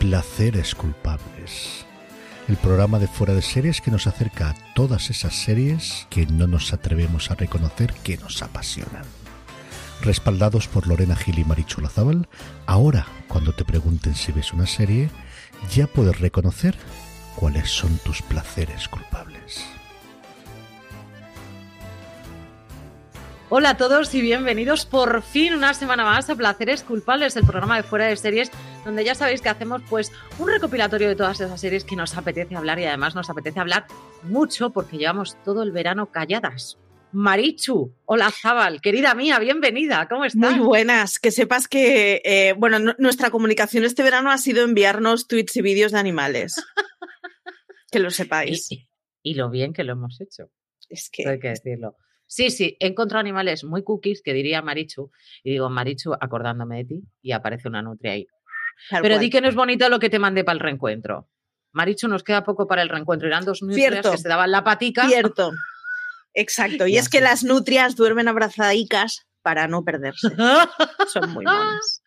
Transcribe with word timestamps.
Placeres 0.00 0.74
culpables. 0.74 1.84
El 2.48 2.56
programa 2.56 2.98
de 2.98 3.06
fuera 3.06 3.34
de 3.34 3.42
series 3.42 3.82
que 3.82 3.90
nos 3.90 4.06
acerca 4.06 4.48
a 4.48 4.54
todas 4.74 5.10
esas 5.10 5.34
series 5.34 6.06
que 6.08 6.24
no 6.24 6.46
nos 6.46 6.72
atrevemos 6.72 7.30
a 7.30 7.34
reconocer 7.34 7.92
que 8.02 8.16
nos 8.16 8.40
apasionan. 8.40 9.04
Respaldados 10.00 10.68
por 10.68 10.86
Lorena 10.86 11.16
Gil 11.16 11.38
y 11.38 11.44
Marichu 11.44 11.82
Lazábal, 11.82 12.28
ahora 12.64 13.06
cuando 13.28 13.52
te 13.52 13.66
pregunten 13.66 14.14
si 14.14 14.32
ves 14.32 14.54
una 14.54 14.66
serie, 14.66 15.10
ya 15.70 15.86
puedes 15.86 16.18
reconocer 16.18 16.76
cuáles 17.36 17.68
son 17.68 17.98
tus 17.98 18.22
placeres 18.22 18.88
culpables. 18.88 19.66
Hola 23.52 23.70
a 23.70 23.76
todos 23.76 24.14
y 24.14 24.22
bienvenidos 24.22 24.86
por 24.86 25.22
fin 25.22 25.54
una 25.54 25.74
semana 25.74 26.04
más 26.04 26.30
a 26.30 26.36
Placeres 26.36 26.84
Culpables, 26.84 27.34
el 27.34 27.44
programa 27.44 27.76
de 27.76 27.82
fuera 27.82 28.06
de 28.06 28.16
series, 28.16 28.52
donde 28.84 29.04
ya 29.04 29.14
sabéis 29.14 29.40
que 29.40 29.48
hacemos 29.48 29.82
pues 29.88 30.12
un 30.38 30.48
recopilatorio 30.48 31.08
de 31.08 31.16
todas 31.16 31.40
esas 31.40 31.60
series 31.60 31.84
que 31.84 31.96
nos 31.96 32.16
apetece 32.16 32.56
hablar 32.56 32.78
y 32.78 32.84
además 32.84 33.14
nos 33.14 33.30
apetece 33.30 33.60
hablar 33.60 33.86
mucho 34.22 34.70
porque 34.70 34.98
llevamos 34.98 35.36
todo 35.44 35.62
el 35.62 35.72
verano 35.72 36.10
calladas. 36.10 36.78
Marichu, 37.12 37.92
hola 38.04 38.30
Zabal, 38.30 38.80
querida 38.80 39.14
mía, 39.14 39.40
bienvenida, 39.40 40.06
¿cómo 40.08 40.24
estás? 40.24 40.56
Muy 40.56 40.64
buenas, 40.64 41.18
que 41.18 41.32
sepas 41.32 41.66
que, 41.66 42.22
eh, 42.24 42.54
bueno, 42.56 42.78
nuestra 42.98 43.30
comunicación 43.30 43.84
este 43.84 44.04
verano 44.04 44.30
ha 44.30 44.38
sido 44.38 44.62
enviarnos 44.62 45.26
tweets 45.26 45.56
y 45.56 45.62
vídeos 45.62 45.90
de 45.90 45.98
animales. 45.98 46.54
que 47.90 47.98
lo 47.98 48.10
sepáis. 48.10 48.70
Y, 48.70 48.88
y, 49.22 49.34
lo 49.34 49.50
bien 49.50 49.72
que 49.72 49.82
lo 49.82 49.94
hemos 49.94 50.20
hecho. 50.20 50.50
Es 50.88 51.10
que... 51.10 51.28
Hay 51.28 51.40
que 51.40 51.48
decirlo. 51.48 51.96
Sí, 52.28 52.50
sí, 52.50 52.76
he 52.78 52.86
encontrado 52.86 53.18
animales 53.18 53.64
muy 53.64 53.82
cookies 53.82 54.22
que 54.22 54.32
diría 54.32 54.62
Marichu, 54.62 55.10
y 55.42 55.50
digo, 55.50 55.68
Marichu, 55.68 56.14
acordándome 56.14 56.76
de 56.76 56.84
ti, 56.84 57.02
y 57.22 57.32
aparece 57.32 57.66
una 57.66 57.82
nutria 57.82 58.12
ahí. 58.12 58.28
Pero 59.02 59.18
di 59.18 59.30
que 59.30 59.40
no 59.40 59.48
es 59.48 59.54
bonito 59.54 59.88
lo 59.88 59.98
que 59.98 60.10
te 60.10 60.18
mandé 60.18 60.44
para 60.44 60.54
el 60.54 60.60
reencuentro. 60.60 61.28
Marichu, 61.72 62.08
nos 62.08 62.22
queda 62.22 62.44
poco 62.44 62.66
para 62.66 62.82
el 62.82 62.88
reencuentro. 62.88 63.28
Eran 63.28 63.44
dos 63.44 63.62
nutrias 63.62 64.06
que 64.06 64.18
se 64.18 64.28
daban 64.28 64.50
la 64.50 64.64
patica. 64.64 65.06
Cierto. 65.06 65.52
Exacto. 66.34 66.86
Y 66.86 66.96
es 66.96 67.08
que 67.08 67.20
las 67.20 67.44
nutrias 67.44 67.96
duermen 67.96 68.28
abrazadicas 68.28 69.26
para 69.42 69.68
no 69.68 69.84
perderse. 69.84 70.28
Son 71.12 71.30
muy 71.30 71.44
monas. 71.44 71.99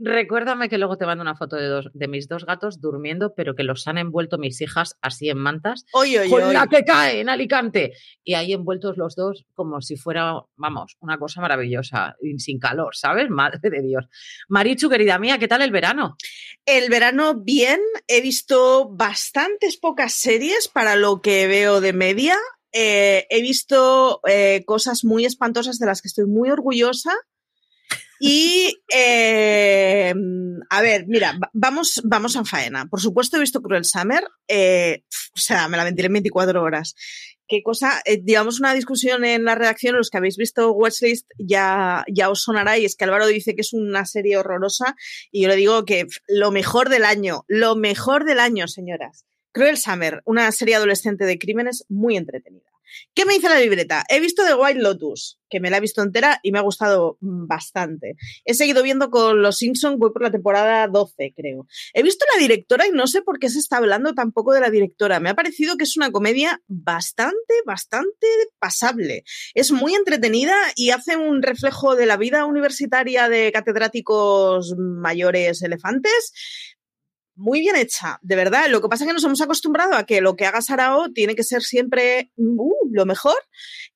Recuérdame 0.00 0.68
que 0.68 0.78
luego 0.78 0.96
te 0.96 1.06
mando 1.06 1.22
una 1.22 1.36
foto 1.36 1.56
de, 1.56 1.66
dos, 1.66 1.90
de 1.92 2.08
mis 2.08 2.28
dos 2.28 2.44
gatos 2.44 2.80
durmiendo, 2.80 3.34
pero 3.34 3.54
que 3.54 3.62
los 3.62 3.86
han 3.86 3.98
envuelto 3.98 4.38
mis 4.38 4.60
hijas 4.60 4.96
así 5.02 5.28
en 5.28 5.38
mantas. 5.38 5.84
Oye, 5.92 6.20
oye, 6.20 6.30
con 6.30 6.52
la 6.52 6.66
que 6.66 6.84
cae 6.84 7.20
en 7.20 7.28
Alicante. 7.28 7.92
Y 8.24 8.34
ahí 8.34 8.52
envueltos 8.52 8.96
los 8.96 9.14
dos 9.14 9.46
como 9.54 9.80
si 9.80 9.96
fuera, 9.96 10.34
vamos, 10.56 10.96
una 11.00 11.18
cosa 11.18 11.40
maravillosa, 11.40 12.16
y 12.22 12.38
sin 12.38 12.58
calor, 12.58 12.94
¿sabes? 12.94 13.28
Madre 13.30 13.70
de 13.70 13.82
Dios. 13.82 14.06
Marichu, 14.48 14.88
querida 14.88 15.18
mía, 15.18 15.38
¿qué 15.38 15.48
tal 15.48 15.62
el 15.62 15.70
verano? 15.70 16.16
El 16.64 16.90
verano, 16.90 17.34
bien. 17.34 17.80
He 18.06 18.20
visto 18.20 18.88
bastantes 18.90 19.76
pocas 19.76 20.12
series 20.12 20.68
para 20.68 20.96
lo 20.96 21.20
que 21.20 21.46
veo 21.46 21.80
de 21.80 21.92
media. 21.92 22.36
Eh, 22.72 23.26
he 23.30 23.40
visto 23.40 24.20
eh, 24.28 24.62
cosas 24.66 25.04
muy 25.04 25.24
espantosas 25.24 25.78
de 25.78 25.86
las 25.86 26.02
que 26.02 26.08
estoy 26.08 26.26
muy 26.26 26.50
orgullosa. 26.50 27.12
Y, 28.20 28.82
eh, 28.92 30.12
a 30.70 30.82
ver, 30.82 31.06
mira, 31.06 31.38
vamos, 31.52 32.00
vamos 32.04 32.36
a 32.36 32.44
faena. 32.44 32.86
Por 32.86 33.00
supuesto 33.00 33.36
he 33.36 33.40
visto 33.40 33.62
Cruel 33.62 33.84
Summer, 33.84 34.24
eh, 34.48 35.04
o 35.34 35.38
sea, 35.38 35.68
me 35.68 35.76
la 35.76 35.84
mentiré 35.84 36.06
en 36.06 36.14
24 36.14 36.62
horas. 36.62 36.94
Qué 37.46 37.62
cosa, 37.62 38.02
eh, 38.04 38.20
digamos 38.22 38.60
una 38.60 38.74
discusión 38.74 39.24
en 39.24 39.44
la 39.44 39.54
redacción, 39.54 39.96
los 39.96 40.10
que 40.10 40.18
habéis 40.18 40.36
visto 40.36 40.72
Watchlist 40.72 41.30
ya, 41.38 42.04
ya 42.12 42.28
os 42.28 42.42
sonará 42.42 42.76
y 42.76 42.84
es 42.84 42.94
que 42.94 43.04
Álvaro 43.04 43.26
dice 43.26 43.54
que 43.54 43.62
es 43.62 43.72
una 43.72 44.04
serie 44.04 44.36
horrorosa 44.36 44.96
y 45.30 45.42
yo 45.42 45.48
le 45.48 45.56
digo 45.56 45.86
que 45.86 46.06
lo 46.26 46.50
mejor 46.50 46.90
del 46.90 47.06
año, 47.06 47.44
lo 47.48 47.74
mejor 47.74 48.24
del 48.24 48.40
año, 48.40 48.68
señoras. 48.68 49.24
Cruel 49.52 49.78
Summer, 49.78 50.20
una 50.26 50.52
serie 50.52 50.74
adolescente 50.74 51.24
de 51.24 51.38
crímenes 51.38 51.86
muy 51.88 52.18
entretenida. 52.18 52.67
¿Qué 53.14 53.24
me 53.24 53.34
dice 53.34 53.48
la 53.48 53.58
libreta? 53.58 54.04
He 54.08 54.20
visto 54.20 54.44
The 54.44 54.54
White 54.54 54.80
Lotus, 54.80 55.38
que 55.48 55.60
me 55.60 55.70
la 55.70 55.78
he 55.78 55.80
visto 55.80 56.02
entera 56.02 56.40
y 56.42 56.52
me 56.52 56.58
ha 56.58 56.62
gustado 56.62 57.18
bastante. 57.20 58.16
He 58.44 58.54
seguido 58.54 58.82
viendo 58.82 59.10
con 59.10 59.42
Los 59.42 59.58
Simpsons, 59.58 59.98
voy 59.98 60.12
por 60.12 60.22
la 60.22 60.30
temporada 60.30 60.86
12, 60.88 61.32
creo. 61.36 61.66
He 61.94 62.02
visto 62.02 62.24
la 62.34 62.40
directora 62.40 62.86
y 62.86 62.90
no 62.90 63.06
sé 63.06 63.22
por 63.22 63.38
qué 63.38 63.48
se 63.48 63.58
está 63.58 63.78
hablando 63.78 64.14
tampoco 64.14 64.52
de 64.52 64.60
la 64.60 64.70
directora. 64.70 65.20
Me 65.20 65.30
ha 65.30 65.34
parecido 65.34 65.76
que 65.76 65.84
es 65.84 65.96
una 65.96 66.10
comedia 66.10 66.62
bastante, 66.66 67.54
bastante 67.66 68.26
pasable. 68.58 69.24
Es 69.54 69.72
muy 69.72 69.94
entretenida 69.94 70.54
y 70.76 70.90
hace 70.90 71.16
un 71.16 71.42
reflejo 71.42 71.96
de 71.96 72.06
la 72.06 72.16
vida 72.16 72.44
universitaria 72.44 73.28
de 73.28 73.52
catedráticos 73.52 74.74
mayores 74.76 75.62
elefantes 75.62 76.32
muy 77.38 77.60
bien 77.60 77.76
hecha, 77.76 78.18
de 78.22 78.36
verdad. 78.36 78.66
Lo 78.68 78.82
que 78.82 78.88
pasa 78.88 79.04
es 79.04 79.08
que 79.08 79.14
nos 79.14 79.24
hemos 79.24 79.40
acostumbrado 79.40 79.94
a 79.94 80.04
que 80.04 80.20
lo 80.20 80.34
que 80.34 80.44
haga 80.44 80.60
Sarao 80.60 81.12
tiene 81.12 81.36
que 81.36 81.44
ser 81.44 81.62
siempre 81.62 82.32
uh, 82.36 82.72
lo 82.90 83.06
mejor. 83.06 83.36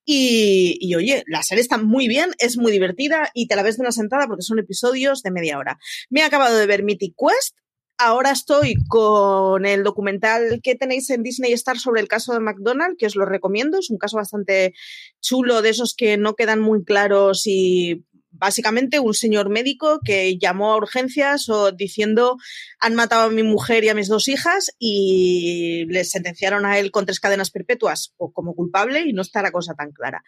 Y, 0.05 0.79
y, 0.81 0.95
oye, 0.95 1.25
la 1.27 1.43
serie 1.43 1.63
está 1.63 1.77
muy 1.77 2.09
bien, 2.09 2.31
es 2.39 2.57
muy 2.57 2.73
divertida 2.73 3.31
y 3.35 3.49
te 3.49 3.57
la 3.57 3.63
ves 3.63 3.77
de 3.77 3.83
una 3.83 3.93
sentada 3.93 4.27
porque 4.27 4.43
son 4.43 4.59
episodios 4.59 5.23
de 5.23 5.33
media 5.33 5.59
hora. 5.59 5.79
Me 6.09 6.21
he 6.21 6.25
acabado 6.25 6.57
de 6.57 6.67
ver 6.67 6.85
Mythic 6.85 7.15
Quest. 7.19 7.57
Ahora 7.99 8.31
estoy 8.31 8.75
con 8.89 9.67
el 9.67 9.83
documental 9.83 10.61
que 10.63 10.75
tenéis 10.75 11.11
en 11.11 11.23
Disney 11.23 11.53
Star 11.53 11.79
sobre 11.79 12.01
el 12.01 12.09
caso 12.09 12.33
de 12.33 12.41
McDonald's, 12.41 12.97
que 12.99 13.07
os 13.07 13.17
lo 13.17 13.27
recomiendo. 13.27 13.79
Es 13.79 13.91
un 13.91 13.99
caso 13.99 14.17
bastante 14.17 14.73
chulo, 15.21 15.63
de 15.63 15.71
esos 15.71 15.95
que 15.95 16.17
no 16.17 16.35
quedan 16.35 16.61
muy 16.61 16.85
claros 16.85 17.43
y 17.47 18.05
básicamente 18.33 18.99
un 18.99 19.15
señor 19.15 19.51
médico 19.51 20.01
que 20.05 20.39
llamó 20.39 20.73
a 20.73 20.77
urgencias 20.77 21.49
o 21.49 21.71
diciendo 21.73 22.37
han 22.81 22.95
matado 22.95 23.29
a 23.29 23.31
mi 23.31 23.43
mujer 23.43 23.85
y 23.85 23.89
a 23.89 23.95
mis 23.95 24.09
dos 24.09 24.29
hijas 24.29 24.75
y 24.79 25.85
le 25.89 26.05
sentenciaron 26.05 26.67
a 26.67 26.79
él 26.79 26.91
con 26.91 27.07
tres 27.07 27.21
cadenas 27.21 27.51
perpetuas 27.51 28.15
o 28.17 28.33
como 28.33 28.55
culpable 28.55 29.03
y 29.03 29.13
no 29.13 29.23
está 29.23 29.43
la 29.43 29.53
cosa 29.53 29.75
tan 29.75 29.93
clara. 29.93 30.25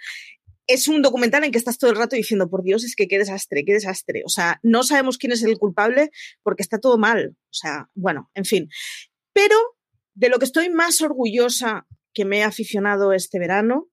Es 0.67 0.89
un 0.89 1.03
documental 1.03 1.45
en 1.45 1.51
que 1.51 1.59
estás 1.59 1.77
todo 1.77 1.91
el 1.91 1.97
rato 1.97 2.17
diciendo, 2.17 2.49
por 2.49 2.63
Dios, 2.63 2.85
es 2.85 2.97
que 2.97 3.07
qué 3.07 3.19
desastre, 3.19 3.65
qué 3.67 3.75
desastre. 3.75 4.23
O 4.25 4.31
sea, 4.31 4.61
no 4.63 4.83
sabemos 4.83 5.19
quién 5.19 5.33
es 5.33 5.43
el 5.43 5.59
culpable 5.59 6.11
porque 6.43 6.63
está 6.63 6.79
todo 6.79 6.97
mal. 6.97 7.37
O 7.37 7.53
sea, 7.55 7.91
bueno, 7.95 8.31
en 8.35 8.47
fin. 8.47 8.69
Pero 9.35 9.57
de 10.15 10.31
lo 10.31 10.39
que 10.39 10.47
estoy 10.47 10.71
más 10.71 11.03
orgullosa 11.03 11.87
que 12.15 12.25
me 12.25 12.39
he 12.39 12.43
aficionado 12.45 13.13
este 13.13 13.39
verano 13.39 13.91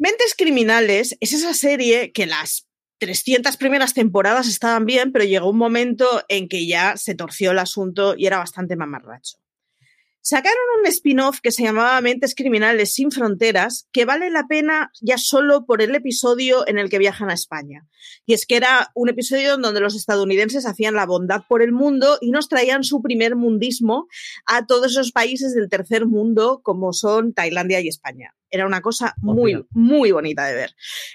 Mentes 0.00 0.36
Criminales 0.36 1.16
es 1.18 1.32
esa 1.32 1.52
serie 1.54 2.12
que 2.12 2.26
las 2.26 2.67
300 2.98 3.56
primeras 3.56 3.94
temporadas 3.94 4.48
estaban 4.48 4.84
bien, 4.84 5.12
pero 5.12 5.24
llegó 5.24 5.50
un 5.50 5.58
momento 5.58 6.24
en 6.28 6.48
que 6.48 6.66
ya 6.66 6.96
se 6.96 7.14
torció 7.14 7.52
el 7.52 7.58
asunto 7.58 8.14
y 8.16 8.26
era 8.26 8.38
bastante 8.38 8.76
mamarracho. 8.76 9.38
Sacaron 10.30 10.58
un 10.78 10.86
spin-off 10.88 11.40
que 11.42 11.52
se 11.52 11.62
llamaba 11.62 11.98
Mentes 12.02 12.34
Criminales 12.34 12.92
sin 12.92 13.10
Fronteras, 13.10 13.88
que 13.92 14.04
vale 14.04 14.28
la 14.28 14.46
pena 14.46 14.92
ya 15.00 15.16
solo 15.16 15.64
por 15.64 15.80
el 15.80 15.94
episodio 15.94 16.68
en 16.68 16.78
el 16.78 16.90
que 16.90 16.98
viajan 16.98 17.30
a 17.30 17.32
España. 17.32 17.86
Y 18.26 18.34
es 18.34 18.44
que 18.44 18.56
era 18.56 18.90
un 18.94 19.08
episodio 19.08 19.56
donde 19.56 19.80
los 19.80 19.96
estadounidenses 19.96 20.66
hacían 20.66 20.92
la 20.92 21.06
bondad 21.06 21.44
por 21.48 21.62
el 21.62 21.72
mundo 21.72 22.18
y 22.20 22.30
nos 22.30 22.50
traían 22.50 22.84
su 22.84 23.00
primer 23.00 23.36
mundismo 23.36 24.06
a 24.44 24.66
todos 24.66 24.88
esos 24.88 25.12
países 25.12 25.54
del 25.54 25.70
tercer 25.70 26.04
mundo 26.04 26.60
como 26.62 26.92
son 26.92 27.32
Tailandia 27.32 27.80
y 27.80 27.88
España. 27.88 28.34
Era 28.50 28.66
una 28.66 28.82
cosa 28.82 29.14
muy, 29.22 29.64
muy 29.70 30.10
bonita 30.10 30.44
de 30.44 30.54
ver. 30.54 30.74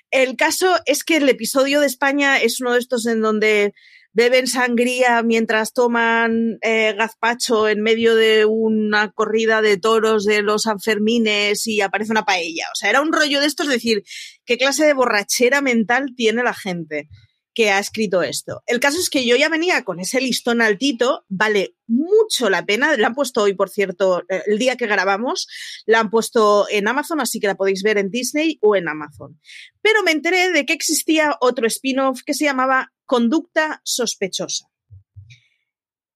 El 0.10 0.36
caso 0.38 0.76
es 0.88 1.04
que 1.04 1.18
el 1.18 1.30
episodio 1.30 1.82
de 1.82 1.86
España 1.86 2.42
es 2.42 2.60
uno 2.62 2.74
de 2.74 2.80
estos 2.80 3.06
en 3.06 3.22
donde 3.22 3.76
beben 4.14 4.48
sangría 4.48 5.24
mientras 5.24 5.74
toman 5.74 6.58
eh, 6.62 6.94
gazpacho 6.98 7.68
en 7.68 7.82
medio 7.82 8.16
de 8.16 8.46
una 8.46 9.12
corrida 9.12 9.62
de 9.62 9.78
toros 9.78 10.26
de 10.26 10.42
los 10.42 10.64
Sanfermines 10.64 11.68
y 11.68 11.82
aparece 11.82 12.12
una 12.12 12.26
paella. 12.26 12.66
O 12.72 12.76
sea, 12.76 12.90
era 12.90 13.02
un 13.02 13.12
rollo 13.12 13.40
de 13.40 13.48
esto, 13.48 13.64
es 13.64 13.70
decir, 13.70 14.04
qué 14.46 14.58
clase 14.58 14.86
de 14.86 14.94
borrachera 14.94 15.62
mental 15.62 16.14
tiene 16.16 16.44
la 16.44 16.54
gente 16.54 17.10
que 17.54 17.70
ha 17.70 17.80
escrito 17.80 18.24
esto. 18.24 18.64
El 18.66 18.80
caso 18.80 19.00
es 19.00 19.10
que 19.10 19.26
yo 19.26 19.36
ya 19.36 19.50
venía 19.50 19.84
con 19.84 20.00
ese 20.00 20.20
listón 20.20 20.62
altito, 20.62 21.26
vale 21.30 21.76
mucho 21.88 22.50
la 22.50 22.66
pena, 22.66 22.98
la 22.98 23.08
han 23.08 23.16
puesto 23.16 23.44
hoy, 23.44 23.54
por 23.54 23.70
cierto, 23.70 24.24
el 24.48 24.58
día 24.58 24.76
que 24.76 24.88
grabamos, 24.88 25.48
la 25.86 26.00
han 26.00 26.10
puesto 26.10 26.68
en 26.70 26.88
Amazon, 26.88 27.22
así 27.22 27.40
que 27.40 27.48
la 27.48 27.56
podéis 27.56 27.84
ver 27.84 27.98
en 27.98 28.10
Disney 28.10 28.58
o 28.62 28.76
en 28.76 28.88
Amazon. 28.90 29.40
Pero 29.82 30.02
me 30.04 30.12
enteré 30.12 30.52
de 30.52 30.66
que 30.66 30.74
existía 30.74 31.38
otro 31.42 31.68
spin-off 31.68 32.22
que 32.26 32.34
se 32.34 32.46
llamaba 32.46 32.92
Conducta 33.14 33.80
Sospechosa. 33.84 34.66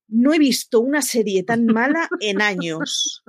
No 0.07 0.33
he 0.33 0.39
visto 0.39 0.79
una 0.79 1.03
serie 1.03 1.43
tan 1.43 1.67
mala 1.67 2.09
en 2.19 2.41
años. 2.41 3.23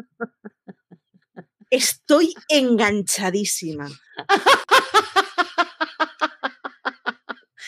Estoy 1.69 2.33
enganchadísima. 2.49 3.91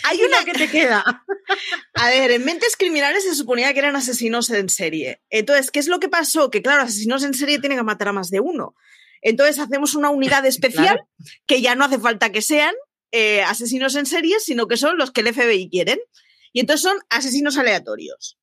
Hay 0.05 0.23
una 0.23 0.43
que 0.47 0.55
te 0.55 0.70
queda. 0.70 1.05
A 1.97 2.08
ver, 2.08 2.31
en 2.31 2.47
Mentes 2.47 2.76
Criminales 2.79 3.25
se 3.25 3.35
suponía 3.35 3.75
que 3.75 3.81
eran 3.81 3.94
asesinos 3.94 4.49
en 4.49 4.70
serie. 4.70 5.20
Entonces, 5.29 5.70
¿qué 5.70 5.81
es 5.81 5.88
lo 5.88 6.00
que 6.00 6.08
pasó? 6.08 6.50
Que 6.50 6.62
claro, 6.62 6.81
asesinos 6.81 7.25
en 7.25 7.35
serie 7.35 7.58
tienen 7.58 7.76
que 7.76 7.85
matar 7.85 8.08
a 8.08 8.14
más 8.14 8.31
de 8.31 8.41
uno. 8.41 8.75
Entonces 9.20 9.58
hacemos 9.58 9.94
una 9.94 10.08
unidad 10.08 10.47
especial 10.47 10.97
Claro. 10.97 11.08
que 11.47 11.61
ya 11.61 11.75
no 11.75 11.85
hace 11.85 11.99
falta 11.99 12.32
que 12.32 12.41
sean 12.41 12.75
eh, 13.12 13.42
asesinos 13.42 13.94
en 13.96 14.06
serie, 14.06 14.38
sino 14.40 14.66
que 14.66 14.76
son 14.76 14.96
los 14.96 15.10
que 15.10 15.20
el 15.22 15.34
FBI 15.34 15.68
quieren. 15.68 15.98
Y 16.52 16.60
entonces 16.60 16.82
son 16.82 16.98
asesinos 17.08 17.58
aleatorios. 17.58 18.38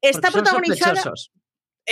Está 0.00 0.30
Porque 0.30 0.42
protagonizada. 0.42 1.02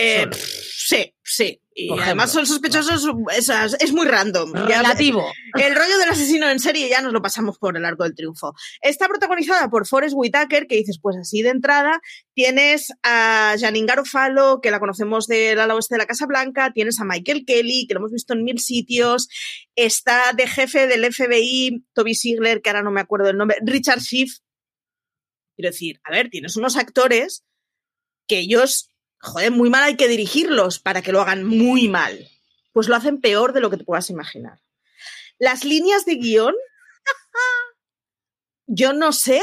Eh, 0.00 0.26
sí, 0.32 1.12
sí. 1.24 1.60
Y 1.74 1.88
Por 1.88 2.00
además 2.00 2.30
ejemplo. 2.30 2.46
son 2.46 2.46
sospechosos, 2.46 3.06
es, 3.36 3.48
es 3.80 3.92
muy 3.92 4.06
random. 4.06 4.52
Ya- 4.68 4.82
Relativo. 4.82 5.24
el 5.60 5.74
rollo 5.76 5.96
del 5.98 6.08
asesino 6.08 6.48
en 6.50 6.58
serie 6.58 6.88
ya 6.88 7.00
nos 7.00 7.12
lo 7.12 7.22
pasamos 7.22 7.58
por 7.58 7.76
el 7.76 7.84
arco 7.84 8.02
del 8.04 8.14
triunfo. 8.16 8.52
Está 8.80 9.06
protagonizada 9.08 9.68
por 9.70 9.86
Forrest 9.86 10.14
Whitaker, 10.16 10.66
que 10.66 10.76
dices, 10.76 10.98
pues 11.00 11.16
así 11.16 11.42
de 11.42 11.50
entrada. 11.50 12.00
Tienes 12.34 12.92
a 13.04 13.54
Janine 13.60 13.86
Garofalo, 13.86 14.60
que 14.60 14.70
la 14.72 14.80
conocemos 14.80 15.26
del 15.28 15.58
ala 15.60 15.74
oeste 15.76 15.94
de 15.94 15.98
la 16.00 16.06
Casa 16.06 16.26
Blanca. 16.26 16.72
Tienes 16.72 16.98
a 17.00 17.04
Michael 17.04 17.44
Kelly, 17.46 17.86
que 17.86 17.94
lo 17.94 18.00
hemos 18.00 18.12
visto 18.12 18.34
en 18.34 18.42
mil 18.44 18.58
sitios. 18.58 19.28
Está 19.76 20.32
de 20.32 20.46
jefe 20.48 20.86
del 20.88 21.04
FBI, 21.12 21.84
Toby 21.92 22.14
Sigler, 22.14 22.60
que 22.60 22.70
ahora 22.70 22.82
no 22.82 22.90
me 22.90 23.00
acuerdo 23.00 23.30
el 23.30 23.36
nombre, 23.36 23.56
Richard 23.64 24.00
Schiff. 24.00 24.38
Quiero 25.56 25.70
decir, 25.70 26.00
a 26.04 26.10
ver, 26.12 26.28
tienes 26.28 26.56
unos 26.56 26.76
actores 26.76 27.44
que 28.28 28.38
ellos, 28.40 28.90
joder, 29.20 29.50
muy 29.50 29.70
mal 29.70 29.82
hay 29.82 29.96
que 29.96 30.08
dirigirlos 30.08 30.78
para 30.78 31.02
que 31.02 31.12
lo 31.12 31.20
hagan 31.20 31.44
muy 31.44 31.88
mal. 31.88 32.28
Pues 32.72 32.88
lo 32.88 32.96
hacen 32.96 33.20
peor 33.20 33.52
de 33.52 33.60
lo 33.60 33.70
que 33.70 33.76
te 33.76 33.84
puedas 33.84 34.10
imaginar. 34.10 34.60
Las 35.38 35.64
líneas 35.64 36.04
de 36.04 36.16
guion, 36.16 36.54
yo 38.66 38.92
no 38.92 39.12
sé, 39.12 39.40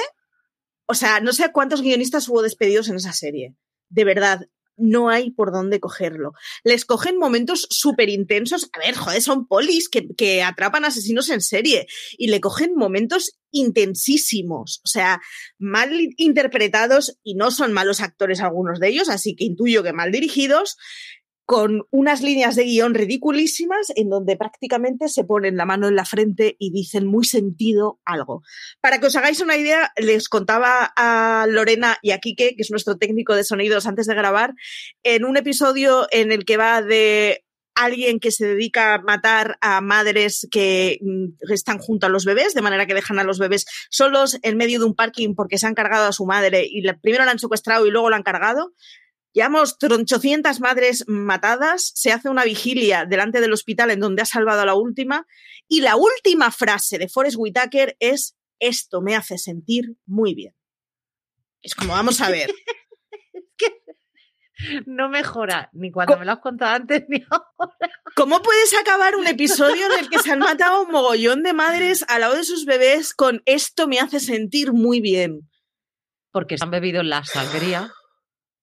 o 0.85 0.93
sea, 0.93 1.19
no 1.19 1.33
sé 1.33 1.51
cuántos 1.51 1.81
guionistas 1.81 2.27
hubo 2.29 2.41
despedidos 2.41 2.89
en 2.89 2.95
esa 2.95 3.13
serie. 3.13 3.55
De 3.89 4.03
verdad, 4.03 4.47
no 4.77 5.09
hay 5.09 5.31
por 5.31 5.51
dónde 5.51 5.79
cogerlo. 5.79 6.33
Les 6.63 6.85
cogen 6.85 7.17
momentos 7.17 7.67
súper 7.69 8.09
intensos. 8.09 8.69
A 8.73 8.79
ver, 8.79 8.95
joder, 8.95 9.21
son 9.21 9.47
polis 9.47 9.89
que, 9.89 10.07
que 10.15 10.43
atrapan 10.43 10.85
asesinos 10.85 11.29
en 11.29 11.41
serie 11.41 11.87
y 12.17 12.27
le 12.27 12.41
cogen 12.41 12.75
momentos 12.75 13.39
intensísimos. 13.51 14.81
O 14.83 14.87
sea, 14.87 15.21
mal 15.57 15.91
interpretados 16.17 17.17
y 17.23 17.35
no 17.35 17.51
son 17.51 17.73
malos 17.73 18.01
actores 18.01 18.41
algunos 18.41 18.79
de 18.79 18.89
ellos, 18.89 19.09
así 19.09 19.35
que 19.35 19.45
intuyo 19.45 19.83
que 19.83 19.93
mal 19.93 20.11
dirigidos 20.11 20.77
con 21.45 21.87
unas 21.91 22.21
líneas 22.21 22.55
de 22.55 22.63
guion 22.63 22.95
ridiculísimas 22.95 23.91
en 23.95 24.09
donde 24.09 24.35
prácticamente 24.35 25.07
se 25.09 25.23
ponen 25.23 25.57
la 25.57 25.65
mano 25.65 25.87
en 25.87 25.95
la 25.95 26.05
frente 26.05 26.55
y 26.59 26.71
dicen 26.71 27.05
muy 27.05 27.23
sentido 27.23 27.99
algo. 28.03 28.41
Para 28.81 28.99
que 28.99 29.07
os 29.07 29.15
hagáis 29.15 29.41
una 29.41 29.55
idea, 29.55 29.91
les 29.97 30.27
contaba 30.27 30.91
a 30.95 31.45
Lorena 31.47 31.97
y 32.01 32.11
a 32.11 32.19
Quique, 32.19 32.55
que 32.55 32.61
es 32.63 32.71
nuestro 32.71 32.97
técnico 32.97 33.35
de 33.35 33.43
sonidos 33.43 33.85
antes 33.85 34.07
de 34.07 34.15
grabar, 34.15 34.53
en 35.03 35.23
un 35.23 35.37
episodio 35.37 36.07
en 36.11 36.31
el 36.31 36.45
que 36.45 36.57
va 36.57 36.81
de 36.81 37.45
alguien 37.75 38.19
que 38.19 38.31
se 38.31 38.47
dedica 38.47 38.93
a 38.93 39.01
matar 39.01 39.57
a 39.61 39.81
madres 39.81 40.47
que 40.49 40.97
mm, 41.01 41.51
están 41.51 41.77
junto 41.77 42.07
a 42.07 42.09
los 42.09 42.25
bebés, 42.25 42.53
de 42.53 42.61
manera 42.61 42.87
que 42.87 42.93
dejan 42.93 43.19
a 43.19 43.23
los 43.23 43.37
bebés 43.37 43.65
solos 43.89 44.39
en 44.41 44.57
medio 44.57 44.79
de 44.79 44.85
un 44.85 44.95
parking 44.95 45.35
porque 45.35 45.57
se 45.57 45.67
han 45.67 45.75
cargado 45.75 46.07
a 46.07 46.13
su 46.13 46.25
madre 46.25 46.65
y 46.67 46.81
primero 47.01 47.25
la 47.25 47.31
han 47.31 47.39
secuestrado 47.39 47.85
y 47.85 47.91
luego 47.91 48.09
la 48.09 48.15
han 48.15 48.23
cargado. 48.23 48.73
Llevamos 49.35 49.77
tronchocientas 49.77 50.61
madres 50.61 51.03
matadas, 51.09 51.91
se 51.93 52.13
hace 52.13 52.29
una 52.29 52.45
vigilia 52.45 53.03
delante 53.03 53.41
del 53.41 53.51
hospital 53.51 53.91
en 53.91 53.99
donde 53.99 54.21
ha 54.21 54.25
salvado 54.25 54.61
a 54.61 54.65
la 54.65 54.75
última 54.75 55.27
y 55.67 55.81
la 55.81 55.97
última 55.97 56.51
frase 56.51 56.97
de 56.97 57.09
Forrest 57.09 57.35
Whitaker 57.37 57.97
es 57.99 58.37
esto 58.59 59.01
me 59.01 59.13
hace 59.13 59.37
sentir 59.37 59.97
muy 60.05 60.35
bien. 60.35 60.55
Es 61.61 61.75
como, 61.75 61.91
vamos 61.91 62.21
a 62.21 62.29
ver, 62.29 62.49
No 64.85 65.09
mejora 65.09 65.69
ni 65.73 65.91
cuando 65.91 66.17
me 66.17 66.23
lo 66.23 66.31
has 66.31 66.39
contado 66.39 66.73
antes 66.73 67.03
ni 67.09 67.21
ahora. 67.29 67.75
¿cómo 68.15 68.41
puedes 68.41 68.73
acabar 68.73 69.17
un 69.17 69.27
episodio 69.35 69.85
en 69.91 69.99
el 69.99 70.09
que 70.09 70.19
se 70.19 70.31
han 70.31 70.39
matado 70.39 70.83
un 70.83 70.91
mogollón 70.91 71.43
de 71.43 71.51
madres 71.51 72.05
al 72.07 72.21
lado 72.21 72.37
de 72.37 72.45
sus 72.45 72.63
bebés 72.63 73.13
con 73.13 73.43
esto 73.45 73.89
me 73.89 73.99
hace 73.99 74.21
sentir 74.21 74.71
muy 74.71 75.01
bien? 75.01 75.51
Porque 76.31 76.57
se 76.57 76.63
han 76.63 76.71
bebido 76.71 77.03
la 77.03 77.25
sangría 77.25 77.91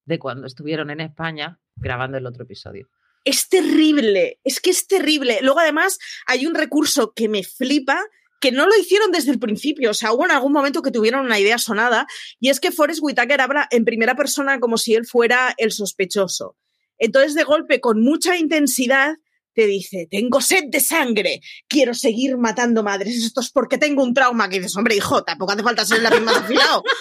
de 0.04 0.18
cuando 0.18 0.46
estuvieron 0.46 0.90
en 0.90 1.00
España 1.00 1.60
grabando 1.76 2.18
el 2.18 2.26
otro 2.26 2.44
episodio. 2.44 2.88
Es 3.24 3.48
terrible, 3.48 4.40
es 4.42 4.60
que 4.60 4.70
es 4.70 4.86
terrible. 4.86 5.38
Luego 5.42 5.60
además 5.60 5.98
hay 6.26 6.46
un 6.46 6.54
recurso 6.54 7.12
que 7.14 7.28
me 7.28 7.44
flipa 7.44 8.00
que 8.40 8.50
no 8.50 8.66
lo 8.66 8.76
hicieron 8.76 9.12
desde 9.12 9.30
el 9.30 9.38
principio, 9.38 9.90
o 9.90 9.94
sea, 9.94 10.12
hubo 10.12 10.24
en 10.24 10.32
algún 10.32 10.52
momento 10.52 10.82
que 10.82 10.90
tuvieron 10.90 11.24
una 11.24 11.38
idea 11.38 11.58
sonada, 11.58 12.08
y 12.40 12.48
es 12.48 12.58
que 12.58 12.72
Forrest 12.72 12.98
Whitaker 13.00 13.40
habla 13.40 13.68
en 13.70 13.84
primera 13.84 14.16
persona 14.16 14.58
como 14.58 14.78
si 14.78 14.94
él 14.96 15.06
fuera 15.06 15.54
el 15.58 15.70
sospechoso. 15.70 16.56
Entonces, 16.98 17.34
de 17.34 17.44
golpe, 17.44 17.80
con 17.80 18.00
mucha 18.00 18.36
intensidad, 18.36 19.14
te 19.54 19.66
dice, 19.66 20.08
tengo 20.10 20.40
sed 20.40 20.64
de 20.68 20.80
sangre, 20.80 21.40
quiero 21.68 21.94
seguir 21.94 22.36
matando 22.36 22.82
madres, 22.82 23.16
esto 23.16 23.40
es 23.40 23.50
porque 23.50 23.78
tengo 23.78 24.02
un 24.02 24.14
trauma, 24.14 24.48
que 24.48 24.58
dices, 24.58 24.76
hombre, 24.76 24.96
hijo, 24.96 25.22
tampoco 25.24 25.52
hace 25.52 25.62
falta 25.62 25.84
ser 25.84 25.98
el 25.98 26.04
lápiz 26.04 26.20
más 26.20 26.36
afilado. 26.36 26.82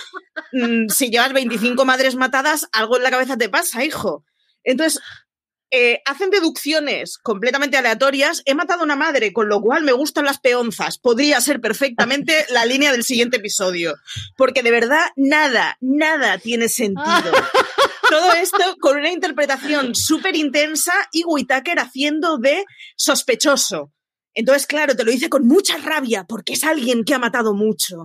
Mm, 0.54 0.90
si 0.90 1.10
llevas 1.10 1.32
25 1.32 1.86
madres 1.86 2.16
matadas, 2.16 2.68
algo 2.74 2.98
en 2.98 3.04
la 3.04 3.12
cabeza 3.12 3.38
te 3.38 3.48
pasa, 3.48 3.86
hijo. 3.86 4.26
Entonces, 4.64 5.02
eh, 5.74 6.02
hacen 6.04 6.30
deducciones 6.30 7.18
completamente 7.18 7.78
aleatorias. 7.78 8.42
He 8.46 8.54
matado 8.54 8.82
a 8.82 8.84
una 8.84 8.98
madre, 8.98 9.32
con 9.32 9.48
lo 9.48 9.62
cual 9.62 9.84
me 9.84 9.94
gustan 9.94 10.26
las 10.26 10.40
peonzas. 10.40 10.98
Podría 10.98 11.40
ser 11.40 11.62
perfectamente 11.62 12.46
la 12.50 12.66
línea 12.66 12.92
del 12.92 13.06
siguiente 13.06 13.38
episodio. 13.38 13.96
Porque 14.36 14.64
de 14.64 14.72
verdad, 14.72 15.08
nada, 15.16 15.78
nada 15.80 16.38
tiene 16.40 16.68
sentido. 16.68 17.32
Todo 18.12 18.34
esto 18.34 18.76
con 18.80 18.98
una 18.98 19.10
interpretación 19.10 19.96
súper 19.96 20.36
intensa 20.36 20.94
y 21.12 21.24
Whitaker 21.26 21.80
haciendo 21.80 22.38
de 22.38 22.66
sospechoso. 22.96 23.94
Entonces, 24.34 24.68
claro, 24.68 24.96
te 24.96 25.04
lo 25.04 25.12
dice 25.12 25.30
con 25.30 25.48
mucha 25.48 25.78
rabia 25.78 26.26
porque 26.28 26.54
es 26.54 26.64
alguien 26.64 27.04
que 27.04 27.14
ha 27.14 27.20
matado 27.20 27.54
mucho. 27.54 28.04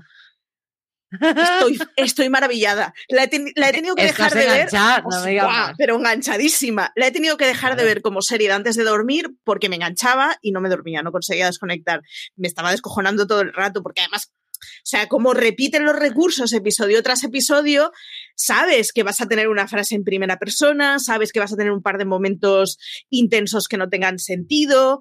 Estoy, 1.10 1.78
estoy 1.96 2.28
maravillada. 2.28 2.92
La 3.08 3.24
he, 3.24 3.30
la 3.54 3.68
he 3.68 3.72
tenido 3.72 3.94
que 3.94 4.06
Estás 4.06 4.32
dejar 4.32 4.34
de 4.34 4.46
ver. 4.46 4.68
no 4.72 5.24
me 5.24 5.36
más. 5.40 5.74
pero 5.78 5.96
enganchadísima. 5.96 6.92
La 6.96 7.06
he 7.06 7.12
tenido 7.12 7.36
que 7.36 7.46
dejar 7.46 7.76
de 7.76 7.84
ver 7.84 8.02
como 8.02 8.22
serie 8.22 8.50
antes 8.52 8.76
de 8.76 8.84
dormir 8.84 9.30
porque 9.44 9.68
me 9.68 9.76
enganchaba 9.76 10.36
y 10.42 10.50
no 10.52 10.60
me 10.60 10.68
dormía, 10.68 11.02
no 11.02 11.12
conseguía 11.12 11.46
desconectar. 11.46 12.02
Me 12.34 12.48
estaba 12.48 12.70
descojonando 12.70 13.26
todo 13.26 13.40
el 13.40 13.52
rato 13.52 13.82
porque 13.82 14.02
además, 14.02 14.32
o 14.52 14.84
sea, 14.84 15.08
como 15.08 15.32
repiten 15.32 15.84
los 15.84 15.96
recursos 15.96 16.52
episodio 16.52 17.02
tras 17.02 17.22
episodio, 17.24 17.92
sabes 18.36 18.92
que 18.92 19.02
vas 19.02 19.20
a 19.20 19.26
tener 19.26 19.48
una 19.48 19.66
frase 19.66 19.96
en 19.96 20.04
primera 20.04 20.38
persona, 20.38 20.98
sabes 21.00 21.32
que 21.32 21.40
vas 21.40 21.52
a 21.52 21.56
tener 21.56 21.72
un 21.72 21.82
par 21.82 21.98
de 21.98 22.04
momentos 22.04 22.78
intensos 23.10 23.66
que 23.66 23.78
no 23.78 23.88
tengan 23.88 24.18
sentido. 24.18 25.00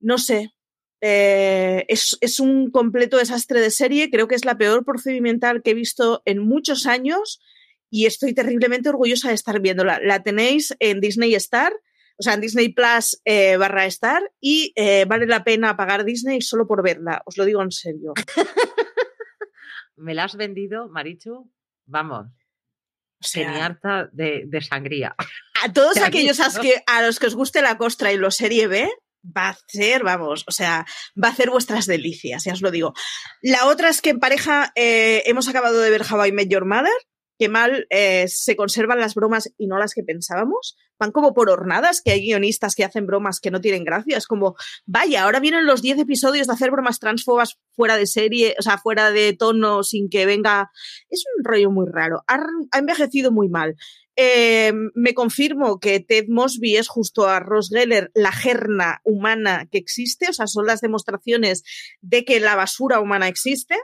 No 0.00 0.16
sé. 0.16 0.54
Eh, 1.00 1.84
es, 1.88 2.40
un 2.40 2.70
completo 2.70 3.18
desastre 3.18 3.60
de 3.60 3.70
serie. 3.70 4.10
Creo 4.10 4.28
que 4.28 4.34
es 4.34 4.44
la 4.44 4.56
peor 4.56 4.84
procedimental 4.84 5.62
que 5.62 5.72
he 5.72 5.74
visto 5.74 6.22
en 6.24 6.38
muchos 6.38 6.86
años 6.86 7.40
y 7.90 8.06
estoy 8.06 8.34
terriblemente 8.34 8.88
orgullosa 8.88 9.28
de 9.28 9.34
estar 9.34 9.60
viéndola. 9.60 10.00
La 10.02 10.22
tenéis 10.22 10.74
en 10.78 11.00
Disney 11.00 11.34
Star, 11.34 11.72
o 12.18 12.22
sea, 12.22 12.34
en 12.34 12.40
Disney 12.40 12.70
Plus 12.70 13.20
eh, 13.24 13.56
barra 13.56 13.86
Star 13.86 14.22
y 14.40 14.72
eh, 14.76 15.04
vale 15.06 15.26
la 15.26 15.44
pena 15.44 15.76
pagar 15.76 16.04
Disney 16.04 16.40
solo 16.40 16.66
por 16.66 16.82
verla, 16.82 17.22
os 17.26 17.36
lo 17.36 17.44
digo 17.44 17.62
en 17.62 17.70
serio. 17.72 18.14
Me 19.96 20.14
la 20.14 20.24
has 20.24 20.36
vendido, 20.36 20.88
Marichu. 20.88 21.50
Vamos, 21.88 22.26
O 23.20 23.26
sea, 23.26 23.46
tenía 23.46 23.66
harta 23.66 24.08
de, 24.12 24.44
de 24.46 24.60
sangría. 24.60 25.16
a 25.64 25.72
todos 25.72 25.96
aquellos 26.02 26.38
a, 26.40 26.44
aviso. 26.44 26.60
que, 26.60 26.82
a 26.86 27.02
los 27.02 27.18
que 27.18 27.26
os 27.26 27.34
guste 27.34 27.62
la 27.62 27.78
costra 27.78 28.12
y 28.12 28.16
lo 28.18 28.30
serie 28.30 28.68
B, 28.68 28.88
va 29.24 29.48
a 29.48 29.58
ser, 29.66 30.04
vamos, 30.04 30.44
o 30.46 30.52
sea, 30.52 30.86
va 31.22 31.28
a 31.28 31.30
hacer 31.32 31.50
vuestras 31.50 31.86
delicias, 31.86 32.44
ya 32.44 32.52
os 32.52 32.62
lo 32.62 32.70
digo. 32.70 32.94
La 33.42 33.66
otra 33.66 33.88
es 33.88 34.00
que 34.00 34.10
en 34.10 34.20
pareja 34.20 34.70
eh, 34.74 35.22
hemos 35.26 35.48
acabado 35.48 35.80
de 35.80 35.90
ver 35.90 36.02
How 36.08 36.26
I 36.26 36.32
Met 36.32 36.48
Your 36.48 36.64
Mother, 36.64 36.92
que 37.38 37.48
mal 37.48 37.86
eh, 37.90 38.26
se 38.28 38.56
conservan 38.56 39.00
las 39.00 39.14
bromas 39.14 39.52
y 39.56 39.66
no 39.66 39.78
las 39.78 39.94
que 39.94 40.02
pensábamos. 40.02 40.76
Van 40.98 41.12
como 41.12 41.32
por 41.32 41.48
hornadas, 41.48 42.02
que 42.02 42.10
hay 42.10 42.22
guionistas 42.22 42.74
que 42.74 42.84
hacen 42.84 43.06
bromas 43.06 43.40
que 43.40 43.50
no 43.50 43.60
tienen 43.60 43.84
gracia. 43.84 44.16
Es 44.16 44.26
como, 44.26 44.56
vaya, 44.84 45.22
ahora 45.22 45.38
vienen 45.38 45.66
los 45.66 45.80
10 45.80 45.98
episodios 46.00 46.48
de 46.48 46.52
hacer 46.52 46.70
bromas 46.70 46.98
transfobas 46.98 47.58
fuera 47.70 47.96
de 47.96 48.06
serie, 48.06 48.56
o 48.58 48.62
sea, 48.62 48.78
fuera 48.78 49.12
de 49.12 49.32
tono, 49.34 49.84
sin 49.84 50.08
que 50.08 50.26
venga. 50.26 50.70
Es 51.08 51.24
un 51.36 51.44
rollo 51.44 51.70
muy 51.70 51.86
raro. 51.88 52.24
Ha, 52.26 52.40
ha 52.72 52.78
envejecido 52.78 53.30
muy 53.30 53.48
mal. 53.48 53.76
Eh, 54.20 54.72
me 54.96 55.14
confirmo 55.14 55.78
que 55.78 56.00
Ted 56.00 56.24
Mosby 56.26 56.74
es 56.74 56.88
justo 56.88 57.28
a 57.28 57.38
Ross 57.38 57.70
Geller 57.72 58.10
la 58.14 58.32
gerna 58.32 59.00
humana 59.04 59.68
que 59.70 59.78
existe, 59.78 60.28
o 60.28 60.32
sea, 60.32 60.48
son 60.48 60.66
las 60.66 60.80
demostraciones 60.80 61.62
de 62.00 62.24
que 62.24 62.40
la 62.40 62.56
basura 62.56 62.98
humana 62.98 63.28
existe. 63.28 63.76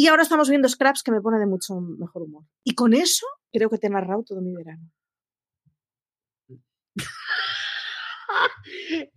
Y 0.00 0.06
ahora 0.06 0.22
estamos 0.22 0.48
viendo 0.48 0.68
Scraps 0.68 1.02
que 1.02 1.10
me 1.10 1.20
pone 1.20 1.40
de 1.40 1.46
mucho 1.46 1.74
mejor 1.80 2.22
humor. 2.22 2.44
Y 2.62 2.76
con 2.76 2.94
eso 2.94 3.26
creo 3.52 3.68
que 3.68 3.78
te 3.78 3.88
he 3.88 3.90
narrado 3.90 4.22
todo 4.22 4.40
mi 4.40 4.54
verano. 4.54 4.92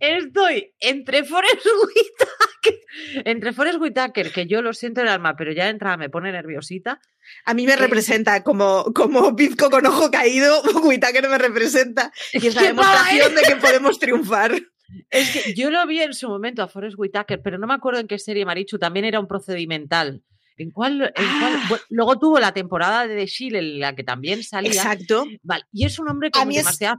Estoy 0.00 0.74
entre 0.80 1.22
Forrest 1.22 1.64
Whitaker, 1.64 2.80
entre 3.24 3.52
Forrest 3.52 3.80
Whitaker, 3.80 4.32
que 4.32 4.48
yo 4.48 4.60
lo 4.60 4.72
siento 4.72 5.02
en 5.02 5.06
el 5.06 5.12
alma, 5.12 5.36
pero 5.36 5.52
ya 5.52 5.66
de 5.66 5.70
entrada 5.70 5.96
me 5.96 6.10
pone 6.10 6.32
nerviosita. 6.32 7.00
A 7.44 7.54
mí 7.54 7.64
me 7.64 7.74
Eh, 7.74 7.76
representa 7.76 8.42
como, 8.42 8.82
como 8.92 9.30
bizco 9.36 9.70
con 9.70 9.86
ojo 9.86 10.10
caído, 10.10 10.62
Whitaker 10.82 11.28
me 11.28 11.38
representa. 11.38 12.10
Y 12.32 12.44
es 12.44 12.56
la 12.56 12.62
demostración 12.62 13.36
de 13.36 13.42
que 13.42 13.54
podemos 13.56 14.00
triunfar. 14.00 14.52
Es 15.10 15.30
que 15.30 15.54
yo 15.54 15.70
lo 15.70 15.86
vi 15.86 16.02
en 16.02 16.12
su 16.12 16.28
momento 16.28 16.60
a 16.62 16.68
Forrest 16.68 16.98
Whitaker, 16.98 17.40
pero 17.40 17.56
no 17.56 17.66
me 17.68 17.72
acuerdo 17.72 18.00
en 18.00 18.08
qué 18.08 18.18
serie 18.18 18.44
Marichu 18.44 18.78
también 18.78 19.06
era 19.06 19.20
un 19.20 19.28
procedimental. 19.28 20.22
¿En 20.56 20.70
cuál, 20.70 21.02
en 21.02 21.12
cuál? 21.40 21.52
Ah. 21.56 21.66
Bueno, 21.68 21.84
luego 21.90 22.18
tuvo 22.18 22.38
la 22.40 22.52
temporada 22.52 23.06
de 23.06 23.16
The 23.16 23.26
Shield 23.26 23.56
en 23.56 23.80
la 23.80 23.94
que 23.94 24.04
también 24.04 24.42
salía. 24.42 24.72
Exacto. 24.72 25.24
Vale, 25.42 25.64
y 25.72 25.84
es 25.86 25.98
un 25.98 26.08
hombre 26.08 26.30
demasiada. 26.32 26.98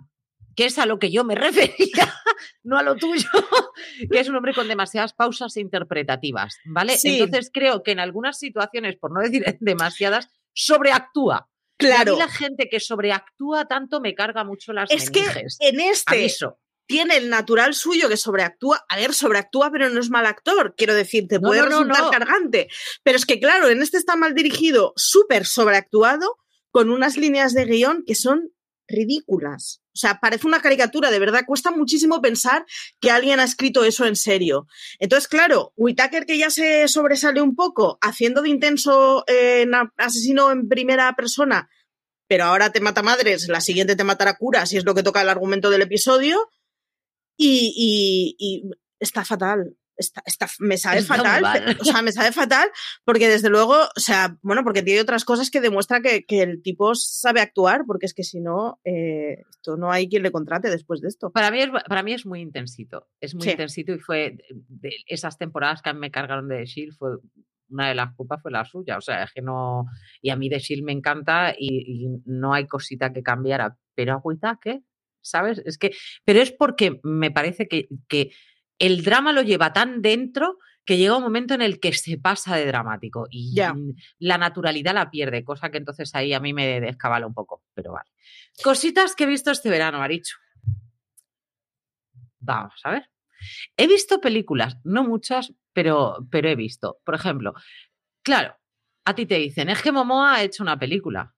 Que 0.56 0.66
es 0.66 0.78
a 0.78 0.86
lo 0.86 1.00
que 1.00 1.12
yo 1.12 1.24
me 1.24 1.34
refería, 1.36 2.14
no 2.64 2.78
a 2.78 2.84
lo 2.84 2.96
tuyo. 2.96 3.28
que 4.12 4.20
es 4.20 4.30
un 4.30 4.36
hombre 4.36 4.54
con 4.54 4.68
demasiadas 4.68 5.14
pausas 5.14 5.58
interpretativas, 5.58 6.58
¿vale? 6.66 6.96
Sí. 6.98 7.20
Entonces 7.22 7.50
creo 7.52 7.82
que 7.82 7.92
en 7.92 8.00
algunas 8.00 8.38
situaciones, 8.38 8.98
por 8.98 9.12
no 9.12 9.22
decir 9.22 9.44
demasiadas, 9.62 10.30
sobreactúa. 10.54 11.50
Y 11.80 11.86
a 11.86 11.96
Claro. 11.96 12.14
mí 12.14 12.20
la 12.20 12.28
gente 12.28 12.70
que 12.70 12.80
sobreactúa 12.80 13.66
tanto 13.66 14.00
me 14.00 14.14
carga 14.14 14.44
mucho 14.44 14.74
las 14.74 14.92
Es 14.92 15.10
que 15.10 15.24
en 15.60 15.80
este 15.80 16.16
Aviso. 16.20 16.60
Tiene 16.86 17.18
el 17.18 17.30
natural 17.30 17.74
suyo 17.74 18.10
que 18.10 18.18
sobreactúa. 18.18 18.86
A 18.90 18.96
ver, 18.98 19.14
sobreactúa, 19.14 19.72
pero 19.72 19.90
no 19.90 20.00
es 20.00 20.10
mal 20.10 20.26
actor. 20.26 20.76
Quiero 20.78 20.94
decir, 20.94 21.28
te 21.28 21.40
puede 21.40 21.62
no, 21.62 21.66
no, 21.66 21.72
resultar 21.72 22.04
no. 22.04 22.12
cargante. 22.12 22.68
Pero 23.04 23.18
es 23.18 23.26
que, 23.26 23.40
claro, 23.40 23.70
en 23.70 23.82
este 23.82 23.98
está 23.98 24.16
mal 24.16 24.34
dirigido, 24.34 24.94
súper 24.96 25.46
sobreactuado, 25.46 26.38
con 26.72 26.90
unas 26.90 27.18
líneas 27.18 27.54
de 27.54 27.66
guion 27.66 28.04
que 28.06 28.16
son 28.16 28.52
ridículas. 28.88 29.82
O 29.94 29.98
sea, 29.98 30.20
parece 30.20 30.48
una 30.48 30.62
caricatura, 30.62 31.12
de 31.12 31.20
verdad, 31.20 31.44
cuesta 31.46 31.72
muchísimo 31.72 32.22
pensar 32.22 32.66
que 33.00 33.12
alguien 33.12 33.40
ha 33.40 33.44
escrito 33.44 33.84
eso 33.84 34.06
en 34.06 34.16
serio. 34.16 34.68
Entonces, 35.00 35.28
claro, 35.28 35.72
Whitaker 35.76 36.26
que 36.26 36.38
ya 36.38 36.50
se 36.50 36.88
sobresale 36.88 37.42
un 37.42 37.56
poco 37.56 38.00
haciendo 38.02 38.42
de 38.42 38.50
intenso 38.50 39.24
eh, 39.28 39.68
asesino 39.98 40.52
en 40.52 40.68
primera 40.68 41.14
persona, 41.14 41.70
pero 42.28 42.46
ahora 42.46 42.72
te 42.72 42.82
mata 42.82 43.04
madres, 43.04 43.48
la 43.48 43.62
siguiente 43.62 43.96
te 43.96 44.04
matará 44.04 44.36
cura, 44.38 44.66
si 44.66 44.78
es 44.78 44.86
lo 44.86 44.96
que 44.96 45.04
toca 45.04 45.22
el 45.22 45.30
argumento 45.30 45.70
del 45.70 45.84
episodio, 45.84 46.50
y, 47.38 47.74
y- 47.76 48.36
y 48.40 48.70
está 49.00 49.24
fatal. 49.26 49.76
Está, 49.96 50.24
está- 50.26 50.48
me 50.60 50.76
sabe 50.80 50.98
Está 51.02 51.18
fatal, 51.18 51.78
o 51.80 51.84
sea, 51.86 52.02
me 52.02 52.12
sabe 52.12 52.32
fatal 52.32 52.68
porque 53.06 53.28
desde 53.30 53.50
luego, 53.52 53.76
o 53.76 54.00
sea, 54.00 54.40
bueno, 54.42 54.64
porque 54.64 54.82
tiene 54.82 55.00
otras 55.02 55.24
cosas 55.24 55.52
que 55.52 55.62
demuestra 55.62 56.02
que, 56.02 56.26
que 56.26 56.42
el 56.42 56.64
tipo 56.64 56.96
sabe 56.96 57.42
actuar, 57.42 57.84
porque 57.86 58.08
es 58.08 58.16
que 58.16 58.24
si 58.24 58.40
no, 58.42 58.80
eh, 58.86 59.44
esto 59.52 59.78
no 59.78 59.92
hay 59.92 60.10
quien 60.10 60.24
le 60.24 60.32
contrate 60.32 60.72
después 60.72 61.00
de 61.00 61.10
esto. 61.10 61.30
Para 61.32 61.52
mí, 61.52 61.60
es, 61.62 61.70
para 61.88 62.02
mí 62.02 62.12
es 62.12 62.26
muy 62.26 62.42
intensito. 62.42 63.08
Es 63.22 63.36
muy 63.36 63.44
Sí. 63.44 63.52
intensito 63.52 63.94
y 63.94 64.00
fue 64.00 64.36
de, 64.68 64.90
esas 65.06 65.38
temporadas 65.38 65.84
que 65.84 65.94
me 65.94 66.10
cargaron 66.10 66.48
de 66.48 66.58
The 66.58 66.66
Shield, 66.66 66.96
fue 66.98 67.12
una 67.70 67.88
de 67.90 67.94
las 67.96 68.16
culpas 68.16 68.42
fue 68.42 68.52
la 68.52 68.66
suya. 68.66 68.98
O 68.98 69.02
sea, 69.02 69.24
es 69.26 69.32
que 69.32 69.44
no. 69.44 69.86
Y 70.24 70.32
a 70.32 70.36
mí 70.36 70.50
The 70.50 70.58
Shield 70.58 70.84
me 70.84 70.92
encanta 70.92 71.54
y, 71.56 72.06
y 72.06 72.08
no 72.26 72.54
hay 72.56 72.66
cosita 72.66 73.14
que 73.14 73.22
cambiara. 73.22 73.78
Pero 73.94 74.14
a 74.14 74.18
Whittaker, 74.18 74.82
¿sabes? 75.24 75.60
Es 75.66 75.78
que. 75.80 75.92
Pero 76.24 76.40
es 76.42 76.52
porque 76.52 77.00
me 77.04 77.32
parece 77.32 77.68
que, 77.68 77.88
que 78.08 78.32
el 78.80 79.04
drama 79.04 79.34
lo 79.34 79.42
lleva 79.42 79.74
tan 79.74 80.02
dentro 80.02 80.60
que 80.86 80.98
llega 80.98 81.16
un 81.16 81.24
momento 81.24 81.54
en 81.54 81.62
el 81.62 81.80
que 81.80 81.94
se 81.94 82.18
pasa 82.18 82.56
de 82.58 82.66
dramático 82.66 83.28
y 83.32 83.56
Ya. 83.56 83.74
mm, 83.74 83.96
la 84.20 84.38
naturalidad 84.38 84.94
la 84.94 85.10
pierde, 85.10 85.44
cosa 85.46 85.72
que 85.72 85.78
entonces 85.78 86.14
ahí 86.14 86.34
a 86.34 86.40
mí 86.42 86.54
me 86.54 86.82
descabala 86.82 87.26
un 87.26 87.34
poco, 87.34 87.64
pero 87.74 87.94
vale. 87.94 88.10
Cositas 88.62 89.16
que 89.16 89.24
he 89.24 89.28
visto 89.28 89.50
este 89.52 89.70
verano, 89.70 90.00
Marichu. 90.00 90.36
Vamos 92.40 92.74
a 92.84 92.92
ver. 92.92 93.10
He 93.78 93.88
visto 93.88 94.20
películas, 94.20 94.78
no 94.84 95.04
muchas, 95.04 95.54
pero, 95.74 96.18
pero 96.30 96.50
he 96.50 96.56
visto. 96.56 97.00
Por 97.06 97.16
ejemplo, 97.16 97.54
claro, 98.22 98.58
a 99.06 99.16
ti 99.16 99.26
te 99.26 99.36
dicen, 99.36 99.70
es 99.70 99.82
que 99.82 99.92
Momoa 99.92 100.36
ha 100.36 100.44
hecho 100.44 100.64
una 100.64 100.78
película. 100.78 101.34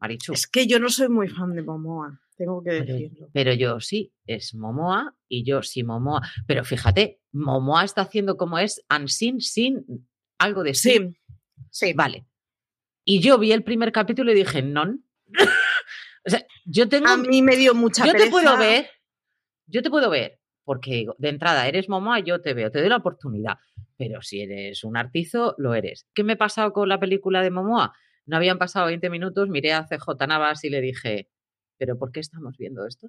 Marichu. 0.00 0.32
Es 0.32 0.46
que 0.46 0.66
yo 0.66 0.78
no 0.78 0.88
soy 0.88 1.08
muy 1.08 1.28
fan 1.28 1.54
de 1.54 1.62
Momoa, 1.62 2.20
tengo 2.36 2.62
que 2.62 2.70
decirlo. 2.70 3.28
Pero 3.32 3.52
yo 3.52 3.80
sí, 3.80 4.12
es 4.26 4.54
Momoa 4.54 5.16
y 5.28 5.44
yo 5.44 5.62
sí 5.62 5.82
Momoa. 5.82 6.22
Pero 6.46 6.64
fíjate, 6.64 7.20
Momoa 7.32 7.84
está 7.84 8.02
haciendo 8.02 8.36
como 8.36 8.58
es 8.58 8.84
Unseen 8.88 9.40
sin 9.40 10.06
algo 10.38 10.62
de 10.62 10.74
sí. 10.74 10.90
Sí, 10.90 11.16
sí. 11.70 11.92
Vale. 11.94 12.26
Y 13.04 13.20
yo 13.20 13.38
vi 13.38 13.52
el 13.52 13.64
primer 13.64 13.90
capítulo 13.90 14.30
y 14.32 14.36
dije, 14.36 14.62
non. 14.62 15.04
o 16.24 16.30
sea, 16.30 16.46
yo 16.64 16.88
tengo. 16.88 17.08
A 17.08 17.16
mí 17.16 17.42
me 17.42 17.56
dio 17.56 17.74
mucha 17.74 18.06
yo 18.06 18.12
te 18.12 18.18
pereza. 18.18 18.30
puedo 18.30 18.56
ver. 18.56 18.88
Yo 19.66 19.82
te 19.82 19.90
puedo 19.90 20.10
ver. 20.10 20.38
Porque 20.64 20.90
digo, 20.92 21.16
de 21.18 21.30
entrada 21.30 21.66
eres 21.66 21.88
Momoa, 21.88 22.20
yo 22.20 22.42
te 22.42 22.52
veo, 22.52 22.70
te 22.70 22.80
doy 22.80 22.90
la 22.90 22.96
oportunidad. 22.96 23.54
Pero 23.96 24.20
si 24.22 24.42
eres 24.42 24.84
un 24.84 24.96
artizo, 24.96 25.54
lo 25.58 25.74
eres. 25.74 26.06
¿Qué 26.14 26.22
me 26.22 26.34
ha 26.34 26.38
pasado 26.38 26.72
con 26.72 26.88
la 26.88 27.00
película 27.00 27.42
de 27.42 27.50
Momoa? 27.50 27.94
No 28.28 28.36
habían 28.36 28.58
pasado 28.58 28.86
20 28.86 29.10
minutos, 29.10 29.48
miré 29.48 29.72
a 29.72 29.84
CJ 29.88 30.26
Navas 30.28 30.62
y 30.64 30.70
le 30.70 30.80
dije, 30.80 31.28
¿pero 31.78 31.98
por 31.98 32.12
qué 32.12 32.20
estamos 32.20 32.56
viendo 32.56 32.86
esto? 32.86 33.08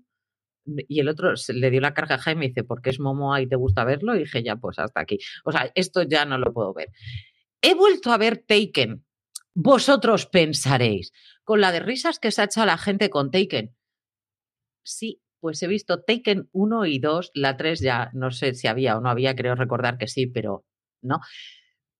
Y 0.88 1.00
el 1.00 1.10
otro 1.10 1.36
se- 1.38 1.54
le 1.54 1.72
dio 1.72 1.82
la 1.82 1.94
carga 1.94 2.20
y 2.32 2.36
me 2.36 2.48
dice, 2.50 2.64
¿por 2.64 2.82
qué 2.82 2.92
es 2.92 3.00
Momoa 3.00 3.42
y 3.42 3.48
te 3.48 3.56
gusta 3.56 3.84
verlo? 3.86 4.16
Y 4.16 4.20
dije, 4.20 4.44
ya, 4.44 4.56
pues 4.58 4.80
hasta 4.80 5.02
aquí. 5.02 5.20
O 5.46 5.52
sea, 5.52 5.72
esto 5.76 6.04
ya 6.04 6.26
no 6.26 6.38
lo 6.38 6.54
puedo 6.54 6.74
ver. 6.74 6.90
He 7.62 7.76
vuelto 7.76 8.12
a 8.12 8.18
ver 8.18 8.44
Taken. 8.48 9.06
Vosotros 9.56 10.26
pensaréis, 10.28 11.12
con 11.44 11.62
la 11.62 11.72
de 11.72 11.82
risas 11.82 12.20
que 12.20 12.32
se 12.32 12.42
ha 12.42 12.46
hecho 12.46 12.66
la 12.66 12.78
gente 12.78 13.10
con 13.10 13.32
Taken. 13.32 13.76
Sí, 14.84 15.22
pues 15.40 15.62
he 15.64 15.68
visto 15.68 16.02
Taken 16.04 16.50
1 16.52 16.86
y 16.86 17.00
2, 17.00 17.32
la 17.34 17.58
3 17.58 17.80
ya 17.80 18.10
no 18.14 18.32
sé 18.32 18.54
si 18.54 18.68
había 18.68 18.98
o 18.98 19.02
no 19.02 19.10
había, 19.10 19.36
creo 19.36 19.56
recordar 19.56 19.98
que 19.98 20.08
sí, 20.08 20.28
pero 20.28 20.66
no. 21.02 21.20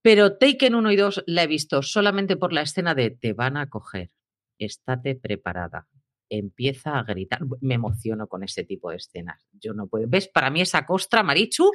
Pero 0.02 0.38
Taken 0.38 0.76
1 0.76 0.92
y 0.92 0.96
2 0.96 1.24
la 1.28 1.44
he 1.44 1.48
visto 1.48 1.82
solamente 1.82 2.38
por 2.38 2.54
la 2.54 2.62
escena 2.62 2.96
de 2.96 3.10
te 3.12 3.34
van 3.34 3.58
a 3.58 3.70
coger, 3.70 4.12
estate 4.58 5.16
preparada, 5.16 5.88
empieza 6.30 6.98
a 6.98 7.04
gritar. 7.04 7.42
Me 7.62 7.76
emociono 7.76 8.28
con 8.28 8.44
ese 8.44 8.64
tipo 8.64 8.92
de 8.92 8.98
escenas. 8.98 9.48
Yo 9.54 9.74
no 9.74 9.88
puedo. 9.88 10.06
¿Ves? 10.08 10.28
Para 10.28 10.50
mí 10.50 10.62
esa 10.62 10.86
costra, 10.86 11.24
Marichu, 11.24 11.72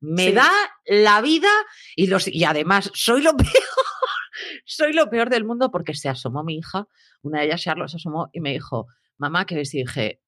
me 0.00 0.26
Sí. 0.28 0.32
da 0.32 0.50
la 0.86 1.20
vida 1.20 1.48
y, 1.94 2.06
los, 2.06 2.28
y 2.28 2.44
además 2.44 2.90
soy 2.94 3.22
lo 3.22 3.36
peor. 3.36 3.50
soy 4.64 4.92
lo 4.92 5.08
peor 5.10 5.30
del 5.30 5.44
mundo 5.44 5.70
porque 5.70 5.94
se 5.94 6.08
asomó 6.08 6.44
mi 6.44 6.56
hija, 6.58 6.86
una 7.22 7.40
de 7.40 7.46
ellas, 7.46 7.62
Charlotte, 7.62 7.90
se 7.90 7.96
asomó 7.96 8.28
y 8.32 8.40
me 8.40 8.52
dijo, 8.52 8.86
mamá, 9.18 9.46
¿qué 9.46 9.54
ves? 9.54 9.74
Y 9.74 9.78
dije, 9.78 10.20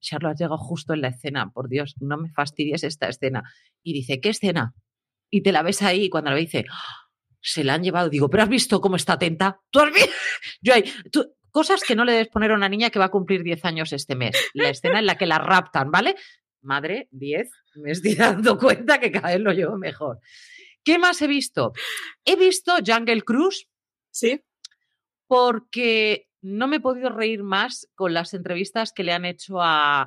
Charlotte 0.00 0.32
has 0.34 0.38
llegado 0.40 0.58
justo 0.58 0.92
en 0.92 1.00
la 1.00 1.08
escena, 1.08 1.50
por 1.50 1.68
Dios, 1.68 1.94
no 2.00 2.16
me 2.18 2.30
fastidies 2.30 2.84
esta 2.84 3.08
escena. 3.08 3.42
Y 3.82 3.94
dice, 3.94 4.20
¿qué 4.20 4.28
escena? 4.30 4.74
Y 5.36 5.42
te 5.42 5.50
la 5.50 5.62
ves 5.62 5.82
ahí 5.82 6.04
y 6.04 6.08
cuando 6.10 6.30
la 6.30 6.36
dice, 6.36 6.64
"Ah, 6.70 7.08
se 7.40 7.64
la 7.64 7.74
han 7.74 7.82
llevado. 7.82 8.08
Digo, 8.08 8.30
¿pero 8.30 8.44
has 8.44 8.48
visto 8.48 8.80
cómo 8.80 8.94
está 8.96 9.14
atenta? 9.14 9.60
¿Tú 9.70 9.80
has 9.80 9.92
visto? 9.92 10.10
Yo 10.62 10.74
ahí, 10.74 10.84
tú- 11.10 11.34
cosas 11.50 11.82
que 11.82 11.96
no 11.96 12.04
le 12.04 12.12
debes 12.12 12.28
poner 12.28 12.52
a 12.52 12.54
una 12.54 12.68
niña 12.68 12.90
que 12.90 12.98
va 13.00 13.06
a 13.06 13.10
cumplir 13.10 13.42
10 13.42 13.64
años 13.64 13.92
este 13.92 14.14
mes. 14.14 14.36
La 14.54 14.68
escena 14.68 15.00
en 15.00 15.06
la 15.06 15.16
que 15.18 15.26
la 15.26 15.38
raptan, 15.38 15.90
¿vale? 15.90 16.14
Madre, 16.62 17.08
10, 17.10 17.50
me 17.74 17.90
estoy 17.90 18.14
dando 18.46 18.56
cuenta 18.58 19.00
que 19.00 19.10
cada 19.10 19.28
vez 19.28 19.40
lo 19.40 19.52
llevo 19.52 19.76
mejor. 19.76 20.20
¿Qué 20.84 20.98
más 20.98 21.20
he 21.22 21.26
visto? 21.26 21.72
He 22.24 22.36
visto 22.36 22.74
Jungle 22.86 23.22
Cruise 23.22 23.66
Sí. 24.12 24.40
porque 25.26 26.28
no 26.42 26.68
me 26.68 26.76
he 26.76 26.80
podido 26.80 27.08
reír 27.10 27.42
más 27.42 27.88
con 27.94 28.14
las 28.14 28.34
entrevistas 28.34 28.92
que 28.92 29.02
le 29.02 29.12
han 29.12 29.24
hecho 29.24 29.60
a, 29.60 30.06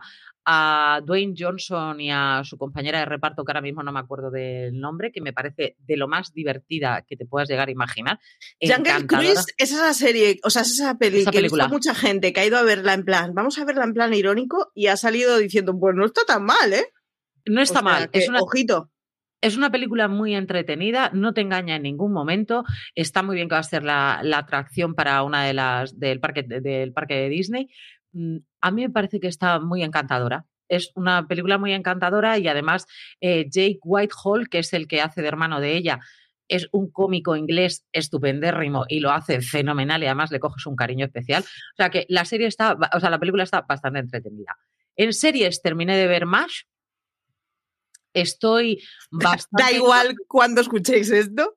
a 0.49 1.01
Dwayne 1.03 1.33
Johnson 1.37 1.99
y 1.99 2.09
a 2.09 2.41
su 2.45 2.57
compañera 2.57 2.99
de 2.99 3.05
reparto, 3.05 3.43
que 3.43 3.51
ahora 3.51 3.59
mismo 3.61 3.83
no 3.83 3.91
me 3.91 3.99
acuerdo 3.99 4.31
del 4.31 4.79
nombre, 4.79 5.11
que 5.11 5.19
me 5.19 5.33
parece 5.33 5.75
de 5.79 5.97
lo 5.97 6.07
más 6.07 6.33
divertida 6.33 7.03
que 7.05 7.17
te 7.17 7.25
puedas 7.25 7.49
llegar 7.49 7.67
a 7.67 7.71
imaginar. 7.71 8.17
Jungle. 8.61 9.07
Cruise 9.07 9.45
es 9.57 9.71
esa 9.73 9.93
serie, 9.93 10.39
o 10.43 10.49
sea, 10.49 10.61
es 10.61 10.71
esa 10.71 10.97
peli 10.97 11.19
Esa 11.19 11.31
que 11.31 11.39
película. 11.39 11.67
mucha 11.67 11.93
gente 11.93 12.31
que 12.31 12.39
ha 12.39 12.45
ido 12.45 12.57
a 12.57 12.63
verla 12.63 12.93
en 12.93 13.03
plan, 13.03 13.33
vamos 13.33 13.57
a 13.57 13.65
verla 13.65 13.83
en 13.83 13.93
plan 13.93 14.13
irónico 14.13 14.71
y 14.73 14.87
ha 14.87 14.95
salido 14.95 15.37
diciendo, 15.37 15.77
pues 15.77 15.93
no 15.95 16.05
está 16.05 16.21
tan 16.25 16.45
mal, 16.45 16.71
¿eh? 16.71 16.93
No 17.45 17.61
está 17.61 17.79
O 17.79 17.83
sea, 17.83 17.91
mal. 17.91 18.09
que, 18.09 18.19
Es 18.19 18.29
una, 18.29 18.39
Ojito. 18.39 18.89
Es 19.39 19.55
una 19.55 19.69
película 19.71 20.07
muy 20.07 20.33
entretenida, 20.33 21.11
no 21.13 21.31
te 21.33 21.41
engaña 21.41 21.75
en 21.75 21.83
ningún 21.83 22.11
momento. 22.11 22.63
Está 22.95 23.21
muy 23.21 23.35
bien 23.35 23.47
que 23.47 23.53
va 23.53 23.59
a 23.59 23.63
ser 23.63 23.83
la, 23.83 24.19
la 24.23 24.39
atracción 24.39 24.95
para 24.95 25.21
una 25.23 25.43
de 25.45 25.53
las 25.53 25.99
del 25.99 26.19
parque, 26.19 26.41
de- 26.41 26.59
del 26.61 26.91
parque 26.91 27.13
de 27.13 27.29
Disney. 27.29 27.69
Mm, 28.17 28.37
A 28.61 28.71
mí 28.71 28.81
me 28.81 28.89
parece 28.89 29.19
que 29.19 29.27
está 29.27 29.59
muy 29.59 29.83
encantadora. 29.83 30.45
Es 30.67 30.91
una 30.95 31.27
película 31.27 31.57
muy 31.57 31.73
encantadora 31.73 32.37
y 32.37 32.47
además 32.47 32.87
eh, 33.21 33.45
Jake 33.49 33.79
Whitehall, 33.83 34.49
que 34.49 34.59
es 34.59 34.73
el 34.73 34.87
que 34.87 35.01
hace 35.01 35.21
de 35.21 35.27
hermano 35.27 35.61
de 35.61 35.77
ella, 35.77 35.99
es 36.49 36.67
un 36.71 36.89
cómico 36.89 37.35
inglés 37.35 37.85
estupendérrimo 37.91 38.85
y 38.87 38.99
lo 38.99 39.11
hace 39.11 39.41
fenomenal 39.41 40.01
y 40.01 40.07
además 40.07 40.31
le 40.31 40.39
coges 40.39 40.65
un 40.65 40.75
cariño 40.75 41.05
especial. 41.05 41.43
O 41.43 41.75
sea 41.75 41.89
que 41.89 42.05
la 42.09 42.25
serie 42.25 42.47
está, 42.47 42.77
o 42.93 42.99
sea, 42.99 43.09
la 43.09 43.19
película 43.19 43.43
está 43.43 43.61
bastante 43.61 43.99
entretenida. 43.99 44.57
En 44.95 45.13
series 45.13 45.61
terminé 45.61 45.95
de 45.95 46.07
ver 46.07 46.25
MASH. 46.25 46.63
Estoy 48.13 48.81
bastante. 49.11 49.63
Da 49.63 49.71
igual 49.71 50.15
cuando 50.27 50.61
escuchéis 50.61 51.11
esto. 51.11 51.56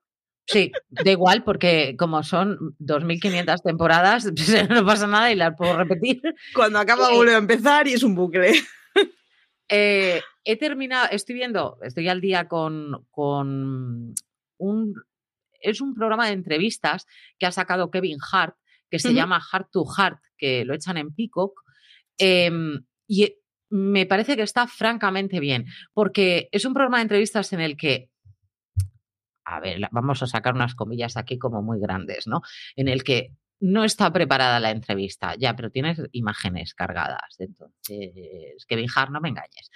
Sí, 0.51 0.73
da 0.91 1.09
igual, 1.09 1.45
porque 1.45 1.95
como 1.97 2.25
son 2.25 2.75
2.500 2.81 3.63
temporadas, 3.63 4.27
no 4.71 4.85
pasa 4.85 5.07
nada 5.07 5.31
y 5.31 5.37
las 5.37 5.55
puedo 5.57 5.77
repetir. 5.77 6.21
Cuando 6.55 6.81
acaba 6.81 7.13
vuelve 7.15 7.35
a 7.35 7.39
empezar 7.39 7.87
y 7.87 7.93
es 7.93 8.03
un 8.03 8.15
bucle. 8.15 8.53
Eh, 9.73 10.21
he 10.43 10.57
terminado, 10.57 11.07
estoy 11.13 11.37
viendo, 11.37 11.79
estoy 11.83 12.09
al 12.09 12.21
día 12.21 12.49
con, 12.49 13.07
con 13.13 14.13
un. 14.59 14.95
Es 15.61 15.81
un 15.81 15.95
programa 15.95 16.27
de 16.27 16.33
entrevistas 16.33 17.07
que 17.39 17.47
ha 17.47 17.53
sacado 17.53 17.89
Kevin 17.89 18.19
Hart, 18.33 18.57
que 18.91 18.99
se 18.99 19.15
llama 19.15 19.41
Heart 19.41 19.71
to 19.71 19.85
Heart, 19.85 20.19
que 20.37 20.65
lo 20.65 20.75
echan 20.75 20.97
en 20.97 21.15
Peacock. 21.15 21.61
em, 22.19 22.85
y 23.07 23.33
me 23.69 24.07
parece 24.07 24.35
que 24.35 24.43
está 24.43 24.67
francamente 24.67 25.39
bien, 25.39 25.67
porque 25.95 26.49
es 26.51 26.65
un 26.65 26.75
programa 26.75 26.97
de 26.97 27.03
entrevistas 27.03 27.53
en 27.53 27.61
el 27.61 27.77
que 27.77 28.10
a 29.51 29.61
ver, 29.61 29.81
vamos 29.91 30.23
a 30.23 30.27
sacar 30.27 30.55
unas 30.55 30.75
comillas 30.75 31.17
aquí 31.17 31.39
como 31.39 31.63
muy 31.63 31.81
grandes, 31.81 32.27
¿no? 32.27 32.43
En 32.77 32.89
el 32.89 33.03
que 33.03 33.35
no 33.61 33.85
está 33.85 34.13
preparada 34.13 34.61
la 34.61 34.71
entrevista, 34.71 35.35
ya, 35.39 35.55
pero 35.55 35.71
tienes 35.71 36.01
imágenes 36.13 36.75
cargadas. 36.75 37.37
Entonces, 37.39 38.65
Kevin 38.67 38.89
Hart, 38.95 39.11
no 39.11 39.21
me 39.21 39.29
engañes. 39.29 39.71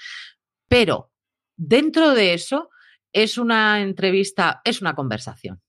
Pero 0.68 1.12
dentro 1.56 2.14
de 2.14 2.34
eso 2.34 2.70
es 3.12 3.36
una 3.36 3.82
entrevista, 3.82 4.62
es 4.64 4.80
una 4.80 4.94
conversación 4.94 5.60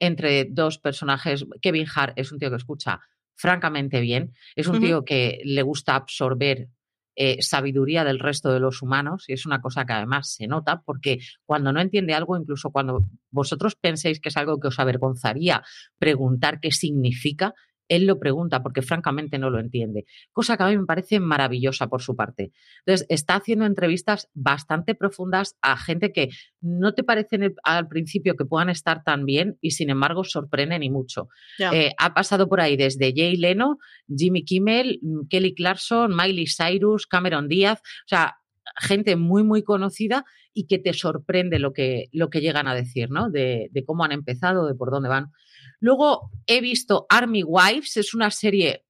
entre 0.00 0.46
dos 0.46 0.78
personajes. 0.78 1.46
Kevin 1.60 1.86
Hart 1.94 2.14
es 2.16 2.32
un 2.32 2.38
tío 2.38 2.50
que 2.50 2.56
escucha 2.56 3.00
francamente 3.36 4.00
bien, 4.00 4.34
es 4.56 4.66
un 4.66 4.80
tío 4.80 5.04
que 5.04 5.40
le 5.44 5.62
gusta 5.62 5.96
absorber 5.96 6.68
eh, 7.16 7.42
sabiduría 7.42 8.04
del 8.04 8.18
resto 8.18 8.52
de 8.52 8.60
los 8.60 8.82
humanos 8.82 9.24
y 9.28 9.34
es 9.34 9.46
una 9.46 9.60
cosa 9.60 9.84
que 9.84 9.92
además 9.92 10.32
se 10.32 10.46
nota 10.46 10.82
porque 10.84 11.18
cuando 11.44 11.72
no 11.72 11.80
entiende 11.80 12.14
algo, 12.14 12.36
incluso 12.36 12.70
cuando 12.70 13.04
vosotros 13.30 13.76
penséis 13.76 14.20
que 14.20 14.30
es 14.30 14.36
algo 14.36 14.58
que 14.58 14.68
os 14.68 14.78
avergonzaría 14.78 15.62
preguntar 15.98 16.60
qué 16.60 16.72
significa, 16.72 17.54
él 17.88 18.06
lo 18.06 18.18
pregunta 18.18 18.62
porque 18.62 18.82
francamente 18.82 19.38
no 19.38 19.50
lo 19.50 19.60
entiende, 19.60 20.04
cosa 20.32 20.56
que 20.56 20.62
a 20.62 20.68
mí 20.68 20.78
me 20.78 20.86
parece 20.86 21.20
maravillosa 21.20 21.88
por 21.88 22.02
su 22.02 22.16
parte. 22.16 22.52
Entonces, 22.84 23.06
está 23.08 23.36
haciendo 23.36 23.66
entrevistas 23.66 24.28
bastante 24.34 24.94
profundas 24.94 25.56
a 25.62 25.76
gente 25.76 26.12
que 26.12 26.30
no 26.60 26.94
te 26.94 27.04
parecen 27.04 27.54
al 27.62 27.88
principio 27.88 28.36
que 28.36 28.44
puedan 28.44 28.70
estar 28.70 29.02
tan 29.04 29.24
bien 29.24 29.58
y 29.60 29.72
sin 29.72 29.90
embargo 29.90 30.24
sorprenden 30.24 30.82
y 30.82 30.90
mucho. 30.90 31.28
Eh, 31.72 31.92
ha 31.98 32.14
pasado 32.14 32.48
por 32.48 32.60
ahí 32.60 32.76
desde 32.76 33.12
Jay 33.14 33.36
Leno, 33.36 33.78
Jimmy 34.08 34.44
Kimmel, 34.44 34.98
mm, 35.02 35.28
Kelly 35.28 35.54
Clarkson, 35.54 36.14
Miley 36.14 36.46
Cyrus, 36.46 37.06
Cameron 37.06 37.48
Díaz, 37.48 37.80
o 37.80 38.08
sea, 38.08 38.36
gente 38.80 39.16
muy, 39.16 39.42
muy 39.42 39.62
conocida 39.62 40.24
y 40.54 40.66
que 40.66 40.78
te 40.78 40.94
sorprende 40.94 41.58
lo 41.58 41.72
que, 41.72 42.06
lo 42.12 42.30
que 42.30 42.40
llegan 42.40 42.68
a 42.68 42.74
decir, 42.74 43.10
¿no? 43.10 43.28
De, 43.28 43.68
de 43.72 43.84
cómo 43.84 44.04
han 44.04 44.12
empezado, 44.12 44.66
de 44.66 44.74
por 44.74 44.90
dónde 44.90 45.08
van. 45.08 45.32
Luego 45.80 46.30
he 46.46 46.60
visto 46.60 47.06
Army 47.10 47.42
Wives, 47.42 47.96
es 47.96 48.14
una 48.14 48.30
serie 48.30 48.84